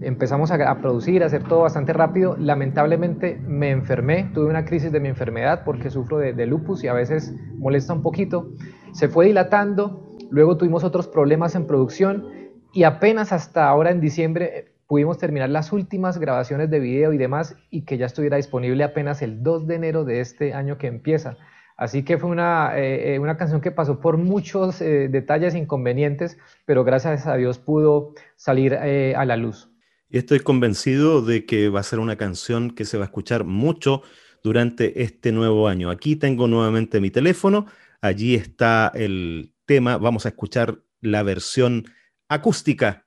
empezamos 0.00 0.50
a, 0.50 0.78
producir, 0.80 1.22
a 1.22 1.26
hacer 1.26 1.44
todo 1.44 1.60
bastante 1.60 1.92
rápido. 1.92 2.36
Lamentablemente 2.38 3.40
me 3.46 3.70
enfermé, 3.70 4.30
tuve 4.34 4.46
una 4.46 4.64
crisis 4.64 4.92
de 4.92 5.00
mi 5.00 5.08
enfermedad 5.08 5.62
porque 5.64 5.90
sufro 5.90 6.18
de, 6.18 6.46
lupus 6.46 6.84
y 6.84 6.88
a 6.88 6.92
veces 6.92 7.34
molesta 7.58 7.92
un 7.92 8.02
poquito. 8.02 8.52
Se 8.92 9.08
fue 9.08 9.26
dilatando, 9.26 10.10
luego 10.30 10.56
tuvimos 10.56 10.84
otros 10.84 11.08
problemas 11.08 11.54
en 11.54 11.66
producción 11.66 12.26
y 12.72 12.84
apenas 12.84 13.32
hasta 13.32 13.68
ahora 13.68 13.90
en 13.90 14.00
diciembre 14.00 14.58
eh, 14.58 14.72
pudimos 14.86 15.18
terminar 15.18 15.50
las 15.50 15.72
últimas 15.72 16.18
grabaciones 16.18 16.70
de 16.70 16.80
video 16.80 17.12
y 17.12 17.18
demás 17.18 17.56
y 17.70 17.82
que 17.82 17.98
ya 17.98 18.06
estuviera 18.06 18.36
disponible 18.36 18.82
apenas 18.84 19.22
el 19.22 19.42
2 19.42 19.66
de 19.66 19.74
enero 19.74 20.04
de 20.04 20.20
este 20.20 20.54
año 20.54 20.78
que 20.78 20.86
empieza. 20.86 21.36
Así 21.80 22.04
que 22.04 22.18
fue 22.18 22.28
una, 22.28 22.78
eh, 22.78 23.14
eh, 23.14 23.18
una 23.18 23.38
canción 23.38 23.62
que 23.62 23.70
pasó 23.70 24.00
por 24.00 24.18
muchos 24.18 24.80
detalles 24.80 25.54
inconvenientes, 25.54 26.36
pero 26.66 26.84
gracias 26.84 27.26
a 27.26 27.36
Dios 27.36 27.58
pudo 27.58 28.12
salir 28.36 28.74
a 28.74 29.24
la 29.24 29.36
luz. 29.38 29.70
Y 30.10 30.18
estoy 30.18 30.40
convencido 30.40 31.22
de 31.22 31.46
que 31.46 31.70
va 31.70 31.80
a 31.80 31.82
ser 31.82 31.98
una 31.98 32.16
canción 32.16 32.72
que 32.72 32.84
se 32.84 32.98
va 32.98 33.04
a 33.04 33.06
escuchar 33.06 33.44
mucho 33.44 34.02
durante 34.44 35.02
este 35.02 35.32
nuevo 35.32 35.68
año. 35.68 35.88
Aquí 35.88 36.16
tengo 36.16 36.48
nuevamente 36.48 37.00
mi 37.00 37.10
teléfono, 37.10 37.64
allí 38.02 38.34
está 38.34 38.92
el 38.94 39.54
tema, 39.64 39.96
vamos 39.96 40.26
a 40.26 40.30
escuchar 40.30 40.82
la 41.00 41.22
versión 41.22 41.86
acústica. 42.28 43.06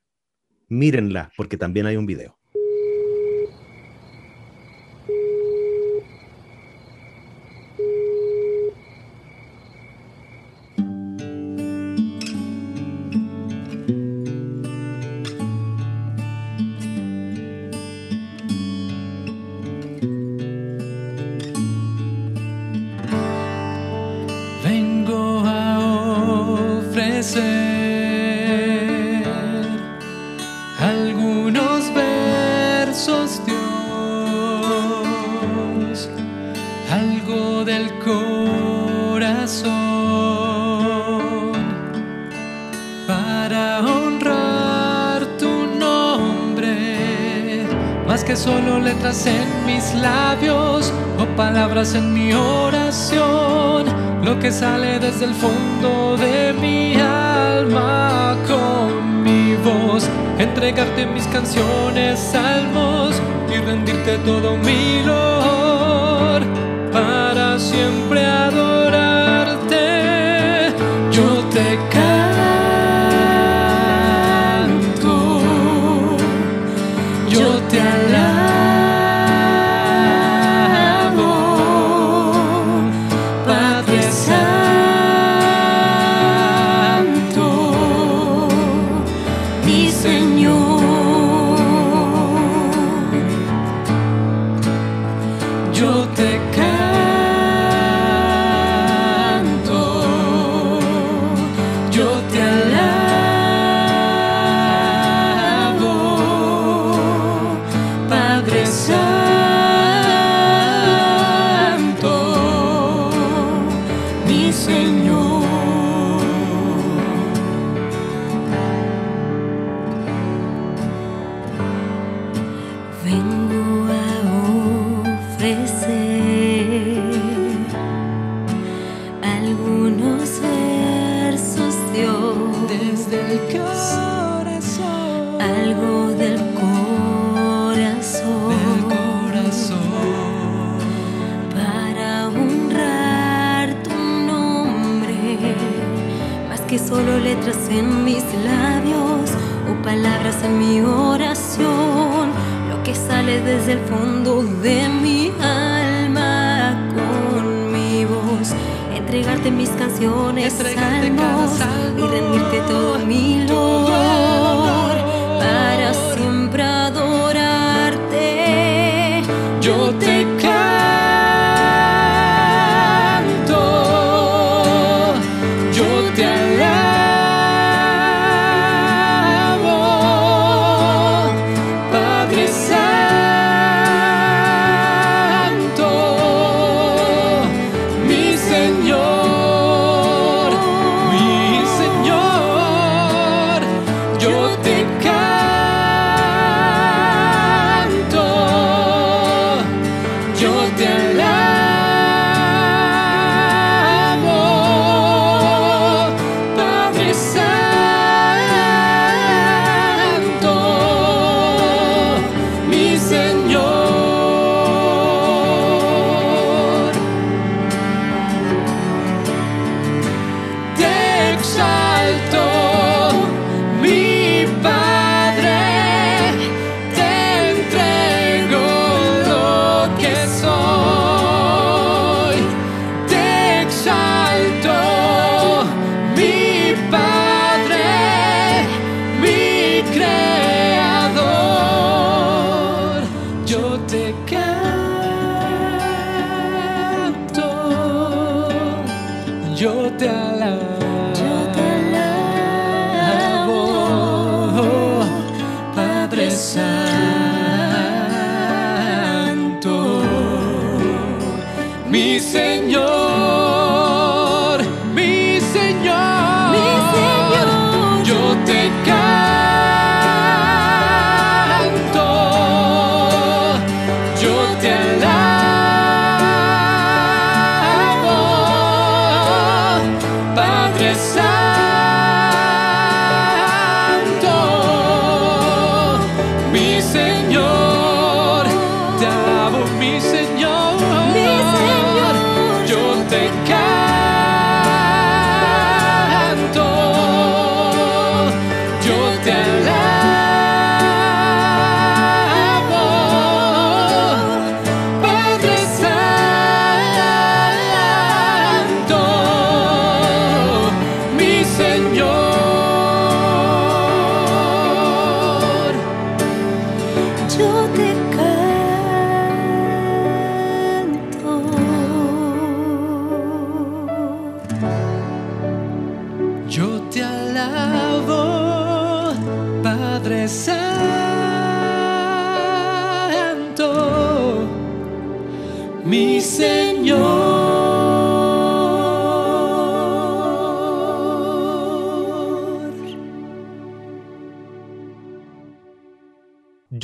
Mírenla, 0.68 1.32
porque 1.38 1.58
también 1.58 1.86
hay 1.86 1.96
un 1.96 2.08
video. 2.08 2.40
En 49.04 49.66
mis 49.66 49.94
labios 49.96 50.94
o 51.20 51.26
palabras 51.36 51.94
en 51.94 52.14
mi 52.14 52.32
oración, 52.32 53.86
lo 54.24 54.40
que 54.40 54.50
sale 54.50 54.98
desde 54.98 55.26
el 55.26 55.34
fondo 55.34 56.16
de 56.16 56.54
mi 56.54 56.96
alma 56.96 58.38
con 58.48 59.22
mi 59.22 59.56
voz, 59.58 60.08
entregarte 60.40 61.06
mis 61.06 61.28
canciones, 61.28 62.18
salmos 62.18 63.22
y 63.54 63.58
rendirte 63.58 64.20
todo 64.20 64.56
mi 64.56 65.04
lor 65.04 66.42
para 66.94 67.60
siempre 67.60 68.26
adorarte. 68.26 68.63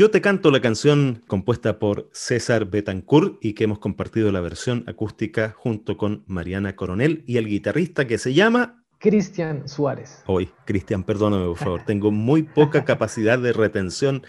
Yo 0.09 0.13
te 0.13 0.21
canto 0.21 0.49
la 0.49 0.59
canción 0.59 1.21
compuesta 1.27 1.77
por 1.77 2.09
César 2.13 2.65
Betancourt 2.65 3.37
y 3.45 3.53
que 3.53 3.65
hemos 3.65 3.77
compartido 3.77 4.31
la 4.31 4.41
versión 4.41 4.83
acústica 4.87 5.53
junto 5.55 5.97
con 5.97 6.23
Mariana 6.25 6.75
Coronel 6.75 7.23
y 7.27 7.37
el 7.37 7.45
guitarrista 7.47 8.07
que 8.07 8.17
se 8.17 8.33
llama 8.33 8.83
Cristian 8.97 9.67
Suárez. 9.67 10.23
hoy. 10.25 10.49
Cristian, 10.65 11.03
perdóname 11.03 11.45
por 11.45 11.57
favor, 11.57 11.81
tengo 11.85 12.09
muy 12.11 12.41
poca 12.41 12.85
capacidad 12.85 13.37
de 13.37 13.53
retención. 13.53 14.23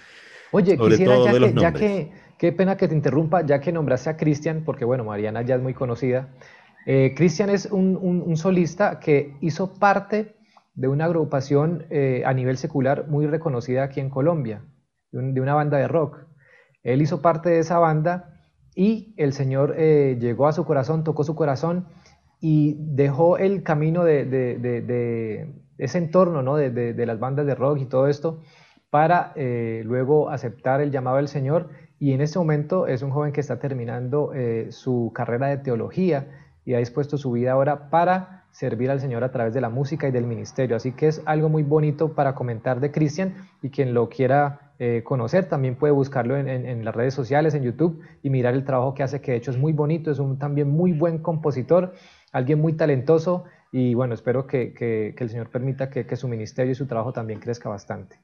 Oye, 0.51 0.76
Sobre 0.76 0.91
quisiera, 0.91 1.14
todo 1.14 1.24
ya, 1.24 1.33
de 1.33 1.41
los 1.41 1.49
que, 1.49 1.55
ya 1.59 1.70
nombres. 1.70 1.91
que, 1.91 2.12
qué 2.37 2.53
pena 2.53 2.76
que 2.76 2.87
te 2.87 2.95
interrumpa, 2.95 3.47
ya 3.47 3.59
que 3.62 3.72
nombraste 3.72 4.11
a 4.11 4.18
Cristian, 4.18 4.64
porque 4.66 4.85
bueno, 4.85 5.05
Mariana 5.05 5.41
ya 5.41 5.55
es 5.55 5.62
muy 5.62 5.72
conocida. 5.72 6.28
Eh, 6.85 7.14
Cristian 7.16 7.49
es 7.49 7.64
un, 7.64 7.97
un- 7.97 8.20
un 8.20 8.37
solista 8.37 9.01
que 9.01 9.35
hizo 9.41 9.72
parte 9.78 10.37
de 10.74 10.89
una 10.89 11.07
agrupación 11.07 11.87
eh, 11.89 12.22
a 12.26 12.35
nivel 12.35 12.59
secular 12.59 13.09
muy 13.09 13.26
reconocida 13.26 13.85
aquí 13.85 14.01
en 14.01 14.11
Colombia, 14.11 14.62
de 15.12 15.40
una 15.40 15.54
banda 15.54 15.78
de 15.78 15.88
rock. 15.88 16.18
Él 16.82 17.02
hizo 17.02 17.20
parte 17.22 17.50
de 17.50 17.58
esa 17.61 17.78
banda 17.78 18.40
y 18.74 19.14
el 19.16 19.32
Señor 19.32 19.74
eh, 19.76 20.16
llegó 20.20 20.46
a 20.48 20.52
su 20.52 20.64
corazón, 20.64 21.04
tocó 21.04 21.24
su 21.24 21.34
corazón 21.34 21.86
y 22.40 22.76
dejó 22.78 23.36
el 23.38 23.62
camino 23.62 24.04
de, 24.04 24.24
de- 24.24 24.58
de- 24.58 25.54
ese 25.78 25.96
entorno, 25.98 26.42
¿no? 26.42 26.56
de 26.56 27.06
las 27.06 27.18
bandas 27.18 27.46
de 27.46 27.54
rock 27.54 27.78
y 27.78 27.86
todo 27.86 28.06
esto 28.06 28.40
para 28.90 29.32
eh, 29.36 29.82
luego 29.84 30.30
aceptar 30.30 30.80
el 30.80 30.90
llamado 30.90 31.16
del 31.16 31.28
Señor 31.28 31.68
y 31.98 32.12
en 32.12 32.20
este 32.20 32.38
momento 32.38 32.86
es 32.86 33.02
un 33.02 33.11
joven 33.11 33.32
que 33.32 33.40
está 33.40 33.58
terminando 33.58 34.32
eh, 34.34 34.66
su 34.72 35.12
carrera 35.14 35.46
de 35.48 35.58
teología 35.58 36.28
y 36.64 36.74
ha 36.74 36.78
dispuesto 36.78 37.16
su 37.16 37.30
vida 37.32 37.52
ahora 37.52 37.88
para 37.88 38.39
servir 38.51 38.90
al 38.90 39.01
Señor 39.01 39.24
a 39.24 39.30
través 39.30 39.55
de 39.55 39.61
la 39.61 39.68
música 39.68 40.09
y 40.09 40.11
del 40.11 40.26
ministerio. 40.26 40.76
Así 40.76 40.92
que 40.92 41.09
es 41.09 41.22
algo 41.24 41.48
muy 41.48 41.62
bonito 41.62 42.14
para 42.14 42.34
comentar 42.34 42.80
de 42.80 42.90
Cristian 42.90 43.34
y 43.62 43.70
quien 43.70 43.94
lo 43.94 44.09
quiera 44.09 44.72
eh, 44.78 45.03
conocer 45.05 45.46
también 45.46 45.76
puede 45.76 45.92
buscarlo 45.92 46.36
en, 46.36 46.84
las 46.84 46.94
redes 46.94 47.12
sociales, 47.12 47.55
en 47.55 47.62
YouTube 47.62 48.01
y 48.22 48.30
mirar 48.30 48.55
el 48.55 48.64
trabajo 48.64 48.94
que 48.94 49.03
hace, 49.03 49.20
que 49.20 49.32
de 49.32 49.36
hecho 49.36 49.51
es 49.51 49.59
muy 49.59 49.72
bonito, 49.72 50.11
es 50.11 50.18
un 50.18 50.38
también 50.38 50.70
muy 50.70 50.92
buen 50.92 51.18
compositor, 51.18 51.92
alguien 52.32 52.61
muy 52.61 52.72
talentoso 52.72 53.44
y 53.72 53.94
bueno, 53.94 54.14
espero 54.14 54.46
que, 54.46 55.14
el 55.16 55.28
Señor 55.28 55.51
permita 55.51 55.90
que, 55.90 56.07
que 56.07 56.16
su 56.16 56.28
ministerio 56.28 56.72
y 56.72 56.74
su 56.74 56.86
trabajo 56.86 57.12
también 57.12 57.40
crezca 57.40 57.68
bastante. 57.68 58.18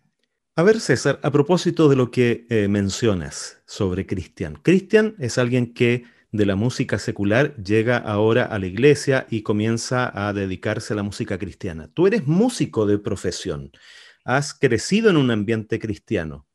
A 0.58 0.62
ver, 0.62 0.80
César, 0.80 1.20
a 1.22 1.30
propósito 1.30 1.90
de 1.90 1.96
lo 1.96 2.10
que 2.10 2.46
eh, 2.48 2.66
mencionas 2.68 3.62
sobre 3.66 4.06
Cristian. 4.06 4.58
Cristian 4.62 5.14
es 5.18 5.36
alguien 5.36 5.74
que 5.74 6.04
de 6.32 6.46
la 6.46 6.56
música 6.56 6.98
secular 6.98 7.56
llega 7.56 7.96
ahora 7.96 8.44
a 8.44 8.58
la 8.58 8.66
iglesia 8.66 9.26
y 9.30 9.42
comienza 9.42 10.10
a 10.14 10.32
dedicarse 10.32 10.92
a 10.92 10.96
la 10.96 11.02
música 11.02 11.38
cristiana. 11.38 11.88
Tú 11.94 12.06
eres 12.06 12.26
músico 12.26 12.86
de 12.86 12.98
profesión, 12.98 13.72
has 14.24 14.54
crecido 14.54 15.10
en 15.10 15.16
un 15.16 15.30
ambiente 15.30 15.78
cristiano. 15.78 16.46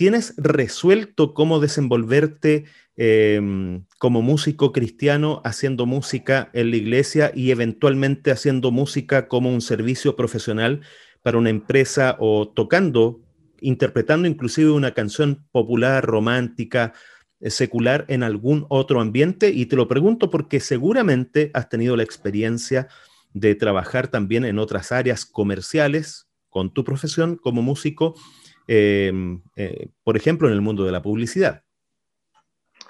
¿tienes 0.00 0.32
resuelto 0.38 1.34
cómo 1.34 1.60
desenvolverte 1.60 2.64
em, 2.96 3.84
como 3.98 4.22
músico 4.22 4.72
cristiano 4.72 5.42
haciendo 5.44 5.84
música 5.84 6.48
en 6.54 6.70
la 6.70 6.76
iglesia 6.76 7.32
y 7.34 7.50
eventualmente 7.50 8.30
haciendo 8.30 8.70
música 8.70 9.28
como 9.28 9.52
un 9.52 9.60
servicio 9.60 10.16
profesional 10.16 10.80
para 11.20 11.36
una 11.36 11.50
empresa 11.50 12.16
o 12.18 12.48
tocando, 12.48 13.20
interpretando 13.60 14.26
inclusive 14.26 14.70
una 14.70 14.94
canción 14.94 15.46
popular, 15.52 16.02
romántica, 16.02 16.94
secular 17.42 18.04
en 18.08 18.22
algún 18.22 18.66
otro 18.68 19.00
ambiente? 19.00 19.50
Y 19.50 19.66
te 19.66 19.76
lo 19.76 19.88
pregunto 19.88 20.30
porque 20.30 20.60
seguramente 20.60 21.50
has 21.54 21.68
tenido 21.68 21.96
la 21.96 22.02
experiencia 22.02 22.88
de 23.32 23.54
trabajar 23.54 24.08
también 24.08 24.44
en 24.44 24.58
otras 24.58 24.92
áreas 24.92 25.24
comerciales 25.24 26.28
con 26.48 26.72
tu 26.74 26.84
profesión 26.84 27.36
como 27.36 27.62
músico, 27.62 28.14
em, 28.66 29.42
eh, 29.56 29.88
por 30.02 30.16
ejemplo, 30.16 30.48
en 30.48 30.54
el 30.54 30.60
mundo 30.60 30.84
de 30.84 30.92
la 30.92 31.00
publicidad. 31.00 31.62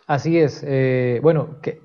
Así 0.07 0.39
es. 0.39 0.65
Eh, 0.67 1.21
bueno, 1.23 1.61
que 1.61 1.81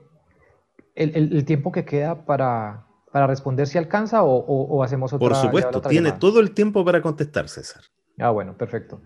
el, 0.95 1.45
tiempo 1.45 1.71
que 1.71 1.85
queda 1.85 2.25
para, 2.25 2.87
responder 3.13 3.67
si 3.67 3.77
alcanza 3.77 4.23
o, 4.23 4.83
hacemos 4.83 5.13
otra 5.13 5.27
Por 5.27 5.35
supuesto, 5.35 5.81
tiene 5.81 6.13
todo 6.13 6.39
el 6.39 6.51
tiempo 6.51 6.83
para 6.83 7.01
contestar, 7.01 7.49
César. 7.49 7.83
Ah, 8.17 8.31
bueno, 8.31 8.57
perfecto. 8.57 9.01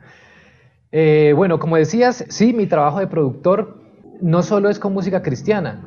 Eh, 0.91 1.33
bueno, 1.35 1.59
como 1.59 1.77
decías, 1.77 2.25
sí, 2.29 2.53
mi 2.53 2.65
trabajo 2.65 2.99
de 2.99 3.07
productor 3.07 3.77
no 4.21 4.41
solo 4.41 4.69
es 4.69 4.79
con 4.79 4.93
música 4.93 5.21
cristiana, 5.21 5.85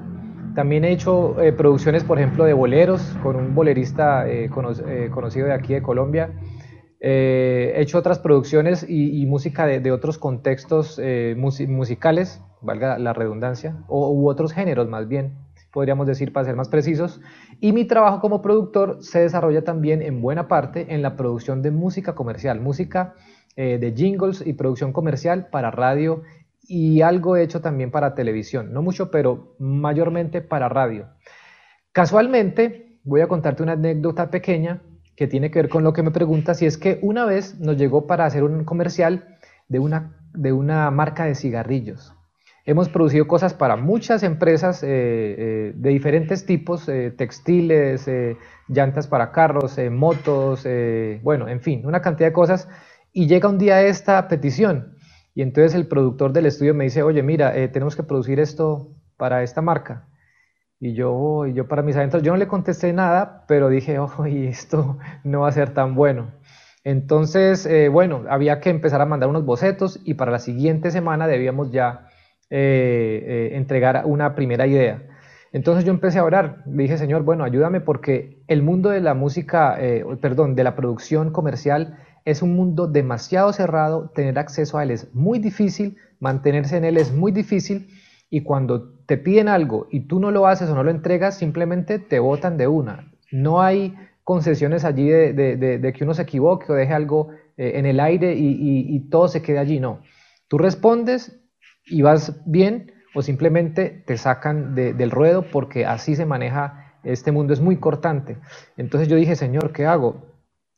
también 0.54 0.84
he 0.84 0.92
hecho 0.92 1.40
eh, 1.40 1.52
producciones, 1.52 2.04
por 2.04 2.18
ejemplo, 2.18 2.44
de 2.44 2.52
boleros 2.52 3.02
con 3.22 3.36
un 3.36 3.54
bolerista 3.54 4.28
eh, 4.28 4.48
conocido 4.50 5.46
de 5.46 5.54
aquí 5.54 5.72
de 5.72 5.82
Colombia. 5.82 6.30
he 7.00 7.74
hecho 7.76 7.98
otras 7.98 8.20
producciones 8.20 8.86
y, 8.88 9.26
música 9.26 9.66
de, 9.66 9.90
otros 9.90 10.18
contextos 10.18 11.00
musicales, 11.36 12.40
valga 12.60 12.96
la 12.98 13.12
redundancia, 13.12 13.82
o, 13.88 14.30
otros 14.30 14.52
géneros 14.52 14.88
más 14.88 15.08
bien, 15.08 15.32
podríamos 15.72 16.06
decir 16.06 16.32
para 16.32 16.46
ser 16.46 16.54
más 16.54 16.68
precisos. 16.68 17.20
Y 17.60 17.72
mi 17.72 17.86
trabajo 17.86 18.20
como 18.20 18.40
productor 18.40 18.98
se 19.00 19.20
desarrolla 19.20 19.64
también 19.64 20.00
en 20.00 20.22
buena 20.22 20.46
parte 20.46 20.94
en 20.94 21.02
la 21.02 21.16
producción 21.16 21.62
de 21.62 21.72
música 21.72 22.14
comercial, 22.14 22.60
música 22.60 23.14
eh, 23.54 23.76
de 23.78 23.92
jingles 23.92 24.42
y 24.46 24.54
producción 24.54 24.94
comercial 24.94 25.48
para 25.50 25.70
radio 25.70 26.22
y 26.66 27.02
algo 27.02 27.36
hecho 27.36 27.60
también 27.60 27.90
para 27.90 28.14
televisión. 28.14 28.72
No 28.72 28.80
mucho, 28.80 29.10
pero 29.10 29.56
mayormente 29.58 30.40
para 30.40 30.70
radio. 30.70 31.08
Casualmente, 31.92 32.96
voy 33.04 33.20
a 33.20 33.28
contarte 33.28 33.62
una 33.62 33.72
anécdota 33.72 34.30
pequeña 34.30 34.80
que 35.16 35.26
tiene 35.26 35.50
que 35.50 35.58
ver 35.58 35.68
con 35.68 35.84
lo 35.84 35.92
que 35.92 36.02
me 36.02 36.12
preguntas, 36.12 36.62
y 36.62 36.66
es 36.66 36.78
que 36.78 36.98
una 37.02 37.26
vez 37.26 37.60
nos 37.60 37.76
llegó 37.76 38.06
para 38.06 38.24
hacer 38.24 38.42
un 38.42 38.64
comercial 38.64 39.36
de 39.68 39.78
una, 39.80 40.16
de 40.32 40.54
una 40.54 40.90
marca 40.90 41.26
de 41.26 41.34
cigarrillos. 41.34 42.14
Hemos 42.64 42.88
producido 42.88 43.26
cosas 43.26 43.52
para 43.52 43.76
muchas 43.76 44.22
empresas 44.22 44.82
eh, 44.82 44.88
eh, 44.88 45.72
de 45.74 45.90
diferentes 45.90 46.46
tipos, 46.46 46.86
textiles, 46.86 48.08
llantas 48.68 49.08
para 49.08 49.30
carros, 49.30 49.78
motos, 49.90 50.66
bueno, 51.22 51.48
en 51.48 51.60
fin, 51.60 51.84
una 51.84 52.00
cantidad 52.00 52.30
de 52.30 52.32
cosas 52.32 52.66
y 53.12 53.26
llega 53.26 53.48
un 53.48 53.58
día 53.58 53.82
esta 53.82 54.28
petición 54.28 54.92
y 55.34 55.42
entonces 55.42 55.74
el 55.74 55.86
productor 55.86 56.32
del 56.32 56.46
estudio 56.46 56.74
me 56.74 56.84
dice, 56.84 57.02
oye, 57.02 57.22
mira, 57.22 57.56
eh, 57.56 57.68
tenemos 57.68 57.96
que 57.96 58.02
producir 58.02 58.38
esto 58.38 58.94
para 59.16 59.42
esta 59.42 59.62
marca. 59.62 60.08
Y 60.78 60.94
yo, 60.94 61.46
y 61.46 61.54
yo 61.54 61.68
para 61.68 61.82
mis 61.82 61.96
adentros, 61.96 62.22
yo 62.22 62.32
no 62.32 62.38
le 62.38 62.48
contesté 62.48 62.92
nada, 62.92 63.44
pero 63.46 63.68
dije, 63.68 63.98
ojo, 63.98 64.26
y 64.26 64.46
esto 64.46 64.98
no 65.24 65.40
va 65.40 65.48
a 65.48 65.52
ser 65.52 65.72
tan 65.72 65.94
bueno. 65.94 66.32
Entonces, 66.84 67.64
eh, 67.66 67.88
bueno, 67.88 68.24
había 68.28 68.60
que 68.60 68.70
empezar 68.70 69.00
a 69.00 69.06
mandar 69.06 69.28
unos 69.28 69.44
bocetos 69.44 70.00
y 70.04 70.14
para 70.14 70.32
la 70.32 70.40
siguiente 70.40 70.90
semana 70.90 71.28
debíamos 71.28 71.70
ya 71.70 72.08
eh, 72.50 73.50
entregar 73.52 74.02
una 74.04 74.34
primera 74.34 74.66
idea. 74.66 75.02
Entonces 75.52 75.84
yo 75.84 75.92
empecé 75.92 76.18
a 76.18 76.24
orar, 76.24 76.62
dije, 76.64 76.98
Señor, 76.98 77.22
bueno, 77.22 77.44
ayúdame 77.44 77.80
porque 77.80 78.42
el 78.48 78.62
mundo 78.62 78.88
de 78.88 79.00
la 79.00 79.12
música, 79.12 79.78
perdón, 80.22 80.54
de 80.54 80.64
la 80.64 80.74
producción 80.74 81.30
comercial 81.30 81.98
es 82.24 82.42
un 82.42 82.54
mundo 82.54 82.86
demasiado 82.86 83.52
cerrado, 83.52 84.10
tener 84.14 84.38
acceso 84.38 84.78
a 84.78 84.82
él 84.82 84.90
es 84.90 85.14
muy 85.14 85.38
difícil, 85.38 85.96
mantenerse 86.20 86.76
en 86.76 86.84
él 86.84 86.96
es 86.96 87.12
muy 87.12 87.32
difícil 87.32 87.88
y 88.30 88.42
cuando 88.42 88.94
te 89.06 89.18
piden 89.18 89.48
algo 89.48 89.88
y 89.90 90.00
tú 90.06 90.20
no 90.20 90.30
lo 90.30 90.46
haces 90.46 90.70
o 90.70 90.74
no 90.74 90.82
lo 90.82 90.90
entregas, 90.90 91.36
simplemente 91.36 91.98
te 91.98 92.18
botan 92.18 92.56
de 92.56 92.66
una. 92.66 93.12
No 93.30 93.60
hay 93.60 93.94
concesiones 94.24 94.84
allí 94.84 95.08
de, 95.08 95.92
que 95.94 96.04
uno 96.04 96.14
se 96.14 96.22
equivoque 96.22 96.72
o 96.72 96.74
deje 96.74 96.94
algo 96.94 97.30
eh, 97.56 97.72
en 97.74 97.86
el 97.86 98.00
aire 98.00 98.34
y, 98.34 98.98
todo 99.10 99.28
se 99.28 99.42
quede 99.42 99.58
allí, 99.58 99.80
no. 99.80 100.00
Tú 100.48 100.58
respondes 100.58 101.40
y 101.84 102.02
vas 102.02 102.40
bien 102.46 102.92
o 103.14 103.22
simplemente 103.22 104.02
te 104.06 104.16
sacan 104.16 104.74
del 104.74 105.10
ruedo 105.10 105.50
porque 105.50 105.84
así 105.84 106.16
se 106.16 106.24
maneja 106.24 106.94
este 107.04 107.32
mundo, 107.32 107.52
es 107.52 107.60
muy 107.60 107.76
cortante. 107.76 108.38
Entonces 108.76 109.08
yo 109.08 109.16
dije, 109.16 109.36
Señor, 109.36 109.72
¿qué 109.72 109.86
hago? 109.86 110.31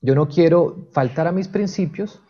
Yo 0.05 0.15
no 0.15 0.29
quiero 0.29 0.87
faltar 0.93 1.27
a 1.27 1.33
mis 1.33 1.49
principios, 1.49 2.23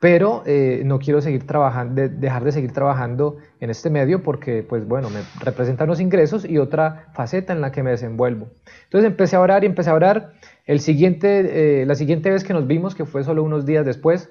pero 0.00 0.42
eh, 0.46 0.82
no 0.84 0.98
quiero 0.98 1.20
seguir 1.20 1.46
trabajando, 1.46 2.08
dejar 2.08 2.42
de 2.42 2.50
seguir 2.50 2.72
trabajando 2.72 3.36
en 3.60 3.70
este 3.70 3.88
medio 3.88 4.24
porque, 4.24 4.64
pues 4.64 4.84
bueno, 4.88 5.10
me 5.10 5.20
representan 5.38 5.86
los 5.86 6.00
ingresos 6.00 6.44
y 6.44 6.58
otra 6.58 7.12
faceta 7.14 7.52
en 7.52 7.60
la 7.60 7.70
que 7.70 7.84
me 7.84 7.90
desenvuelvo. 7.90 8.48
Entonces 8.82 9.08
empecé 9.08 9.36
a 9.36 9.40
orar 9.40 9.62
y 9.62 9.68
empecé 9.68 9.90
a 9.90 9.94
orar. 9.94 10.32
El 10.66 10.80
siguiente, 10.80 11.82
eh, 11.82 11.86
la 11.86 11.94
siguiente 11.94 12.30
vez 12.30 12.42
que 12.42 12.52
nos 12.52 12.66
vimos, 12.66 12.96
que 12.96 13.04
fue 13.04 13.22
solo 13.22 13.44
unos 13.44 13.64
días 13.64 13.86
después, 13.86 14.28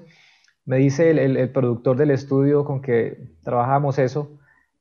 me 0.65 0.75
dice 0.75 1.09
el, 1.09 1.49
productor 1.51 1.95
del 1.95 2.11
estudio 2.11 2.65
con 2.65 2.81
que 2.81 3.29
trabajábamos 3.43 3.97
eso, 3.97 4.39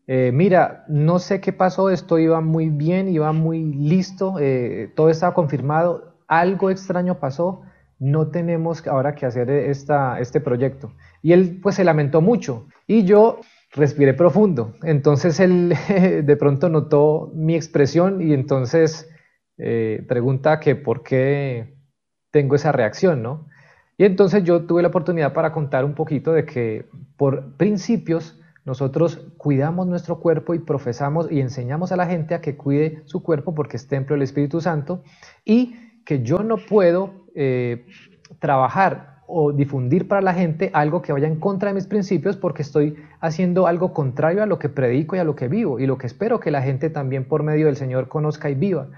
eh, 0.09 0.33
mira, 0.35 0.85
no 0.89 1.21
sé 1.21 1.41
qué 1.41 1.53
pasó, 1.53 1.89
esto 1.89 2.19
iba 2.19 2.41
muy 2.41 2.69
bien, 2.69 3.09
iba 3.09 3.33
muy 3.33 3.63
listo, 3.63 4.39
todo 4.97 5.09
estaba 5.09 5.35
confirmado, 5.35 6.17
algo 6.27 6.69
extraño 6.69 7.21
pasó, 7.21 7.63
no 8.03 8.31
tenemos 8.31 8.85
ahora 8.89 9.15
que 9.15 9.27
hacer 9.27 9.49
esta, 9.49 10.19
este 10.19 10.41
proyecto. 10.41 10.93
Y 11.23 11.33
él 11.33 11.61
pues 11.63 11.77
se 11.77 11.85
lamentó 11.85 12.21
mucho 12.21 12.67
y 12.89 13.05
yo 13.05 13.39
respiré 13.71 14.13
profundo. 14.13 14.75
Entonces 14.83 15.39
él 15.39 15.73
de 16.25 16.37
pronto 16.37 16.69
notó 16.69 17.31
mi 17.33 17.55
expresión 17.55 18.21
y 18.21 18.35
entonces 18.35 19.09
eh, 19.57 20.05
pregunta 20.09 20.59
que 20.59 20.75
por 20.75 21.05
qué 21.05 21.77
tengo 22.33 22.57
esa 22.57 22.73
reacción, 22.73 23.23
¿no? 23.23 23.47
Y 23.97 24.05
entonces 24.05 24.43
yo 24.43 24.67
tuve 24.67 24.83
la 24.83 24.89
oportunidad 24.89 25.33
para 25.33 25.53
contar 25.53 25.85
un 25.85 25.95
poquito 25.95 26.33
de 26.33 26.45
que 26.45 26.87
por 27.17 27.57
principios 27.57 28.37
nosotros 28.65 29.29
cuidamos 29.37 29.87
nuestro 29.87 30.19
cuerpo 30.19 30.55
y 30.55 30.59
profesamos 30.59 31.31
y 31.31 31.41
enseñamos 31.41 31.93
a 31.93 31.97
la 31.97 32.07
gente 32.07 32.35
a 32.35 32.41
que 32.41 32.57
cuide 32.57 33.03
su 33.05 33.23
cuerpo 33.23 33.55
porque 33.55 33.77
es 33.77 33.87
templo 33.87 34.15
del 34.15 34.23
Espíritu 34.23 34.61
Santo 34.61 35.05
y 35.45 35.77
que 36.05 36.25
yo 36.25 36.43
no 36.43 36.57
puedo 36.57 37.22
eh, 37.35 37.87
trabajar 38.39 39.23
o 39.27 39.53
difundir 39.53 40.09
para 40.09 40.21
la 40.21 40.35
gente 40.35 40.71
algo 40.75 41.01
que 41.01 41.13
vaya 41.13 41.27
en 41.27 41.41
contra 41.41 41.69
de 41.69 41.75
mis 41.75 41.87
principios 41.87 42.37
porque 42.37 42.63
estoy 42.63 42.97
haciendo 43.21 43.67
algo 43.67 43.93
contrario 43.93 44.43
a 44.43 44.47
lo 44.47 44.59
que 44.59 44.69
predico 44.69 45.17
y 45.17 45.21
a 45.21 45.25
lo 45.25 45.35
que 45.35 45.49
vivo 45.49 45.81
y 45.81 45.87
lo 45.87 45.97
que 45.97 46.07
espero 46.07 46.41
que 46.41 46.51
la 46.51 46.63
gente 46.63 46.91
también 46.91 47.25
por 47.25 47.43
medio 47.43 47.67
del 47.67 47.77
Señor 47.77 48.09
conozca 48.09 48.51
y 48.51 48.55
viva. 48.55 48.89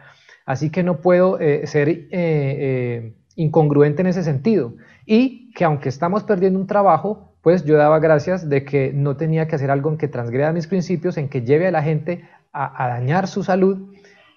Así 0.46 0.70
que 0.70 0.82
no 0.82 1.00
puedo 1.00 1.38
eh, 1.38 1.66
ser 1.66 1.88
eh, 1.88 3.14
incongruente 3.36 4.02
en 4.02 4.08
ese 4.08 4.22
sentido. 4.22 4.74
Y 5.06 5.52
que 5.52 5.64
aunque 5.64 5.88
estamos 5.88 6.24
perdiendo 6.24 6.58
un 6.58 6.66
trabajo, 6.66 7.36
pues 7.40 7.64
yo 7.64 7.76
daba 7.76 7.98
gracias 7.98 8.48
de 8.48 8.64
que 8.64 8.92
no 8.92 9.16
tenía 9.16 9.46
que 9.46 9.56
hacer 9.56 9.70
algo 9.70 9.90
en 9.90 9.98
que 9.98 10.08
transgreda 10.08 10.52
mis 10.52 10.66
principios, 10.66 11.16
en 11.16 11.28
que 11.28 11.42
lleve 11.42 11.66
a 11.66 11.70
la 11.70 11.82
gente 11.82 12.24
a 12.52 12.88
dañar 12.88 13.26
su 13.26 13.42
salud 13.42 13.94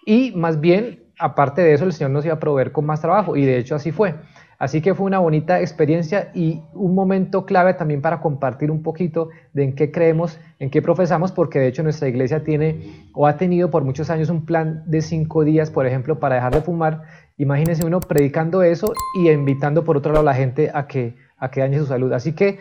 y 0.08 0.32
más 0.38 0.62
bien 0.62 1.07
aparte 1.20 1.61
de 1.61 1.74
eso, 1.74 1.86
el 1.86 1.93
Señor 1.93 2.11
nos 2.11 2.26
iba 2.26 2.36
a 2.36 2.39
proveer 2.39 2.72
con 2.72 2.86
más 2.86 3.01
trabajo 3.01 3.36
y 3.36 3.45
de 3.45 3.57
hecho 3.57 3.76
así 3.76 3.91
fue. 3.91 4.15
Así 4.59 4.82
que 4.82 4.95
fue 4.95 5.05
una 5.05 5.20
bonita 5.20 5.59
experiencia 5.61 6.32
y 6.34 6.63
un 6.74 6.95
momento 6.95 7.45
clave 7.45 7.76
también 7.76 8.01
para 8.01 8.22
compartir 8.22 8.72
un 8.72 8.82
poquito 8.82 9.30
de 9.53 9.63
en 9.63 9.76
qué 9.76 9.91
creemos, 9.91 10.39
en 10.57 10.72
qué 10.72 10.82
profesamos, 10.82 11.32
porque 11.32 11.59
de 11.59 11.68
hecho 11.68 11.84
nuestra 11.84 12.07
iglesia 12.07 12.43
tiene 12.43 13.07
o 13.13 13.28
ha 13.28 13.38
tenido 13.38 13.70
por 13.70 13.84
muchos 13.84 14.09
años 14.09 14.30
un 14.30 14.45
plan 14.45 14.84
de 14.88 15.01
cinco 15.01 15.43
días, 15.43 15.70
por 15.70 15.86
ejemplo, 15.86 16.20
para 16.20 16.36
dejar 16.36 16.55
de 16.55 16.61
fumar. 16.61 17.03
Imagínense 17.38 17.86
uno 17.86 17.99
predicando 17.99 18.63
eso 18.63 18.93
y 19.22 19.30
invitando 19.30 19.84
por 19.84 19.95
otro 19.95 20.11
lado 20.11 20.28
a 20.28 20.32
la 20.32 20.34
gente 20.34 20.72
a 20.74 20.88
que, 20.88 21.15
a 21.38 21.51
que 21.51 21.59
dañe 21.59 21.78
su 21.78 21.86
salud. 21.86 22.11
Así 22.13 22.34
que 22.34 22.57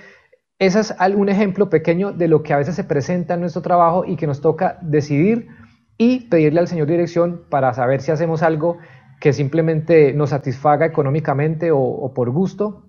ese 0.58 0.80
es 0.80 0.94
un 1.14 1.30
ejemplo 1.30 1.70
pequeño 1.70 2.12
de 2.12 2.28
lo 2.28 2.42
que 2.42 2.52
a 2.52 2.58
veces 2.58 2.74
se 2.74 2.84
presenta 2.84 3.34
en 3.34 3.40
nuestro 3.40 3.62
trabajo 3.62 4.04
y 4.04 4.16
que 4.16 4.26
nos 4.26 4.42
toca 4.42 4.78
decidir 4.82 5.48
y 5.98 6.20
pedirle 6.28 6.60
al 6.60 6.68
Señor 6.68 6.88
dirección 6.88 7.42
para 7.48 7.72
saber 7.74 8.00
si 8.00 8.10
hacemos 8.10 8.42
algo 8.42 8.78
que 9.20 9.32
simplemente 9.32 10.12
nos 10.12 10.30
satisfaga 10.30 10.86
económicamente 10.86 11.70
o, 11.72 12.12
por 12.14 12.30
gusto, 12.30 12.86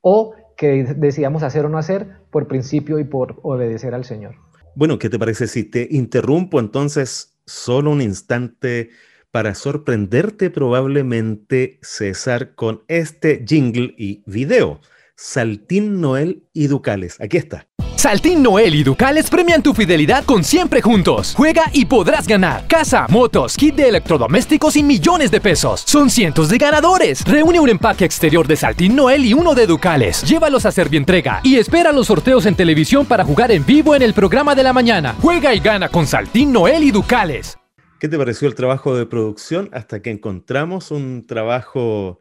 o 0.00 0.34
que 0.56 0.84
decidamos 0.96 1.42
hacer 1.42 1.64
o 1.64 1.68
no 1.68 1.78
hacer 1.78 2.06
por 2.30 2.46
principio 2.46 2.98
y 2.98 3.04
por 3.04 3.40
obedecer 3.42 3.94
al 3.94 4.04
Señor. 4.04 4.36
Bueno, 4.76 4.98
¿qué 4.98 5.10
te 5.10 5.18
parece 5.18 5.48
si 5.48 5.64
te 5.64 5.88
interrumpo 5.90 6.60
entonces 6.60 7.36
solo 7.46 7.90
un 7.90 8.00
instante 8.00 8.90
para 9.32 9.54
sorprenderte 9.54 10.50
probablemente, 10.50 11.78
César, 11.82 12.54
con 12.54 12.82
este 12.88 13.44
jingle 13.46 13.94
y 13.96 14.22
video? 14.26 14.80
Saltín 15.22 16.00
Noel 16.00 16.44
y 16.54 16.66
Ducales. 16.66 17.20
Aquí 17.20 17.36
está. 17.36 17.68
Saltín 17.94 18.42
Noel 18.42 18.74
y 18.74 18.82
Ducales 18.82 19.28
premian 19.28 19.62
tu 19.62 19.74
fidelidad 19.74 20.24
con 20.24 20.42
Siempre 20.42 20.80
Juntos. 20.80 21.34
Juega 21.36 21.64
y 21.74 21.84
podrás 21.84 22.26
ganar 22.26 22.66
casa, 22.66 23.06
motos, 23.10 23.54
kit 23.54 23.74
de 23.74 23.90
electrodomésticos 23.90 24.76
y 24.76 24.82
millones 24.82 25.30
de 25.30 25.42
pesos. 25.42 25.82
Son 25.84 26.08
cientos 26.08 26.48
de 26.48 26.56
ganadores. 26.56 27.22
Reúne 27.26 27.60
un 27.60 27.68
empaque 27.68 28.06
exterior 28.06 28.46
de 28.46 28.56
Saltín 28.56 28.96
Noel 28.96 29.26
y 29.26 29.34
uno 29.34 29.54
de 29.54 29.66
Ducales. 29.66 30.22
Llévalos 30.22 30.64
a 30.64 30.72
Servientrega 30.72 31.42
y 31.44 31.56
espera 31.56 31.92
los 31.92 32.06
sorteos 32.06 32.46
en 32.46 32.54
televisión 32.54 33.04
para 33.04 33.22
jugar 33.22 33.52
en 33.52 33.66
vivo 33.66 33.94
en 33.94 34.00
el 34.00 34.14
programa 34.14 34.54
de 34.54 34.62
la 34.62 34.72
mañana. 34.72 35.14
Juega 35.20 35.54
y 35.54 35.60
gana 35.60 35.90
con 35.90 36.06
Saltín 36.06 36.50
Noel 36.50 36.82
y 36.82 36.92
Ducales. 36.92 37.58
¿Qué 37.98 38.08
te 38.08 38.16
pareció 38.16 38.48
el 38.48 38.54
trabajo 38.54 38.96
de 38.96 39.04
producción 39.04 39.68
hasta 39.74 40.00
que 40.00 40.08
encontramos 40.08 40.90
un 40.90 41.26
trabajo 41.26 42.20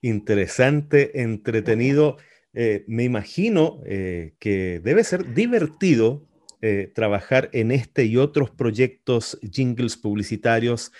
interesante, 0.00 1.20
entretenido? 1.20 2.16
Eh, 2.60 2.84
me 2.88 3.04
imagino 3.04 3.78
eh, 3.86 4.34
que 4.40 4.80
debe 4.82 5.04
ser 5.04 5.32
divertido 5.32 6.24
eh, 6.60 6.90
trabajar 6.92 7.50
en 7.52 7.70
este 7.70 8.04
y 8.04 8.16
otros 8.16 8.50
proyectos, 8.50 9.38
jingles 9.48 9.96
publicitarios. 9.96 10.90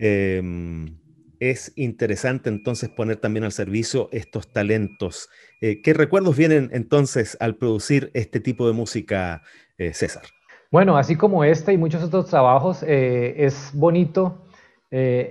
Em, 0.00 0.98
es 1.38 1.72
interesante 1.76 2.48
entonces 2.48 2.88
poner 2.88 3.18
también 3.18 3.44
al 3.44 3.52
servicio 3.52 4.08
estos 4.10 4.52
talentos. 4.52 5.28
¿Qué 5.60 5.94
recuerdos 5.94 6.36
vienen 6.36 6.70
entonces 6.72 7.36
al 7.38 7.56
producir 7.56 8.10
este 8.14 8.40
tipo 8.40 8.66
de 8.66 8.72
música, 8.72 9.42
César? 9.92 10.24
Bueno, 10.70 10.96
así 10.96 11.16
como 11.16 11.44
este 11.44 11.72
y 11.72 11.78
muchos 11.78 12.02
otros 12.02 12.26
trabajos, 12.26 12.82
es 12.82 13.70
bonito, 13.72 14.46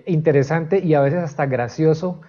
interesante 0.05 0.79
y 0.79 0.93
a 0.93 1.01
veces 1.01 1.19
hasta 1.19 1.45
gracioso 1.45 2.21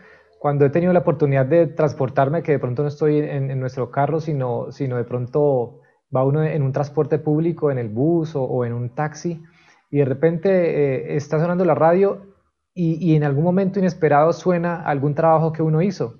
cuando 0.44 0.66
he 0.66 0.68
tenido 0.68 0.92
la 0.92 0.98
oportunidad 0.98 1.46
de 1.46 1.68
transportarme, 1.68 2.42
que 2.42 2.52
de 2.52 2.58
pronto 2.58 2.82
no 2.82 2.88
estoy 2.88 3.16
en, 3.16 3.58
nuestro 3.58 3.90
carro, 3.90 4.20
sino, 4.20 4.70
sino 4.72 4.98
de 4.98 5.04
pronto 5.04 5.80
va 6.14 6.22
uno 6.22 6.44
en 6.44 6.62
un 6.62 6.70
transporte 6.70 7.18
público, 7.18 7.70
en 7.70 7.78
el 7.78 7.88
bus 7.88 8.32
o, 8.36 8.66
en 8.66 8.74
un 8.74 8.94
taxi, 8.94 9.42
y 9.90 10.00
de 10.00 10.04
repente 10.04 10.50
eh, 10.50 11.16
está 11.16 11.40
sonando 11.40 11.64
la 11.64 11.74
radio 11.74 12.26
y, 12.74 13.16
en 13.16 13.24
algún 13.24 13.42
momento 13.42 13.78
inesperado 13.78 14.34
suena 14.34 14.82
algún 14.82 15.14
trabajo 15.14 15.50
que 15.50 15.62
uno 15.62 15.80
hizo. 15.80 16.18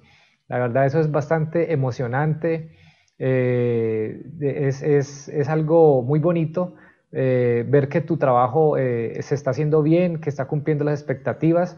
La 0.49 0.59
verdad, 0.59 0.87
eso 0.87 1.01
es 1.01 1.11
bastante 1.11 1.75
emocionante, 1.75 2.79
eh, 3.19 4.23
es, 4.41 4.83
es, 4.83 5.29
es, 5.29 5.51
algo 5.51 6.01
muy 6.01 6.19
bonito. 6.19 6.77
Eh, 7.13 7.67
ver 7.69 7.91
que 7.91 8.01
tu 8.01 8.17
trabajo 8.17 8.77
se 8.77 9.35
está 9.35 9.51
haciendo 9.51 9.83
bien, 9.83 10.19
que 10.23 10.31
está 10.31 10.47
cumpliendo 10.47 10.83
las 10.83 10.99
expectativas 10.99 11.77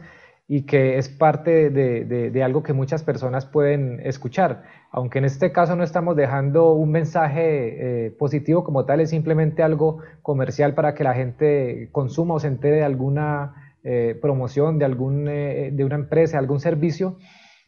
y 0.49 0.63
que 0.63 0.97
es 0.99 1.09
parte 1.09 1.71
de, 1.71 2.43
algo 2.43 2.63
que 2.63 2.73
muchas 2.73 3.03
personas 3.03 3.47
pueden 3.47 4.01
escuchar. 4.05 4.63
Aunque 4.93 5.19
en 5.19 5.25
este 5.25 5.51
caso 5.51 5.75
no 5.75 5.83
estamos 5.83 6.15
dejando 6.15 6.73
un 6.73 6.93
mensaje 6.93 8.07
eh, 8.07 8.11
positivo 8.13 8.63
como 8.63 8.85
tal, 8.85 9.01
es 9.01 9.11
simplemente 9.11 9.63
algo 9.63 9.99
comercial 10.23 10.75
para 10.75 10.95
que 10.95 11.03
la 11.03 11.15
gente 11.15 11.89
consuma 11.91 12.35
o 12.35 12.41
se 12.41 12.47
entere 12.47 12.77
de 12.77 12.85
alguna 12.85 13.75
eh, 13.83 14.17
promoción 14.21 14.79
de, 14.79 14.85
algún, 14.85 15.27
eh, 15.29 15.71
de 15.73 15.85
una 15.85 15.97
empresa, 15.97 16.39
algún 16.39 16.61
servicio. 16.61 17.19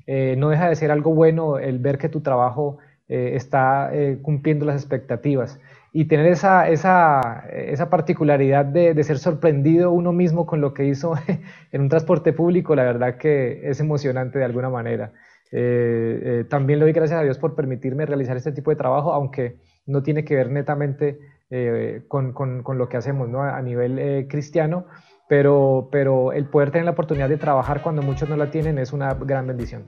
no 0.07 0.49
deja 0.49 0.69
de 0.69 0.77
ser 0.77 0.91
algo 0.91 1.13
bueno 1.15 1.59
el 1.59 1.81
ver 1.81 1.99
que 1.99 2.09
tu 2.09 2.21
trabajo 2.21 2.79
está 3.09 3.91
cumpliendo 4.23 4.67
las 4.67 4.77
expectativas 4.77 5.59
y 5.93 6.05
tener 6.07 6.27
esa, 6.27 6.69
esa, 6.69 7.45
esa 7.51 7.91
particularidad 7.91 8.65
de, 8.65 8.95
de, 8.95 9.05
ser 9.05 9.19
sorprendido 9.19 9.91
uno 9.91 10.13
mismo 10.13 10.47
con 10.47 10.61
lo 10.61 10.75
que 10.75 10.85
hizo 10.85 11.15
en 11.73 11.81
un 11.81 11.89
transporte 11.89 12.33
público, 12.33 12.75
la 12.75 12.85
verdad 12.85 13.17
que 13.17 13.69
es 13.69 13.81
emocionante 13.81 14.39
de 14.39 14.45
alguna 14.45 14.71
manera. 14.71 15.13
Eh, 15.51 16.21
eh, 16.23 16.45
también 16.49 16.79
le 16.79 16.85
doy 16.85 16.93
gracias 16.93 17.19
a 17.19 17.23
Dios 17.23 17.39
por 17.39 17.55
permitirme 17.55 18.05
realizar 18.05 18.37
este 18.37 18.53
tipo 18.53 18.71
de 18.71 18.77
trabajo, 18.77 19.13
aunque 19.13 19.57
no 19.87 20.03
tiene 20.03 20.25
que 20.25 20.37
ver 20.37 20.51
netamente 20.51 21.19
eh, 21.51 22.03
con, 22.09 22.33
con, 22.33 22.63
con, 22.63 22.77
lo 22.77 22.89
que 22.89 22.99
hacemos 22.99 23.29
¿no? 23.29 23.43
a 23.43 23.61
nivel 23.63 24.27
cristiano, 24.29 24.87
pero, 25.29 25.89
pero 25.91 26.33
el 26.33 26.47
poder 26.47 26.71
tener 26.71 26.85
la 26.85 26.91
oportunidad 26.91 27.29
de 27.29 27.39
trabajar 27.39 27.83
cuando 27.83 28.03
muchos 28.03 28.29
no 28.29 28.37
la 28.37 28.51
tienen 28.51 28.79
es 28.79 28.93
una 28.93 29.15
gran 29.15 29.47
bendición. 29.47 29.85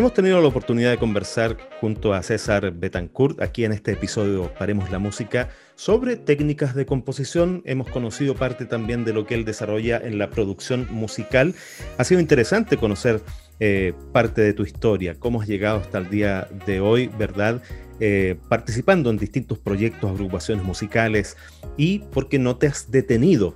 Hemos 0.00 0.14
tenido 0.14 0.40
la 0.40 0.48
oportunidad 0.48 0.92
de 0.92 0.96
conversar 0.96 1.58
junto 1.78 2.14
a 2.14 2.22
César 2.22 2.72
Betancourt 2.72 3.42
aquí 3.42 3.66
en 3.66 3.72
este 3.72 3.92
episodio 3.92 4.50
Paremos 4.58 4.90
la 4.90 4.98
Música 4.98 5.50
sobre 5.74 6.16
técnicas 6.16 6.74
de 6.74 6.86
composición. 6.86 7.60
Hemos 7.66 7.90
conocido 7.90 8.34
parte 8.34 8.64
también 8.64 9.04
de 9.04 9.12
lo 9.12 9.26
que 9.26 9.34
él 9.34 9.44
desarrolla 9.44 9.98
en 9.98 10.16
la 10.16 10.30
producción 10.30 10.88
musical. 10.90 11.54
Ha 11.98 12.04
sido 12.04 12.18
interesante 12.18 12.78
conocer 12.78 13.20
eh, 13.58 13.92
parte 14.10 14.40
de 14.40 14.54
tu 14.54 14.62
historia, 14.62 15.16
cómo 15.18 15.42
has 15.42 15.48
llegado 15.48 15.80
hasta 15.80 15.98
el 15.98 16.08
día 16.08 16.48
de 16.64 16.80
hoy, 16.80 17.08
¿verdad? 17.18 17.60
Eh, 18.00 18.38
participando 18.48 19.10
en 19.10 19.18
distintos 19.18 19.58
proyectos, 19.58 20.10
agrupaciones 20.10 20.64
musicales 20.64 21.36
y 21.76 21.98
porque 22.10 22.38
no 22.38 22.56
te 22.56 22.68
has 22.68 22.90
detenido, 22.90 23.54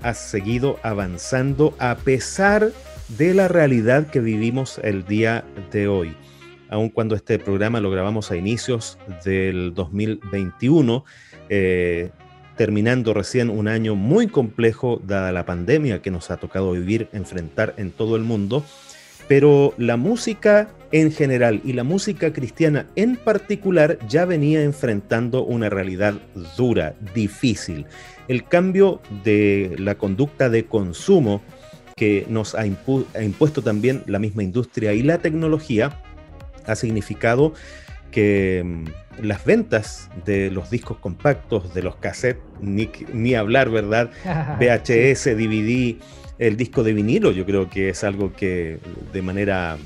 has 0.00 0.16
seguido 0.16 0.78
avanzando 0.82 1.74
a 1.78 1.96
pesar 1.96 2.62
de 2.68 2.91
de 3.16 3.34
la 3.34 3.48
realidad 3.48 4.06
que 4.06 4.20
vivimos 4.20 4.78
el 4.82 5.04
día 5.04 5.44
de 5.70 5.88
hoy. 5.88 6.16
Aun 6.68 6.88
cuando 6.88 7.14
este 7.14 7.38
programa 7.38 7.80
lo 7.80 7.90
grabamos 7.90 8.30
a 8.30 8.36
inicios 8.36 8.98
del 9.24 9.74
2021, 9.74 11.04
eh, 11.50 12.10
terminando 12.56 13.12
recién 13.12 13.50
un 13.50 13.68
año 13.68 13.94
muy 13.94 14.28
complejo 14.28 15.00
dada 15.04 15.32
la 15.32 15.44
pandemia 15.44 16.00
que 16.00 16.10
nos 16.10 16.30
ha 16.30 16.38
tocado 16.38 16.72
vivir, 16.72 17.08
enfrentar 17.12 17.74
en 17.76 17.90
todo 17.90 18.16
el 18.16 18.22
mundo, 18.22 18.64
pero 19.28 19.74
la 19.76 19.96
música 19.96 20.68
en 20.90 21.12
general 21.12 21.60
y 21.64 21.74
la 21.74 21.84
música 21.84 22.32
cristiana 22.32 22.86
en 22.96 23.16
particular 23.16 23.98
ya 24.08 24.24
venía 24.24 24.62
enfrentando 24.62 25.44
una 25.44 25.68
realidad 25.68 26.14
dura, 26.56 26.94
difícil. 27.14 27.86
El 28.28 28.44
cambio 28.44 29.00
de 29.24 29.74
la 29.78 29.96
conducta 29.96 30.48
de 30.48 30.64
consumo 30.64 31.42
que 32.02 32.26
nos 32.28 32.56
ha, 32.56 32.66
impuesto 32.66 33.62
también 33.62 34.02
la 34.06 34.18
misma 34.18 34.42
industria 34.42 34.92
y 34.92 35.04
la 35.04 35.18
tecnología, 35.18 36.00
ha 36.66 36.74
significado 36.74 37.54
que 38.10 38.60
mm, 38.64 39.24
las 39.24 39.44
ventas 39.44 40.10
de 40.24 40.50
los 40.50 40.68
discos 40.68 40.98
compactos, 40.98 41.72
de 41.74 41.82
los 41.84 41.94
cassettes, 41.94 42.42
ni, 42.60 43.34
hablar, 43.36 43.70
¿verdad? 43.70 44.10
VHS, 44.58 45.26
DVD, 45.26 45.94
el 46.40 46.56
disco 46.56 46.82
de 46.82 46.92
vinilo, 46.92 47.30
yo 47.30 47.46
creo 47.46 47.70
que 47.70 47.90
es 47.90 48.02
algo 48.02 48.32
que 48.32 48.80
de 49.12 49.22
manera 49.22 49.78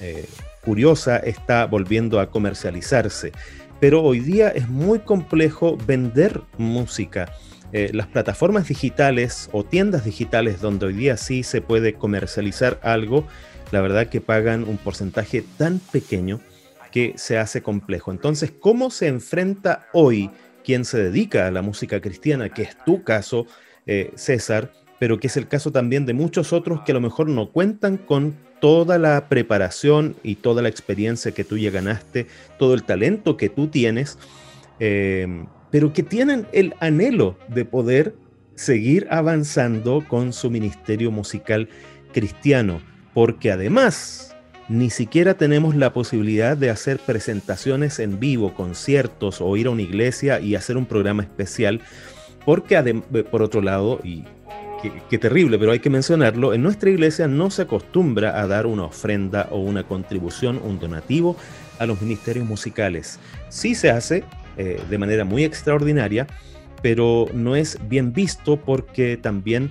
eh, 0.00 0.26
curiosa 0.64 1.16
está 1.16 1.66
volviendo 1.66 2.20
a 2.20 2.30
comercializarse. 2.30 3.32
Pero 3.80 4.04
hoy 4.04 4.20
día 4.20 4.48
es 4.50 4.68
muy 4.68 5.00
complejo 5.00 5.76
vender 5.76 6.40
música 6.56 7.32
eh, 7.76 7.90
las 7.92 8.06
plataformas 8.06 8.68
digitales 8.68 9.48
o 9.50 9.64
tiendas 9.64 10.04
digitales 10.04 10.60
donde 10.60 10.86
hoy 10.86 10.92
día 10.92 11.16
sí 11.16 11.42
se 11.42 11.60
puede 11.60 11.94
comercializar 11.94 12.78
algo, 12.84 13.26
la 13.72 13.80
verdad 13.80 14.06
que 14.06 14.20
pagan 14.20 14.62
un 14.62 14.76
porcentaje 14.76 15.42
tan 15.58 15.80
pequeño 15.80 16.38
que 16.92 17.14
se 17.16 17.36
hace 17.36 17.62
complejo. 17.62 18.12
Entonces, 18.12 18.52
¿cómo 18.60 18.92
se 18.92 19.08
enfrenta 19.08 19.88
hoy 19.92 20.30
quien 20.64 20.84
se 20.84 21.02
dedica 21.02 21.48
a 21.48 21.50
la 21.50 21.62
música 21.62 22.00
cristiana, 22.00 22.48
que 22.48 22.62
es 22.62 22.76
tu 22.84 23.02
caso, 23.02 23.48
eh, 23.86 24.12
César, 24.14 24.70
pero 25.00 25.18
que 25.18 25.26
es 25.26 25.36
el 25.36 25.48
caso 25.48 25.72
también 25.72 26.06
de 26.06 26.14
muchos 26.14 26.52
otros 26.52 26.82
que 26.82 26.92
a 26.92 26.94
lo 26.94 27.00
mejor 27.00 27.28
no 27.28 27.50
cuentan 27.50 27.96
con 27.96 28.36
toda 28.60 28.98
la 28.98 29.28
preparación 29.28 30.14
y 30.22 30.36
toda 30.36 30.62
la 30.62 30.68
experiencia 30.68 31.32
que 31.32 31.42
tú 31.42 31.58
ya 31.58 31.72
ganaste, 31.72 32.28
todo 32.56 32.74
el 32.74 32.84
talento 32.84 33.36
que 33.36 33.48
tú 33.48 33.66
tienes, 33.66 34.16
eh, 34.78 35.44
pero 35.74 35.92
que 35.92 36.04
tienen 36.04 36.46
el 36.52 36.72
anhelo 36.78 37.36
de 37.48 37.64
poder 37.64 38.14
seguir 38.54 39.08
avanzando 39.10 40.04
con 40.06 40.32
su 40.32 40.48
ministerio 40.48 41.10
musical 41.10 41.68
cristiano, 42.12 42.80
porque 43.12 43.50
además 43.50 44.36
ni 44.68 44.88
siquiera 44.88 45.34
tenemos 45.34 45.74
la 45.74 45.92
posibilidad 45.92 46.56
de 46.56 46.70
hacer 46.70 47.00
presentaciones 47.00 47.98
en 47.98 48.20
vivo, 48.20 48.54
conciertos 48.54 49.40
o 49.40 49.56
ir 49.56 49.66
a 49.66 49.70
una 49.70 49.82
iglesia 49.82 50.38
y 50.38 50.54
hacer 50.54 50.76
un 50.76 50.86
programa 50.86 51.24
especial, 51.24 51.80
porque 52.46 52.76
eh, 52.76 53.24
por 53.24 53.42
otro 53.42 53.60
lado, 53.60 53.98
y 54.04 54.22
qué, 55.10 55.18
terrible, 55.18 55.58
pero 55.58 55.72
hay 55.72 55.80
que 55.80 55.90
mencionarlo, 55.90 56.54
en 56.54 56.62
nuestra 56.62 56.88
iglesia 56.88 57.26
no 57.26 57.50
se 57.50 57.62
acostumbra 57.62 58.40
a 58.40 58.46
dar 58.46 58.66
una 58.66 58.84
ofrenda 58.84 59.48
o 59.50 59.58
una 59.58 59.82
contribución, 59.82 60.60
un 60.62 60.78
donativo 60.78 61.34
a 61.80 61.86
los 61.86 62.00
ministerios 62.00 62.46
musicales. 62.46 63.18
Sí 63.48 63.74
se 63.74 63.90
hace 63.90 64.22
eh, 64.56 64.80
de 64.88 64.98
manera 64.98 65.24
muy 65.24 65.44
extraordinaria, 65.44 66.26
pero 66.82 67.26
no 67.32 67.56
es 67.56 67.78
bien 67.88 68.12
visto 68.12 68.60
porque 68.60 69.16
también 69.16 69.70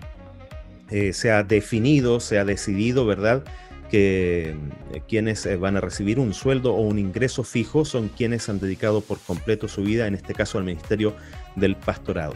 eh, 0.90 1.14
se 1.14 1.32
ha 1.32 1.44
definido, 1.44 2.20
se 2.20 2.40
ha 2.40 2.46
decidido, 2.46 3.06
¿verdad? 3.06 3.44
que 3.90 4.56
eh, 4.92 5.02
quienes 5.08 5.48
van 5.60 5.78
a 5.78 5.82
recibir 5.82 6.18
un 6.18 6.34
sueldo 6.34 6.74
o 6.74 6.82
un 6.82 6.98
ingreso 6.98 7.44
fijo 7.44 7.86
son 7.86 8.10
quienes 8.10 8.50
han 8.50 8.60
dedicado 8.60 9.02
por 9.02 9.20
completo 9.20 9.68
su 9.68 9.84
vida, 9.84 10.08
en 10.08 10.16
este 10.16 10.34
caso 10.34 10.58
al 10.58 10.64
Ministerio 10.64 11.16
del 11.56 11.76
Pastorado. 11.76 12.34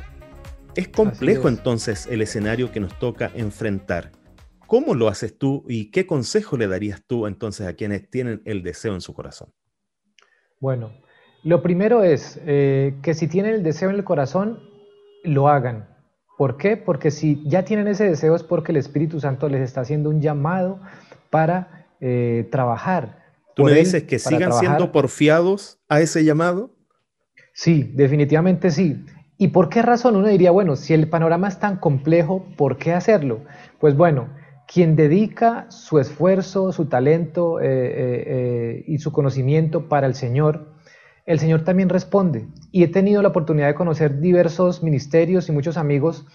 Es 0.76 0.88
complejo 0.90 1.48
entonces 1.48 2.06
el 2.12 2.22
escenario 2.22 2.72
que 2.72 2.80
nos 2.80 3.00
toca 3.00 3.32
enfrentar. 3.34 4.12
¿Cómo 4.68 4.94
lo 4.94 5.08
haces 5.08 5.36
tú 5.36 5.66
y 5.68 5.90
qué 5.90 6.06
consejo 6.06 6.58
le 6.58 6.68
darías 6.68 7.02
tú 7.08 7.26
entonces 7.26 7.66
a 7.66 7.74
quienes 7.74 8.08
tienen 8.08 8.44
el 8.46 8.62
deseo 8.62 8.94
en 8.94 9.02
su 9.02 9.16
corazón? 9.16 9.52
Bueno, 10.60 10.92
lo 11.48 11.62
primero 11.62 12.04
es 12.04 12.42
eh, 12.46 12.96
que 13.02 13.14
si 13.14 13.30
tienen 13.30 13.54
el 13.54 13.64
deseo 13.64 13.90
en 13.90 13.96
el 13.96 14.04
corazón, 14.04 14.60
lo 15.24 15.48
hagan. 15.48 15.88
¿Por 16.38 16.58
qué? 16.58 16.76
Porque 16.76 17.10
si 17.10 17.42
ya 17.48 17.64
tienen 17.64 17.88
ese 17.88 18.04
deseo 18.04 18.36
es 18.36 18.44
porque 18.44 18.74
el 18.74 18.78
Espíritu 18.78 19.22
Santo 19.22 19.48
les 19.48 19.62
está 19.62 19.80
haciendo 19.80 20.10
un 20.10 20.20
llamado 20.20 20.82
para 21.30 21.88
eh, 22.02 22.50
trabajar. 22.52 23.24
¿Tú 23.56 23.64
me 23.64 23.72
dices 23.72 24.04
que 24.04 24.20
sigan 24.20 24.52
siendo 24.52 24.92
porfiados 24.92 25.80
a 25.88 26.02
ese 26.02 26.26
llamado? 26.26 26.70
Sí, 27.54 27.94
definitivamente 27.96 28.70
sí. 28.70 29.06
¿Y 29.38 29.48
por 29.48 29.70
qué 29.70 29.82
razón 29.82 30.18
uno 30.18 30.28
diría, 30.28 30.52
bueno, 30.52 30.76
si 30.76 30.94
el 30.94 31.08
panorama 31.08 31.48
es 31.48 31.60
tan 31.60 31.78
complejo, 31.78 32.46
¿por 32.58 32.76
qué 32.76 32.92
hacerlo? 32.92 33.40
Pues 33.80 33.96
bueno, 33.96 34.28
quien 34.68 34.98
dedica 34.98 35.72
su 35.72 35.98
esfuerzo, 35.98 36.74
su 36.74 36.88
talento 36.88 37.60
eh, 37.62 38.84
y 38.86 38.98
su 38.98 39.14
conocimiento 39.14 39.88
para 39.88 40.08
el 40.08 40.14
Señor, 40.14 40.67
el 41.28 41.40
Señor 41.40 41.64
también 41.64 41.90
responde. 41.90 42.48
Y 42.72 42.84
he 42.84 42.88
tenido 42.88 43.22
la 43.22 43.28
oportunidad 43.28 43.68
de 43.68 43.76
conocer 43.76 44.20
diversos 44.20 44.82
ministerios 44.82 45.48
y 45.48 45.52
muchos 45.52 45.78
amigos 45.78 46.26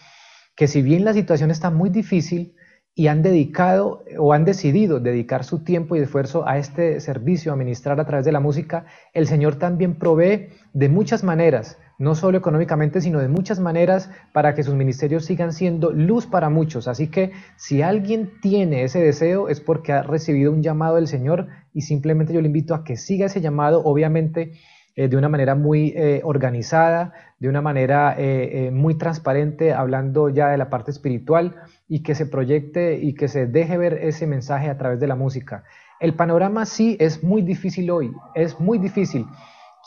que 0.55 0.69
si 0.69 0.83
bien 0.83 1.05
la 1.05 1.15
situación 1.15 1.51
está 1.51 1.71
muy 1.71 1.89
difícil 1.89 2.55
y 2.95 3.07
han 3.07 3.23
dedicado 3.23 4.05
o 4.19 4.35
han 4.35 4.45
decidido 4.45 5.01
dedicar 5.01 5.45
su 5.45 5.65
tiempo 5.65 5.97
y 5.97 6.01
esfuerzo 6.01 6.47
a 6.47 6.59
este 6.59 7.01
servicio, 7.01 7.51
a 7.51 7.57
ministrar 7.57 7.99
a 7.99 8.05
través 8.05 8.27
de 8.27 8.33
la 8.33 8.41
música, 8.41 8.85
el 9.15 9.27
Señor 9.27 9.57
también 9.57 9.99
provee 9.99 10.51
de 10.75 10.91
muchas 10.91 11.25
maneras, 11.25 11.79
no 11.99 12.15
solo 12.15 12.37
económicamente, 12.37 13.01
sino 13.01 13.19
de 13.19 13.29
muchas 13.29 13.61
maneras 13.61 14.11
para 14.35 14.55
que 14.55 14.63
sus 14.63 14.75
ministerios 14.75 15.25
sigan 15.25 15.55
siendo 15.55 15.91
luz 15.91 16.27
para 16.27 16.51
muchos. 16.51 16.87
Así 16.87 17.09
que 17.09 17.33
si 17.57 17.81
alguien 17.81 18.33
tiene 18.43 18.85
ese 18.85 19.01
deseo 19.01 19.49
es 19.49 19.63
porque 19.63 19.93
ha 19.93 20.03
recibido 20.03 20.53
un 20.53 20.63
llamado 20.63 20.97
del 20.97 21.09
Señor 21.09 21.49
y 21.73 21.81
simplemente 21.81 22.35
yo 22.35 22.43
le 22.43 22.49
invito 22.49 22.75
a 22.75 22.85
que 22.85 22.99
siga 22.99 23.25
ese 23.25 23.41
llamado, 23.41 23.83
obviamente 23.85 24.53
eh, 24.95 25.09
de 25.09 25.17
una 25.17 25.31
manera 25.31 25.55
muy 25.55 25.95
eh, 25.97 26.21
organizada, 26.23 27.15
de 27.39 27.49
una 27.49 27.63
manera 27.63 28.15
eh, 28.19 28.71
muy 28.71 28.99
transparente, 28.99 29.73
hablando 29.73 30.29
ya 30.29 30.49
de 30.51 30.59
la 30.59 30.69
parte 30.69 30.91
espiritual 30.91 31.57
y 31.89 32.03
que 32.03 32.15
se 32.15 32.27
proyecte 32.27 32.99
y 32.99 33.15
que 33.15 33.29
se 33.29 33.47
deje 33.47 33.79
ver 33.79 33.95
ese 33.95 34.27
mensaje 34.27 34.69
a 34.69 34.77
través 34.77 35.01
de 35.01 35.07
la 35.07 35.17
música. 35.17 35.65
El 35.99 36.15
panorama 36.15 36.67
sí 36.67 36.99
es 37.01 37.25
muy 37.25 37.41
difícil 37.41 37.91
hoy, 37.91 38.13
es 38.35 38.61
muy 38.61 38.79
difícil. 38.79 39.25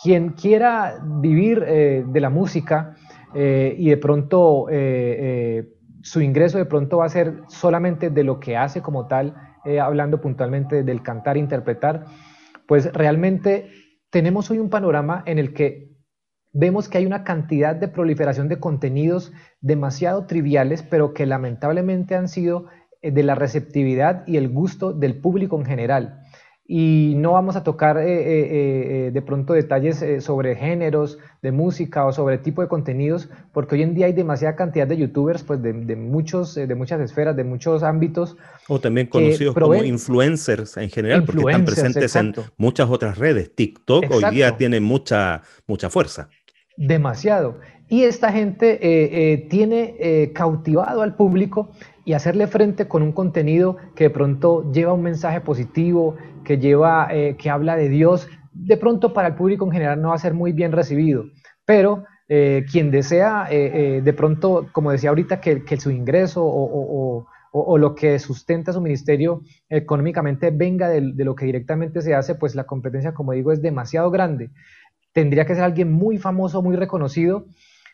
Quien 0.01 0.30
quiera 0.30 0.97
vivir 1.22 1.64
de 1.64 2.20
la 2.20 2.30
música 2.30 2.95
y 3.34 3.89
de 3.89 3.97
pronto 3.97 4.66
su 6.01 6.22
ingreso 6.22 6.58
de 6.58 6.66
pronto 6.66 6.97
va 6.97 7.06
a 7.06 7.10
ser 7.10 7.41
solamente 7.47 8.10
de 8.10 8.24
lo 8.24 8.39
que 8.39 8.58
hace 8.58 8.82
como 8.82 9.08
tal, 9.08 9.36
hablando 9.82 10.20
puntualmente 10.20 10.84
del 10.84 11.01
cantar, 11.01 11.38
interpretar, 11.38 12.06
pues 12.68 12.91
realmente 12.93 13.70
tenemos 14.16 14.49
hoy 14.49 14.59
un 14.59 14.70
panorama 14.70 15.24
en 15.26 15.39
el 15.39 15.53
que 15.53 15.91
vemos 16.53 16.88
que 16.88 16.99
hay 16.99 17.05
una 17.05 17.26
cantidad 17.26 17.76
de 17.76 17.89
proliferación 17.89 18.47
de 18.47 18.61
contenidos 18.61 19.34
demasiado 19.59 20.26
triviales, 20.26 20.84
pero 20.84 21.13
que 21.13 21.26
lamentablemente 21.26 22.16
han 22.16 22.30
sido 22.30 22.68
eh, 23.01 23.11
de 23.11 23.24
la 23.24 23.36
receptividad 23.36 24.26
y 24.26 24.38
el 24.38 24.47
gusto 24.47 24.93
del 24.93 25.20
público 25.20 25.59
en 25.59 25.66
general 25.66 26.22
y 26.68 27.13
no 27.18 27.34
vamos 27.34 27.55
a 27.55 27.63
tocar 27.63 27.97
eh, 27.97 28.03
eh, 28.07 29.07
eh, 29.07 29.11
de 29.11 29.22
pronto 29.22 29.53
detalles 29.53 30.03
sobre 30.24 30.55
géneros 30.55 31.20
de 31.43 31.51
música 31.51 32.05
o 32.05 32.11
sobre 32.11 32.39
tipo 32.39 32.63
de 32.63 32.68
contenidos, 32.68 33.30
porque 33.53 33.76
hoy 33.76 33.84
en 33.84 33.93
día 33.93 34.07
hay 34.07 34.13
demasiada 34.13 34.55
cantidad 34.55 34.88
de 34.88 34.97
youtubers 34.97 35.43
pues 35.43 35.61
de, 35.61 35.74
muchos, 35.95 36.55
de 36.55 36.74
muchas 36.74 36.99
esferas, 37.01 37.36
de 37.36 37.43
muchos 37.43 37.84
ámbitos. 37.84 38.36
O 38.68 38.80
también 38.80 39.07
conocidos 39.07 39.53
como 39.53 39.76
influencers 39.76 40.78
en 40.78 40.89
general, 40.89 41.24
porque 41.24 41.41
están 41.41 41.66
presentes 41.66 42.16
en 42.16 42.34
muchas 42.57 42.89
otras 42.89 43.20
redes. 43.20 43.53
TikTok 43.53 44.05
hoy 44.09 44.24
día 44.32 44.57
tiene 44.57 44.80
mucha, 44.80 45.43
mucha 45.68 45.91
fuerza. 45.91 46.30
Demasiado. 46.78 47.59
Y 47.88 48.03
esta 48.03 48.32
gente 48.32 49.45
tiene 49.51 50.32
cautivado 50.34 51.03
al 51.03 51.16
público 51.16 51.70
y 52.06 52.14
hacerle 52.14 52.45
frente 52.47 52.88
con 52.88 53.01
un 53.01 53.12
contenido 53.12 53.78
que 53.95 54.06
de 54.06 54.10
pronto 54.12 54.72
lleva 54.72 54.93
un 54.93 55.01
mensaje 55.01 55.41
positivo, 55.41 56.16
que 56.43 56.60
lleva, 56.60 57.08
eh, 57.12 57.36
que 57.36 57.49
habla 57.49 57.76
de 57.76 57.89
Dios, 57.89 58.30
de 58.53 58.78
pronto 58.78 59.12
para 59.12 59.30
el 59.30 59.36
público 59.36 59.66
en 59.66 59.72
general 59.72 60.01
no 60.01 60.10
va 60.10 60.16
a 60.16 60.20
ser 60.20 60.36
muy 60.36 60.53
bien 60.53 60.72
recibido, 60.72 61.26
pero 61.66 62.06
eh, 62.30 62.64
quien 62.72 62.91
desea 62.91 63.47
eh, 63.49 64.01
de 64.03 64.14
pronto, 64.14 64.68
como 64.72 64.91
decía 64.91 65.10
ahorita, 65.10 65.41
que, 65.41 65.78
su 65.78 65.89
ingreso 65.91 66.43
o, 66.45 67.28
lo 67.78 67.95
que 67.95 68.20
sustenta 68.20 68.74
su 68.74 68.82
ministerio 68.82 69.41
económicamente 69.70 70.51
venga 70.51 70.89
de, 70.89 71.01
lo 71.01 71.36
que 71.36 71.45
directamente 71.45 72.01
se 72.01 72.14
hace, 72.14 72.36
pues 72.36 72.53
la 72.53 72.66
competencia, 72.66 73.14
como 73.14 73.32
digo, 73.32 73.51
es 73.51 73.62
demasiado 73.62 74.12
grande. 74.12 74.51
Tendría 75.14 75.45
que 75.45 75.56
ser 75.56 75.64
alguien 75.64 75.91
muy 75.91 76.18
famoso, 76.18 76.62
muy 76.62 76.76
reconocido. 76.76 77.45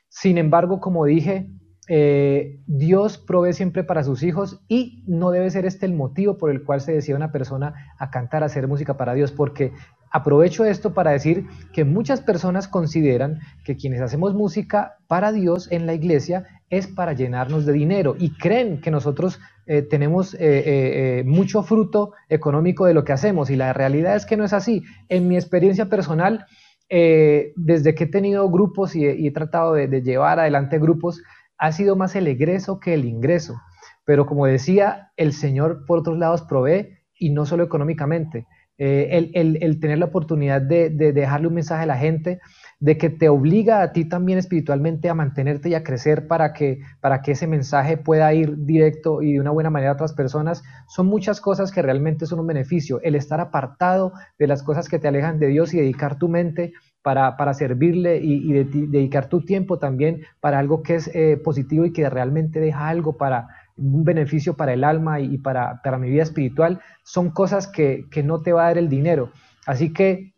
Sin 0.09 0.39
embargo, 0.39 0.79
como 0.79 1.05
dije, 1.05 1.47
eh, 1.93 2.61
Dios 2.67 3.17
provee 3.17 3.51
siempre 3.51 3.83
para 3.83 4.05
sus 4.05 4.23
hijos 4.23 4.61
y 4.69 5.03
no 5.07 5.29
debe 5.29 5.49
ser 5.49 5.65
este 5.65 5.85
el 5.85 5.93
motivo 5.93 6.37
por 6.37 6.49
el 6.49 6.63
cual 6.63 6.79
se 6.79 6.93
decide 6.93 7.17
una 7.17 7.33
persona 7.33 7.93
a 7.99 8.09
cantar, 8.09 8.43
a 8.43 8.45
hacer 8.45 8.69
música 8.69 8.95
para 8.95 9.13
Dios, 9.13 9.33
porque 9.33 9.73
aprovecho 10.09 10.63
esto 10.63 10.93
para 10.93 11.11
decir 11.11 11.47
que 11.73 11.83
muchas 11.83 12.21
personas 12.21 12.69
consideran 12.69 13.41
que 13.65 13.75
quienes 13.75 13.99
hacemos 13.99 14.33
música 14.33 14.99
para 15.07 15.33
Dios 15.33 15.69
en 15.69 15.85
la 15.85 15.93
iglesia 15.93 16.45
es 16.69 16.87
para 16.87 17.11
llenarnos 17.11 17.65
de 17.65 17.73
dinero 17.73 18.15
y 18.17 18.37
creen 18.37 18.79
que 18.79 18.89
nosotros 18.89 19.41
eh, 19.65 19.81
tenemos 19.81 20.33
eh, 20.39 21.23
mucho 21.25 21.61
fruto 21.61 22.13
económico 22.29 22.85
de 22.85 22.93
lo 22.93 23.03
que 23.03 23.11
hacemos 23.11 23.49
y 23.49 23.57
la 23.57 23.73
realidad 23.73 24.15
es 24.15 24.25
que 24.25 24.37
no 24.37 24.45
es 24.45 24.53
así. 24.53 24.81
En 25.09 25.27
mi 25.27 25.35
experiencia 25.35 25.89
personal, 25.89 26.45
desde 26.89 27.95
que 27.95 28.03
he 28.03 28.07
tenido 28.07 28.49
grupos 28.49 28.97
y 28.97 29.05
he, 29.05 29.31
tratado 29.31 29.73
de 29.73 30.01
llevar 30.01 30.41
adelante 30.41 30.77
grupos, 30.77 31.21
ha 31.61 31.71
sido 31.71 31.95
más 31.95 32.15
el 32.15 32.27
egreso 32.27 32.79
que 32.79 32.95
el 32.95 33.05
ingreso. 33.05 33.61
Pero 34.03 34.25
como 34.25 34.47
decía, 34.47 35.11
el 35.15 35.31
Señor 35.31 35.85
por 35.85 35.99
otros 35.99 36.17
lados 36.17 36.41
provee 36.41 36.97
y 37.19 37.29
no 37.29 37.45
solo 37.45 37.63
económicamente. 37.63 38.47
Eh, 38.79 39.29
el, 39.35 39.79
tener 39.79 39.99
la 39.99 40.05
oportunidad 40.05 40.59
de, 40.59 40.89
dejarle 40.89 41.47
un 41.47 41.53
mensaje 41.53 41.83
a 41.83 41.85
la 41.85 41.97
gente, 41.97 42.39
de 42.79 42.97
que 42.97 43.11
te 43.11 43.29
obliga 43.29 43.83
a 43.83 43.91
ti 43.93 44.05
también 44.05 44.39
espiritualmente 44.39 45.07
a 45.07 45.13
mantenerte 45.13 45.69
y 45.69 45.75
a 45.75 45.83
crecer 45.83 46.25
para 46.25 46.51
que, 46.51 46.79
para 46.99 47.21
que 47.21 47.33
ese 47.33 47.45
mensaje 47.45 47.97
pueda 47.97 48.33
ir 48.33 48.65
directo 48.65 49.21
y 49.21 49.33
de 49.33 49.39
una 49.39 49.51
buena 49.51 49.69
manera 49.69 49.91
a 49.91 49.93
otras 49.93 50.13
personas, 50.13 50.63
son 50.87 51.05
muchas 51.05 51.41
cosas 51.41 51.71
que 51.71 51.83
realmente 51.83 52.25
son 52.25 52.39
un 52.39 52.47
beneficio. 52.47 52.99
El 53.03 53.13
estar 53.13 53.39
apartado 53.39 54.13
de 54.39 54.47
las 54.47 54.63
cosas 54.63 54.89
que 54.89 54.97
te 54.97 55.07
alejan 55.07 55.37
de 55.37 55.45
Dios 55.49 55.75
y 55.75 55.77
dedicar 55.77 56.17
tu 56.17 56.27
mente 56.27 56.73
para, 57.01 57.53
servirle 57.53 58.17
y, 58.17 58.53
dedicar 58.53 59.27
tu 59.27 59.43
tiempo 59.43 59.79
también 59.79 60.21
para 60.39 60.59
algo 60.59 60.83
que 60.83 60.95
es 60.95 61.09
eh, 61.13 61.39
positivo 61.43 61.85
y 61.85 61.93
que 61.93 62.09
realmente 62.09 62.59
deja 62.59 62.87
algo 62.87 63.17
para 63.17 63.47
un 63.77 64.03
beneficio 64.03 64.55
para 64.55 64.73
el 64.73 64.83
alma 64.83 65.19
y, 65.19 65.37
para, 65.37 65.81
mi 65.99 66.09
vida 66.09 66.23
espiritual, 66.23 66.81
son 67.03 67.31
cosas 67.31 67.67
que, 67.67 68.05
no 68.23 68.41
te 68.41 68.53
va 68.53 68.63
a 68.63 68.67
dar 68.67 68.77
el 68.77 68.89
dinero. 68.89 69.31
Así 69.65 69.93
que 69.93 70.33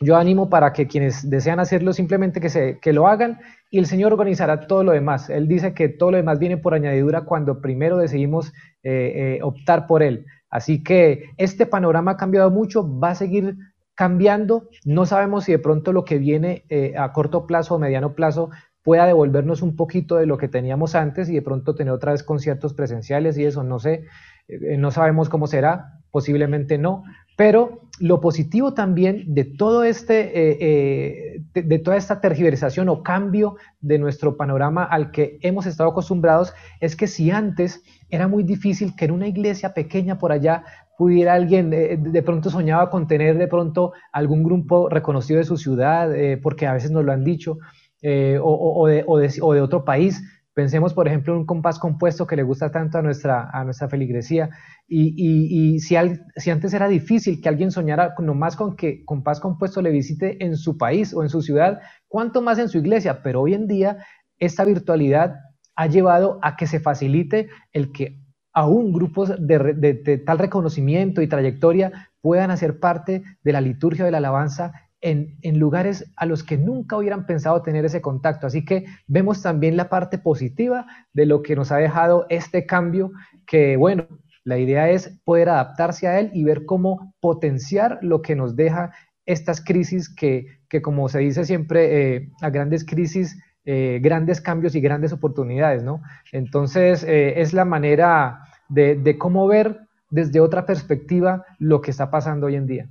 yo 0.00 0.16
animo 0.16 0.48
para 0.48 0.72
que 0.72 0.86
quienes 0.86 1.28
desean 1.28 1.60
hacerlo 1.60 1.92
simplemente 1.92 2.40
que 2.80 2.92
lo 2.92 3.06
hagan 3.06 3.38
y 3.70 3.78
el 3.78 3.86
Señor 3.86 4.12
organizará 4.12 4.66
todo 4.66 4.82
lo 4.82 4.92
demás. 4.92 5.30
Él 5.30 5.46
dice 5.46 5.74
que 5.74 5.88
todo 5.88 6.10
lo 6.10 6.16
demás 6.16 6.38
viene 6.38 6.56
por 6.56 6.74
añadidura 6.74 7.22
cuando 7.22 7.60
primero 7.60 7.98
decidimos 7.98 8.52
eh, 8.82 9.36
eh, 9.36 9.38
optar 9.42 9.86
por 9.86 10.02
Él. 10.02 10.26
Así 10.50 10.82
que 10.82 11.30
este 11.36 11.66
panorama 11.66 12.12
ha 12.12 12.16
cambiado 12.16 12.50
mucho, 12.50 12.98
va 12.98 13.10
a 13.10 13.14
seguir 13.14 13.56
cambiando. 14.00 14.70
No 14.86 15.04
sabemos 15.04 15.44
si 15.44 15.52
de 15.52 15.58
pronto 15.58 15.92
lo 15.92 16.06
que 16.06 16.16
viene 16.16 16.64
eh, 16.70 16.94
a 16.96 17.12
corto 17.12 17.46
plazo 17.46 17.74
o 17.74 17.78
mediano 17.78 18.14
plazo 18.14 18.48
pueda 18.82 19.04
devolvernos 19.04 19.60
un 19.60 19.76
poquito 19.76 20.16
de 20.16 20.24
lo 20.24 20.38
que 20.38 20.48
teníamos 20.48 20.94
antes 20.94 21.28
y 21.28 21.34
de 21.34 21.42
pronto 21.42 21.74
tener 21.74 21.92
otra 21.92 22.12
vez 22.12 22.22
conciertos 22.22 22.72
presenciales 22.72 23.36
y 23.36 23.44
eso, 23.44 23.62
no 23.62 23.78
sé, 23.78 24.06
eh, 24.48 24.78
no 24.78 24.90
sabemos 24.90 25.28
cómo 25.28 25.46
será, 25.46 26.00
posiblemente 26.10 26.78
no, 26.78 27.02
pero 27.36 27.90
lo 27.98 28.22
positivo 28.22 28.72
también 28.72 29.34
de 29.34 29.44
todo 29.44 29.84
este, 29.84 30.30
eh, 30.34 31.42
de, 31.52 31.78
toda 31.78 31.98
esta 31.98 32.22
tergiversación 32.22 32.88
o 32.88 33.02
cambio 33.02 33.56
de 33.82 33.98
nuestro 33.98 34.38
panorama 34.38 34.82
al 34.82 35.10
que 35.10 35.38
hemos 35.42 35.66
estado 35.66 35.90
acostumbrados 35.90 36.54
es 36.80 36.96
que 36.96 37.06
si 37.06 37.30
antes 37.30 37.82
era 38.08 38.28
muy 38.28 38.44
difícil 38.44 38.96
que 38.96 39.04
en 39.04 39.10
una 39.10 39.28
iglesia 39.28 39.74
pequeña 39.74 40.16
por 40.16 40.32
allá 40.32 40.64
pudiera 41.00 41.32
alguien, 41.32 41.72
eh, 41.72 41.96
de 41.96 42.22
pronto 42.22 42.50
soñaba 42.50 42.90
con 42.90 43.06
tener 43.06 43.38
de 43.38 43.48
pronto 43.48 43.94
algún 44.12 44.42
grupo 44.42 44.90
reconocido 44.90 45.38
de 45.38 45.44
su 45.44 45.56
ciudad, 45.56 46.14
eh, 46.14 46.36
porque 46.36 46.66
a 46.66 46.74
veces 46.74 46.90
nos 46.90 47.06
lo 47.06 47.12
han 47.12 47.24
dicho, 47.24 47.56
eh, 48.02 48.38
o, 48.38 48.86
de, 48.86 49.62
otro 49.62 49.82
país. 49.82 50.22
Pensemos, 50.52 50.92
por 50.92 51.08
ejemplo, 51.08 51.32
en 51.32 51.38
un 51.38 51.46
compás 51.46 51.78
compuesto 51.78 52.26
que 52.26 52.36
le 52.36 52.42
gusta 52.42 52.70
tanto 52.70 52.98
a 52.98 53.02
nuestra, 53.02 53.48
a 53.50 53.64
nuestra 53.64 53.88
feligresía. 53.88 54.50
Y, 54.86 55.80
si, 55.80 55.96
si, 56.36 56.50
antes 56.50 56.74
era 56.74 56.86
difícil 56.86 57.40
que 57.40 57.48
alguien 57.48 57.70
soñara 57.70 58.14
nomás 58.18 58.54
con 58.54 58.76
que 58.76 59.02
compás 59.06 59.40
compuesto 59.40 59.80
le 59.80 59.92
visite 59.92 60.44
en 60.44 60.54
su 60.54 60.76
país 60.76 61.14
o 61.14 61.22
en 61.22 61.30
su 61.30 61.40
ciudad, 61.40 61.80
¿cuánto 62.08 62.42
más 62.42 62.58
en 62.58 62.68
su 62.68 62.76
iglesia? 62.76 63.22
Pero 63.22 63.40
hoy 63.40 63.54
en 63.54 63.66
día 63.68 63.96
esta 64.38 64.64
virtualidad 64.66 65.36
ha 65.76 65.86
llevado 65.86 66.38
a 66.42 66.56
que 66.56 66.66
se 66.66 66.78
facilite 66.78 67.48
el 67.72 67.90
que 67.90 68.20
aún 68.52 68.92
grupos 68.92 69.32
de, 69.38 70.22
tal 70.24 70.38
reconocimiento 70.38 71.22
y 71.22 71.28
trayectoria 71.28 72.10
puedan 72.20 72.50
hacer 72.50 72.80
parte 72.80 73.22
de 73.42 73.52
la 73.52 73.60
liturgia 73.60 74.04
de 74.04 74.10
la 74.10 74.18
alabanza 74.18 74.72
en, 75.00 75.38
en, 75.42 75.58
lugares 75.58 76.12
a 76.16 76.26
los 76.26 76.44
que 76.44 76.58
nunca 76.58 76.96
hubieran 76.96 77.26
pensado 77.26 77.62
tener 77.62 77.84
ese 77.84 78.02
contacto. 78.02 78.46
Así 78.46 78.64
que 78.64 78.84
vemos 79.06 79.40
también 79.42 79.76
la 79.76 79.88
parte 79.88 80.18
positiva 80.18 80.86
de 81.12 81.26
lo 81.26 81.42
que 81.42 81.56
nos 81.56 81.72
ha 81.72 81.76
dejado 81.76 82.26
este 82.28 82.66
cambio, 82.66 83.12
que 83.46 83.76
bueno, 83.76 84.06
la 84.44 84.58
idea 84.58 84.90
es 84.90 85.20
poder 85.24 85.48
adaptarse 85.48 86.08
a 86.08 86.18
él 86.18 86.30
y 86.34 86.44
ver 86.44 86.64
cómo 86.66 87.14
potenciar 87.20 87.98
lo 88.02 88.22
que 88.22 88.36
nos 88.36 88.56
deja 88.56 88.92
estas 89.26 89.62
crisis 89.62 90.12
que, 90.12 90.46
que 90.68 90.82
como 90.82 91.08
se 91.08 91.20
dice 91.20 91.44
siempre, 91.44 92.16
eh, 92.16 92.30
a 92.40 92.50
grandes 92.50 92.84
crisis, 92.84 93.38
eh, 93.64 93.98
grandes 94.02 94.40
cambios 94.40 94.74
y 94.74 94.80
grandes 94.80 95.12
oportunidades, 95.12 95.82
¿no? 95.82 96.02
Entonces, 96.32 97.02
eh, 97.04 97.40
es 97.40 97.52
la 97.52 97.64
manera 97.64 98.40
de, 98.68 99.16
cómo 99.18 99.46
ver 99.46 99.80
desde 100.10 100.40
otra 100.40 100.66
perspectiva 100.66 101.44
lo 101.58 101.80
que 101.80 101.90
está 101.90 102.10
pasando 102.10 102.46
hoy 102.46 102.56
en 102.56 102.66
día. 102.66 102.88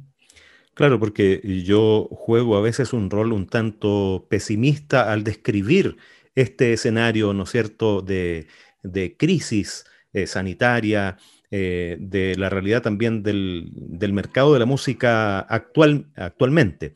Claro, 0.73 0.99
porque 0.99 1.41
yo 1.65 2.07
juego 2.11 2.55
a 2.55 2.61
veces 2.61 2.93
un 2.93 3.09
rol 3.09 3.33
un 3.33 3.47
tanto 3.47 4.27
pesimista 4.29 5.11
al 5.11 5.23
describir 5.23 5.97
este 6.35 6.73
escenario, 6.73 7.33
¿no 7.33 7.43
es 7.43 7.49
cierto?, 7.49 8.01
de, 8.01 8.47
crisis 9.17 9.85
sanitaria, 10.25 11.17
eh, 11.51 11.97
de 11.99 12.35
la 12.35 12.47
realidad 12.47 12.83
también 12.83 13.23
del, 13.23 13.71
mercado 14.13 14.53
de 14.53 14.59
la 14.59 14.67
música 14.67 15.39
actual, 15.39 16.05
actualmente. 16.15 16.93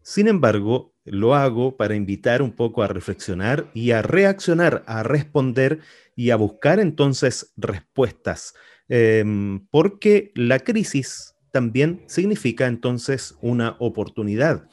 Sin 0.00 0.26
embargo, 0.26 0.93
lo 1.04 1.34
hago 1.34 1.76
para 1.76 1.94
invitar 1.94 2.42
un 2.42 2.52
poco 2.52 2.82
a 2.82 2.88
reflexionar 2.88 3.70
y 3.74 3.90
a 3.90 4.02
reaccionar, 4.02 4.82
a 4.86 5.02
responder 5.02 5.80
y 6.16 6.30
a 6.30 6.36
buscar 6.36 6.80
entonces 6.80 7.52
respuestas, 7.56 8.54
em, 8.88 9.66
porque 9.70 10.32
la 10.34 10.58
crisis 10.60 11.34
también 11.52 12.02
significa 12.06 12.66
entonces 12.66 13.36
una 13.40 13.76
oportunidad. 13.78 14.68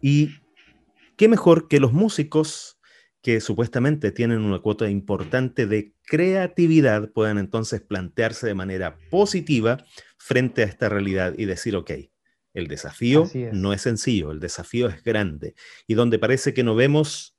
Y 0.00 0.30
qué 1.16 1.28
mejor 1.28 1.68
que 1.68 1.80
los 1.80 1.92
músicos 1.92 2.78
que 3.22 3.40
supuestamente 3.40 4.10
tienen 4.10 4.40
una 4.40 4.58
cuota 4.58 4.90
importante 4.90 5.66
de 5.66 5.94
creatividad 6.02 7.10
puedan 7.12 7.38
entonces 7.38 7.80
plantearse 7.80 8.46
de 8.46 8.54
manera 8.54 8.98
positiva 9.10 9.78
frente 10.18 10.62
a 10.62 10.66
esta 10.66 10.90
realidad 10.90 11.34
y 11.38 11.46
decir, 11.46 11.74
ok, 11.76 11.90
el 12.54 12.68
desafío 12.68 13.28
no 13.52 13.72
es 13.72 13.82
sencillo, 13.82 14.30
el 14.30 14.40
desafío 14.40 14.88
es 14.88 15.02
grande. 15.02 15.54
Y 15.86 15.94
donde 15.94 16.18
parece 16.18 16.54
que 16.54 16.62
no 16.62 16.74
vemos 16.74 17.36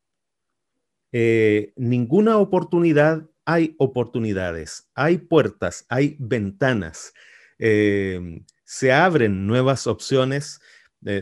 eh, 1.11 1.73
ninguna 1.75 2.37
oportunidad, 2.37 3.27
hay 3.45 3.75
oportunidades, 3.77 4.89
hay 4.93 5.17
puertas, 5.17 5.85
hay 5.89 6.17
ventanas, 6.19 7.13
eh, 7.57 8.43
se 8.63 8.91
abren 8.91 9.47
nuevas 9.47 9.87
opciones 9.87 10.59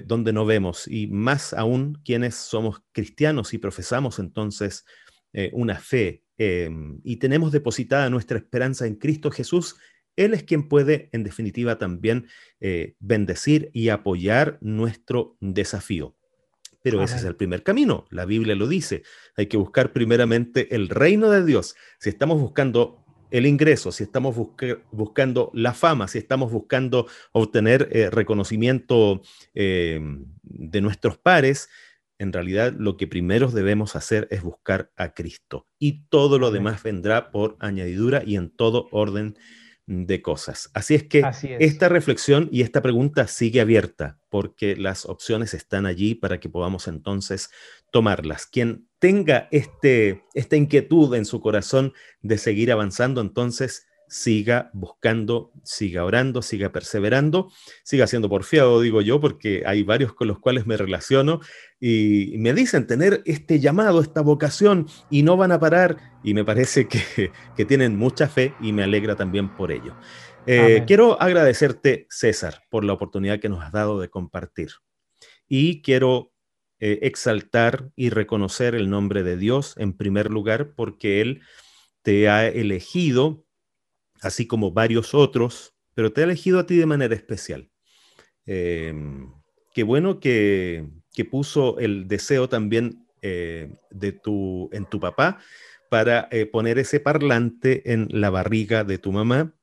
donde 0.06 0.32
no 0.32 0.46
vemos, 0.46 0.88
y 0.88 1.08
más 1.08 1.54
aún 1.54 2.00
quienes 2.06 2.36
somos 2.36 2.82
cristianos 2.94 3.54
y 3.54 3.58
profesamos 3.58 4.18
entonces 4.18 4.86
eh, 5.36 5.50
una 5.54 5.80
fe 5.80 6.24
em, 6.38 7.02
y 7.04 7.18
tenemos 7.18 7.52
depositada 7.52 8.08
nuestra 8.12 8.38
esperanza 8.38 8.86
en 8.86 8.96
Cristo 8.96 9.32
Jesús, 9.32 9.76
Él 10.16 10.34
es 10.34 10.43
quien 10.43 10.68
puede, 10.68 11.09
en 11.11 11.24
definitiva, 11.24 11.78
también 11.78 12.28
eh, 12.59 12.95
bendecir 12.99 13.70
y 13.74 13.89
apoyar 13.89 14.57
nuestro 14.61 15.38
desafío. 15.39 16.16
Pero 16.84 17.01
ese 17.01 17.16
es 17.16 17.24
el 17.24 17.38
primer 17.38 17.64
camino, 17.64 18.05
la 18.09 18.26
Biblia 18.26 18.55
lo 18.55 18.68
dice. 18.68 19.03
Hay 19.38 19.47
que 19.47 19.55
buscar 19.55 19.93
primeramente 19.93 20.76
el 20.76 20.89
reino 20.89 21.30
de 21.30 21.45
Dios. 21.45 21.76
Si 21.97 22.09
estamos 22.09 22.41
buscando 22.41 23.03
el 23.32 23.45
ingreso, 23.45 23.91
si 23.93 24.03
estamos 24.03 24.36
buscando 24.91 25.49
la 25.53 25.74
fama, 25.74 26.09
si 26.09 26.18
estamos 26.18 26.51
buscando 26.51 27.07
obtener 27.32 27.88
eh, 27.91 28.09
reconocimiento 28.09 29.22
eh, 29.55 29.99
de 30.43 30.82
nuestros 30.82 31.18
pares, 31.18 31.70
en 32.20 32.32
realidad 32.32 32.74
lo 32.78 32.95
que 32.97 33.07
primero 33.07 33.49
debemos 33.49 33.95
hacer 33.95 34.28
es 34.30 34.43
buscar 34.43 34.91
a 34.97 35.14
Cristo 35.14 35.68
y 35.80 36.05
todo 36.09 36.38
lo 36.38 36.51
demás 36.51 36.84
vendrá 36.84 37.32
por 37.32 37.57
añadidura 37.59 38.24
y 38.26 38.36
en 38.36 38.49
todo 38.49 38.88
orden 38.91 39.36
de 39.86 40.22
cosas. 40.22 40.70
Así 40.74 40.96
es 40.96 41.04
que 41.04 41.24
esta 41.60 41.90
reflexión 41.90 42.48
y 42.52 42.62
esta 42.62 42.82
pregunta 42.82 43.28
sigue 43.28 43.60
abierta 43.60 44.18
porque 44.30 44.76
las 44.76 45.06
opciones 45.06 45.54
están 45.54 45.86
allí 45.86 46.16
para 46.16 46.40
que 46.40 46.50
podamos 46.50 46.88
entonces 46.88 47.50
tomarlas. 47.92 48.46
Quien 48.46 48.88
tenga 49.00 49.50
este, 49.52 50.24
esta 50.34 50.56
inquietud 50.56 51.14
en 51.16 51.26
su 51.26 51.42
corazón 51.42 51.94
de 52.22 52.38
seguir 52.38 52.72
avanzando, 52.72 53.20
entonces 53.20 53.86
siga 54.14 54.70
buscando, 54.74 55.51
siga 55.63 56.05
orando, 56.05 56.43
siga 56.43 56.71
perseverando, 56.71 57.51
siga 57.83 58.05
siendo 58.05 58.29
porfiado, 58.29 58.79
digo 58.79 59.01
yo, 59.01 59.20
porque 59.20 59.63
hay 59.66 59.82
varios 59.82 60.13
con 60.13 60.28
los 60.28 60.38
cuales 60.38 60.67
me 60.67 60.78
relaciono 60.78 61.39
y 61.79 62.36
me 62.38 62.54
dicen 62.54 62.86
tener 62.86 63.24
este 63.25 63.59
llamado, 63.59 64.01
esta 64.01 64.21
vocación 64.21 64.88
y 65.09 65.24
no 65.24 65.36
van 65.36 65.51
a 65.51 65.59
parar 65.59 65.97
y 66.24 66.36
me 66.36 66.46
parece 66.46 66.88
que, 66.88 67.32
que 67.58 67.66
tienen 67.66 67.97
mucha 67.97 68.28
fe 68.28 68.54
y 68.62 68.71
me 68.71 68.83
alegra 68.83 69.16
también 69.16 69.55
por 69.55 69.71
ello. 69.71 69.96
Eh, 70.46 70.83
quiero 70.86 71.20
agradecerte, 71.20 72.05
César, 72.12 72.62
por 72.70 72.86
la 72.86 72.93
oportunidad 72.93 73.39
que 73.39 73.50
nos 73.50 73.63
has 73.63 73.71
dado 73.71 74.00
de 74.00 74.09
compartir 74.09 74.70
y 75.47 75.82
quiero 75.82 76.33
eh, 76.79 77.00
exaltar 77.01 77.89
y 77.96 78.12
reconocer 78.12 78.75
el 78.75 78.92
nombre 78.92 79.24
de 79.24 79.38
Dios 79.38 79.74
en 79.78 79.93
primer 79.93 80.29
lugar 80.29 80.75
porque 80.75 81.20
Él 81.20 81.42
te 82.04 82.29
ha 82.29 82.46
elegido 82.46 83.42
así 84.24 84.47
como 84.47 84.71
varios 84.71 85.13
otros, 85.13 85.75
pero 85.93 86.12
te 86.12 86.21
ha 86.21 86.24
elegido 86.25 86.59
a 86.59 86.66
ti 86.66 86.78
de 86.78 86.86
manera 86.86 87.16
especial. 87.16 87.70
Em, 88.45 89.32
qué 89.74 89.83
bueno 89.83 90.20
que, 90.20 90.86
puso 91.29 91.79
el 91.79 92.08
deseo 92.08 92.50
también 92.50 93.05
eh, 93.21 93.75
de 93.91 94.12
tu, 94.12 94.70
en 94.74 94.86
tu 94.86 95.00
papá 95.00 95.39
para 95.89 96.28
eh, 96.32 96.45
poner 96.47 96.79
ese 96.79 97.00
parlante 97.00 97.93
en 97.93 98.08
la 98.09 98.29
barriga 98.29 98.83
de 98.83 98.97
tu 98.97 99.12
mamá 99.12 99.54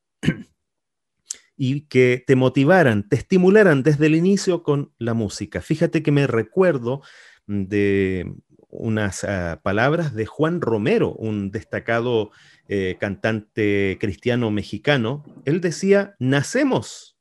y 1.57 1.83
que 1.89 2.25
te 2.27 2.37
motivaran, 2.37 3.09
te 3.09 3.17
estimularan 3.17 3.83
desde 3.83 4.07
el 4.07 4.15
inicio 4.15 4.63
con 4.63 4.95
la 4.99 5.13
música. 5.13 5.61
Fíjate 5.61 6.03
que 6.03 6.13
me 6.13 6.27
recuerdo 6.27 7.03
de 7.47 8.33
unas 8.71 9.25
ah, 9.25 9.61
palabras 9.63 10.15
de 10.15 10.27
Juan 10.27 10.61
Romero, 10.61 11.13
un 11.15 11.51
destacado 11.51 12.31
eh, 12.69 12.97
cantante 13.01 13.99
cristiano 14.01 14.51
mexicano, 14.51 15.25
él 15.45 15.61
decía, 15.61 16.15
nacemos 16.19 17.19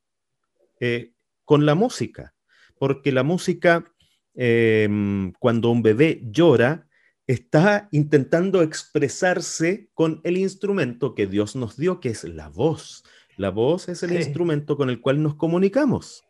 eh, 0.80 1.14
con 1.46 1.66
la 1.66 1.76
música, 1.76 2.36
porque 2.78 3.12
la 3.12 3.24
música, 3.24 3.92
em, 4.36 5.34
cuando 5.40 5.72
un 5.72 5.82
bebé 5.82 6.22
llora, 6.24 6.88
está 7.28 7.90
intentando 7.92 8.62
expresarse 8.62 9.90
con 9.94 10.22
el 10.24 10.38
instrumento 10.38 11.14
que 11.14 11.28
Dios 11.28 11.56
nos 11.56 11.78
dio, 11.78 12.00
que 12.00 12.10
es 12.10 12.24
la 12.24 12.50
voz. 12.50 13.04
La 13.38 13.50
voz 13.52 13.88
es 13.88 14.04
el 14.04 14.14
instrumento 14.14 14.76
con 14.76 14.90
el 14.90 15.00
cual 15.00 15.22
nos 15.22 15.36
comunicamos. 15.36 16.24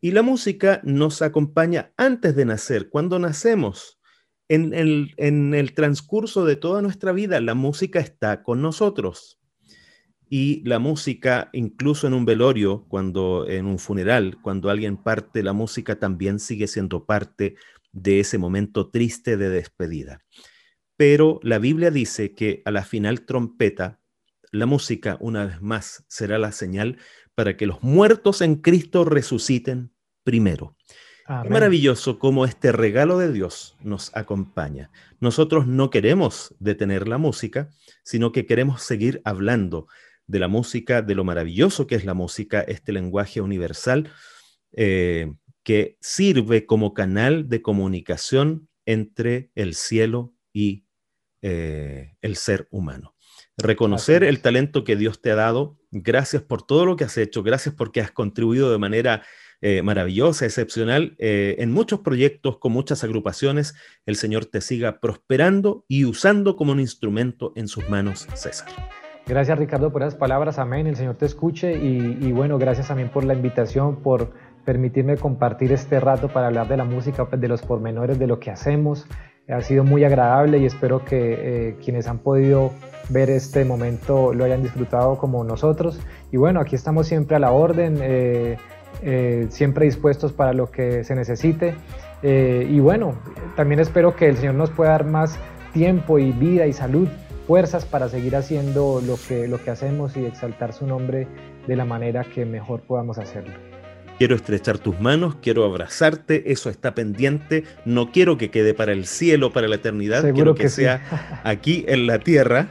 Y 0.00 0.12
la 0.12 0.22
música 0.22 0.80
nos 0.82 1.20
acompaña 1.20 1.92
antes 1.96 2.34
de 2.34 2.46
nacer, 2.46 2.88
cuando 2.88 3.18
nacemos 3.18 3.99
en 4.50 5.54
el, 5.54 5.74
transcurso 5.74 6.44
de 6.44 6.56
toda 6.56 6.82
nuestra 6.82 7.12
vida, 7.12 7.40
la 7.40 7.54
música 7.54 8.00
está 8.00 8.42
con 8.42 8.60
nosotros. 8.60 9.38
Y 10.28 10.62
la 10.68 10.80
música, 10.80 11.50
incluso 11.52 12.08
en 12.08 12.14
un 12.14 12.24
velorio, 12.24 12.84
cuando 12.88 13.48
en 13.48 13.66
un 13.66 13.78
funeral, 13.78 14.38
cuando 14.42 14.68
alguien 14.68 14.96
parte, 14.96 15.44
la 15.44 15.52
música 15.52 16.00
también 16.00 16.40
sigue 16.40 16.66
siendo 16.66 17.04
parte 17.06 17.54
de 17.92 18.20
ese 18.20 18.38
momento 18.38 18.90
triste 18.90 19.36
de 19.36 19.50
despedida. 19.50 20.24
Pero 20.96 21.38
la 21.44 21.60
Biblia 21.60 21.92
dice 21.92 22.34
que 22.34 22.62
a 22.64 22.72
la 22.72 22.82
final 22.82 23.26
trompeta, 23.26 24.00
la 24.50 24.66
música, 24.66 25.16
una 25.20 25.46
vez 25.46 25.62
más, 25.62 26.04
será 26.08 26.38
la 26.38 26.50
señal 26.50 26.98
para 27.36 27.56
que 27.56 27.66
los 27.66 27.82
muertos 27.84 28.40
en 28.40 28.56
Cristo 28.56 29.04
resuciten 29.04 29.92
primero. 30.24 30.76
Es 31.44 31.50
maravilloso 31.50 32.18
cómo 32.18 32.44
este 32.44 32.72
regalo 32.72 33.16
de 33.16 33.32
Dios 33.32 33.76
nos 33.80 34.10
acompaña. 34.16 34.90
Nosotros 35.20 35.64
no 35.64 35.88
queremos 35.88 36.56
detener 36.58 37.06
la 37.06 37.18
música, 37.18 37.70
sino 38.02 38.32
que 38.32 38.46
queremos 38.46 38.82
seguir 38.82 39.22
hablando 39.24 39.86
de 40.26 40.40
la 40.40 40.48
música, 40.48 41.02
de 41.02 41.14
lo 41.14 41.22
maravilloso 41.22 41.86
que 41.86 41.94
es 41.94 42.04
la 42.04 42.14
música, 42.14 42.62
este 42.62 42.92
lenguaje 42.92 43.40
universal 43.40 44.10
eh, 44.72 45.32
que 45.62 45.96
sirve 46.00 46.66
como 46.66 46.94
canal 46.94 47.48
de 47.48 47.62
comunicación 47.62 48.68
entre 48.84 49.52
el 49.54 49.74
cielo 49.74 50.34
y 50.52 50.84
eh, 51.42 52.16
el 52.22 52.34
ser 52.34 52.66
humano. 52.72 53.14
Reconocer 53.56 54.24
el 54.24 54.40
talento 54.40 54.82
que 54.82 54.96
Dios 54.96 55.20
te 55.20 55.30
ha 55.30 55.36
dado, 55.36 55.78
gracias 55.92 56.42
por 56.42 56.66
todo 56.66 56.86
lo 56.86 56.96
que 56.96 57.04
has 57.04 57.16
hecho, 57.18 57.44
gracias 57.44 57.74
porque 57.74 58.00
has 58.00 58.10
contribuido 58.10 58.72
de 58.72 58.78
manera 58.78 59.22
eh, 59.62 59.82
maravillosa, 59.82 60.46
excepcional, 60.46 61.14
eh, 61.18 61.56
en 61.58 61.70
muchos 61.70 62.00
proyectos, 62.00 62.58
con 62.58 62.72
muchas 62.72 63.04
agrupaciones, 63.04 63.74
el 64.06 64.16
Señor 64.16 64.46
te 64.46 64.60
siga 64.60 65.00
prosperando 65.00 65.84
y 65.86 66.06
usando 66.06 66.56
como 66.56 66.72
un 66.72 66.80
instrumento 66.80 67.52
en 67.56 67.68
sus 67.68 67.88
manos, 67.90 68.26
César. 68.34 68.68
Gracias 69.26 69.58
Ricardo 69.58 69.92
por 69.92 70.02
esas 70.02 70.16
palabras, 70.16 70.58
amén, 70.58 70.86
el 70.86 70.96
Señor 70.96 71.16
te 71.16 71.26
escuche 71.26 71.74
y, 71.74 72.32
bueno, 72.32 72.58
gracias 72.58 72.88
también 72.88 73.10
por 73.10 73.24
la 73.24 73.34
invitación, 73.34 74.02
por 74.02 74.32
permitirme 74.64 75.16
compartir 75.16 75.72
este 75.72 76.00
rato 76.00 76.28
para 76.28 76.48
hablar 76.48 76.66
de 76.66 76.76
la 76.76 76.84
música, 76.84 77.28
de 77.30 77.48
los 77.48 77.62
pormenores 77.62 78.18
de 78.18 78.26
lo 78.26 78.40
que 78.40 78.50
hacemos. 78.50 79.06
Ha 79.48 79.60
sido 79.62 79.84
muy 79.84 80.04
agradable 80.04 80.58
y 80.58 80.66
espero 80.66 81.04
que 81.04 81.68
eh, 81.68 81.76
quienes 81.84 82.08
han 82.08 82.18
podido 82.18 82.72
ver 83.08 83.30
este 83.30 83.64
momento 83.64 84.32
lo 84.32 84.44
hayan 84.44 84.62
disfrutado 84.62 85.18
como 85.18 85.44
nosotros. 85.44 86.00
Y 86.32 86.36
bueno, 86.36 86.60
aquí 86.60 86.76
estamos 86.76 87.06
siempre 87.06 87.36
a 87.36 87.38
la 87.40 87.50
orden, 87.50 87.98
eh, 88.00 88.56
eh, 89.02 89.46
siempre 89.50 89.86
dispuestos 89.86 90.32
para 90.32 90.52
lo 90.52 90.70
que 90.70 91.04
se 91.04 91.14
necesite. 91.14 91.74
y 92.22 92.80
bueno, 92.80 93.14
también 93.56 93.80
espero 93.80 94.14
que 94.14 94.28
el 94.28 94.36
Señor 94.36 94.54
nos 94.54 94.70
pueda 94.70 94.90
dar 94.90 95.06
más 95.06 95.38
tiempo 95.72 96.18
y 96.18 96.32
vida 96.32 96.66
y 96.66 96.72
salud, 96.72 97.08
fuerzas 97.46 97.84
para 97.84 98.08
seguir 98.08 98.36
haciendo 98.36 99.02
lo 99.04 99.16
que, 99.28 99.48
lo 99.48 99.62
que 99.62 99.70
hacemos 99.70 100.16
y 100.16 100.24
exaltar 100.24 100.72
su 100.72 100.86
nombre 100.86 101.26
de 101.66 101.76
la 101.76 101.84
manera 101.84 102.24
que 102.24 102.44
mejor 102.44 102.80
podamos 102.82 103.18
hacerlo. 103.18 103.54
Quiero 104.18 104.36
estrechar 104.36 104.78
tus 104.78 105.00
manos, 105.00 105.36
quiero 105.40 105.64
abrazarte, 105.64 106.52
eso 106.52 106.68
está 106.68 106.94
pendiente, 106.94 107.64
no 107.86 108.12
quiero 108.12 108.36
que 108.36 108.50
quede 108.50 108.74
para 108.74 108.92
el 108.92 109.06
cielo, 109.06 109.50
para 109.50 109.66
la 109.66 109.76
eternidad, 109.76 110.34
quiero 110.34 110.54
que, 110.54 110.68
sea 110.68 111.40
aquí 111.42 111.86
en 111.88 112.06
la 112.06 112.18
tierra, 112.18 112.68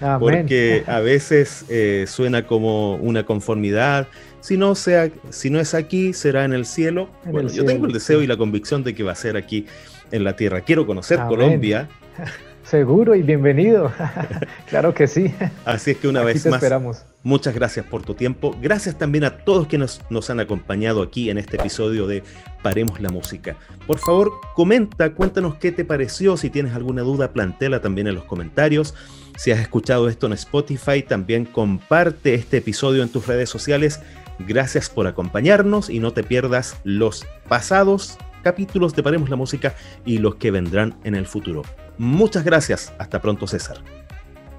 porque 0.20 0.84
a 0.86 1.00
veces 1.00 1.64
eh, 1.70 2.04
suena 2.06 2.46
como 2.46 2.96
una 2.96 3.24
conformidad, 3.24 4.08
si 4.40 4.56
no, 4.56 4.74
sea, 4.74 5.10
si 5.30 5.50
no 5.50 5.60
es 5.60 5.74
aquí, 5.74 6.12
será 6.12 6.44
en 6.44 6.52
el 6.52 6.66
cielo. 6.66 7.08
bueno, 7.24 7.48
yo 7.50 7.64
tengo 7.64 7.86
el 7.86 7.92
deseo 7.92 8.22
y 8.22 8.26
la 8.26 8.36
convicción 8.36 8.82
de 8.82 8.94
que 8.94 9.02
va 9.02 9.12
a 9.12 9.16
ser 9.16 9.36
aquí 9.36 9.66
en 10.10 10.24
la 10.24 10.36
tierra. 10.36 10.62
Quiero 10.62 10.86
conocer 10.86 11.20
Colombia. 11.28 11.88
Seguro 12.64 13.16
y 13.16 13.22
bienvenido. 13.22 13.92
claro 14.68 14.94
que 14.94 15.08
sí. 15.08 15.34
Así 15.64 15.90
es 15.90 15.96
que 15.96 16.06
una 16.06 16.22
vez 16.22 16.46
más, 16.46 16.54
esperamos. 16.54 17.04
muchas 17.24 17.52
gracias 17.52 17.84
por 17.84 18.02
tu 18.02 18.14
tiempo. 18.14 18.56
Gracias 18.62 18.96
también 18.96 19.24
a 19.24 19.38
todos 19.38 19.66
que 19.66 19.76
nos, 19.76 20.00
nos, 20.08 20.30
han 20.30 20.38
acompañado 20.38 21.02
aquí 21.02 21.30
en 21.30 21.38
este 21.38 21.56
episodio 21.56 22.06
de 22.06 22.22
Paremos 22.62 23.00
la 23.00 23.08
Música. 23.08 23.56
Por 23.88 23.98
favor, 23.98 24.30
comenta, 24.54 25.12
cuéntanos 25.14 25.56
qué 25.56 25.72
te 25.72 25.84
pareció. 25.84 26.36
Si 26.36 26.48
tienes 26.48 26.72
alguna 26.74 27.02
duda, 27.02 27.32
plantela 27.32 27.80
también 27.80 28.06
en 28.06 28.14
los 28.14 28.24
comentarios. 28.24 28.94
Si 29.36 29.50
has 29.50 29.58
escuchado 29.58 30.08
esto 30.08 30.26
en 30.26 30.34
Spotify, 30.34 31.02
también 31.02 31.46
comparte 31.46 32.34
este 32.34 32.58
episodio 32.58 33.02
en 33.02 33.08
tus 33.08 33.26
redes 33.26 33.50
sociales. 33.50 34.00
Gracias 34.46 34.88
por 34.88 35.06
acompañarnos 35.06 35.90
y 35.90 36.00
no 36.00 36.12
te 36.12 36.22
pierdas 36.22 36.76
los 36.84 37.26
pasados 37.48 38.18
capítulos 38.42 38.94
de 38.94 39.02
Paremos 39.02 39.28
la 39.28 39.36
Música 39.36 39.74
y 40.04 40.18
los 40.18 40.36
que 40.36 40.50
vendrán 40.50 40.96
en 41.04 41.14
el 41.14 41.26
futuro. 41.26 41.62
Muchas 41.98 42.44
gracias. 42.44 42.92
Hasta 42.98 43.20
pronto, 43.20 43.46
César. 43.46 43.78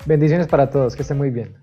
Bendiciones 0.05 0.47
para 0.47 0.69
todos. 0.69 0.95
Que 0.95 1.01
estén 1.01 1.17
muy 1.17 1.29
bien. 1.29 1.53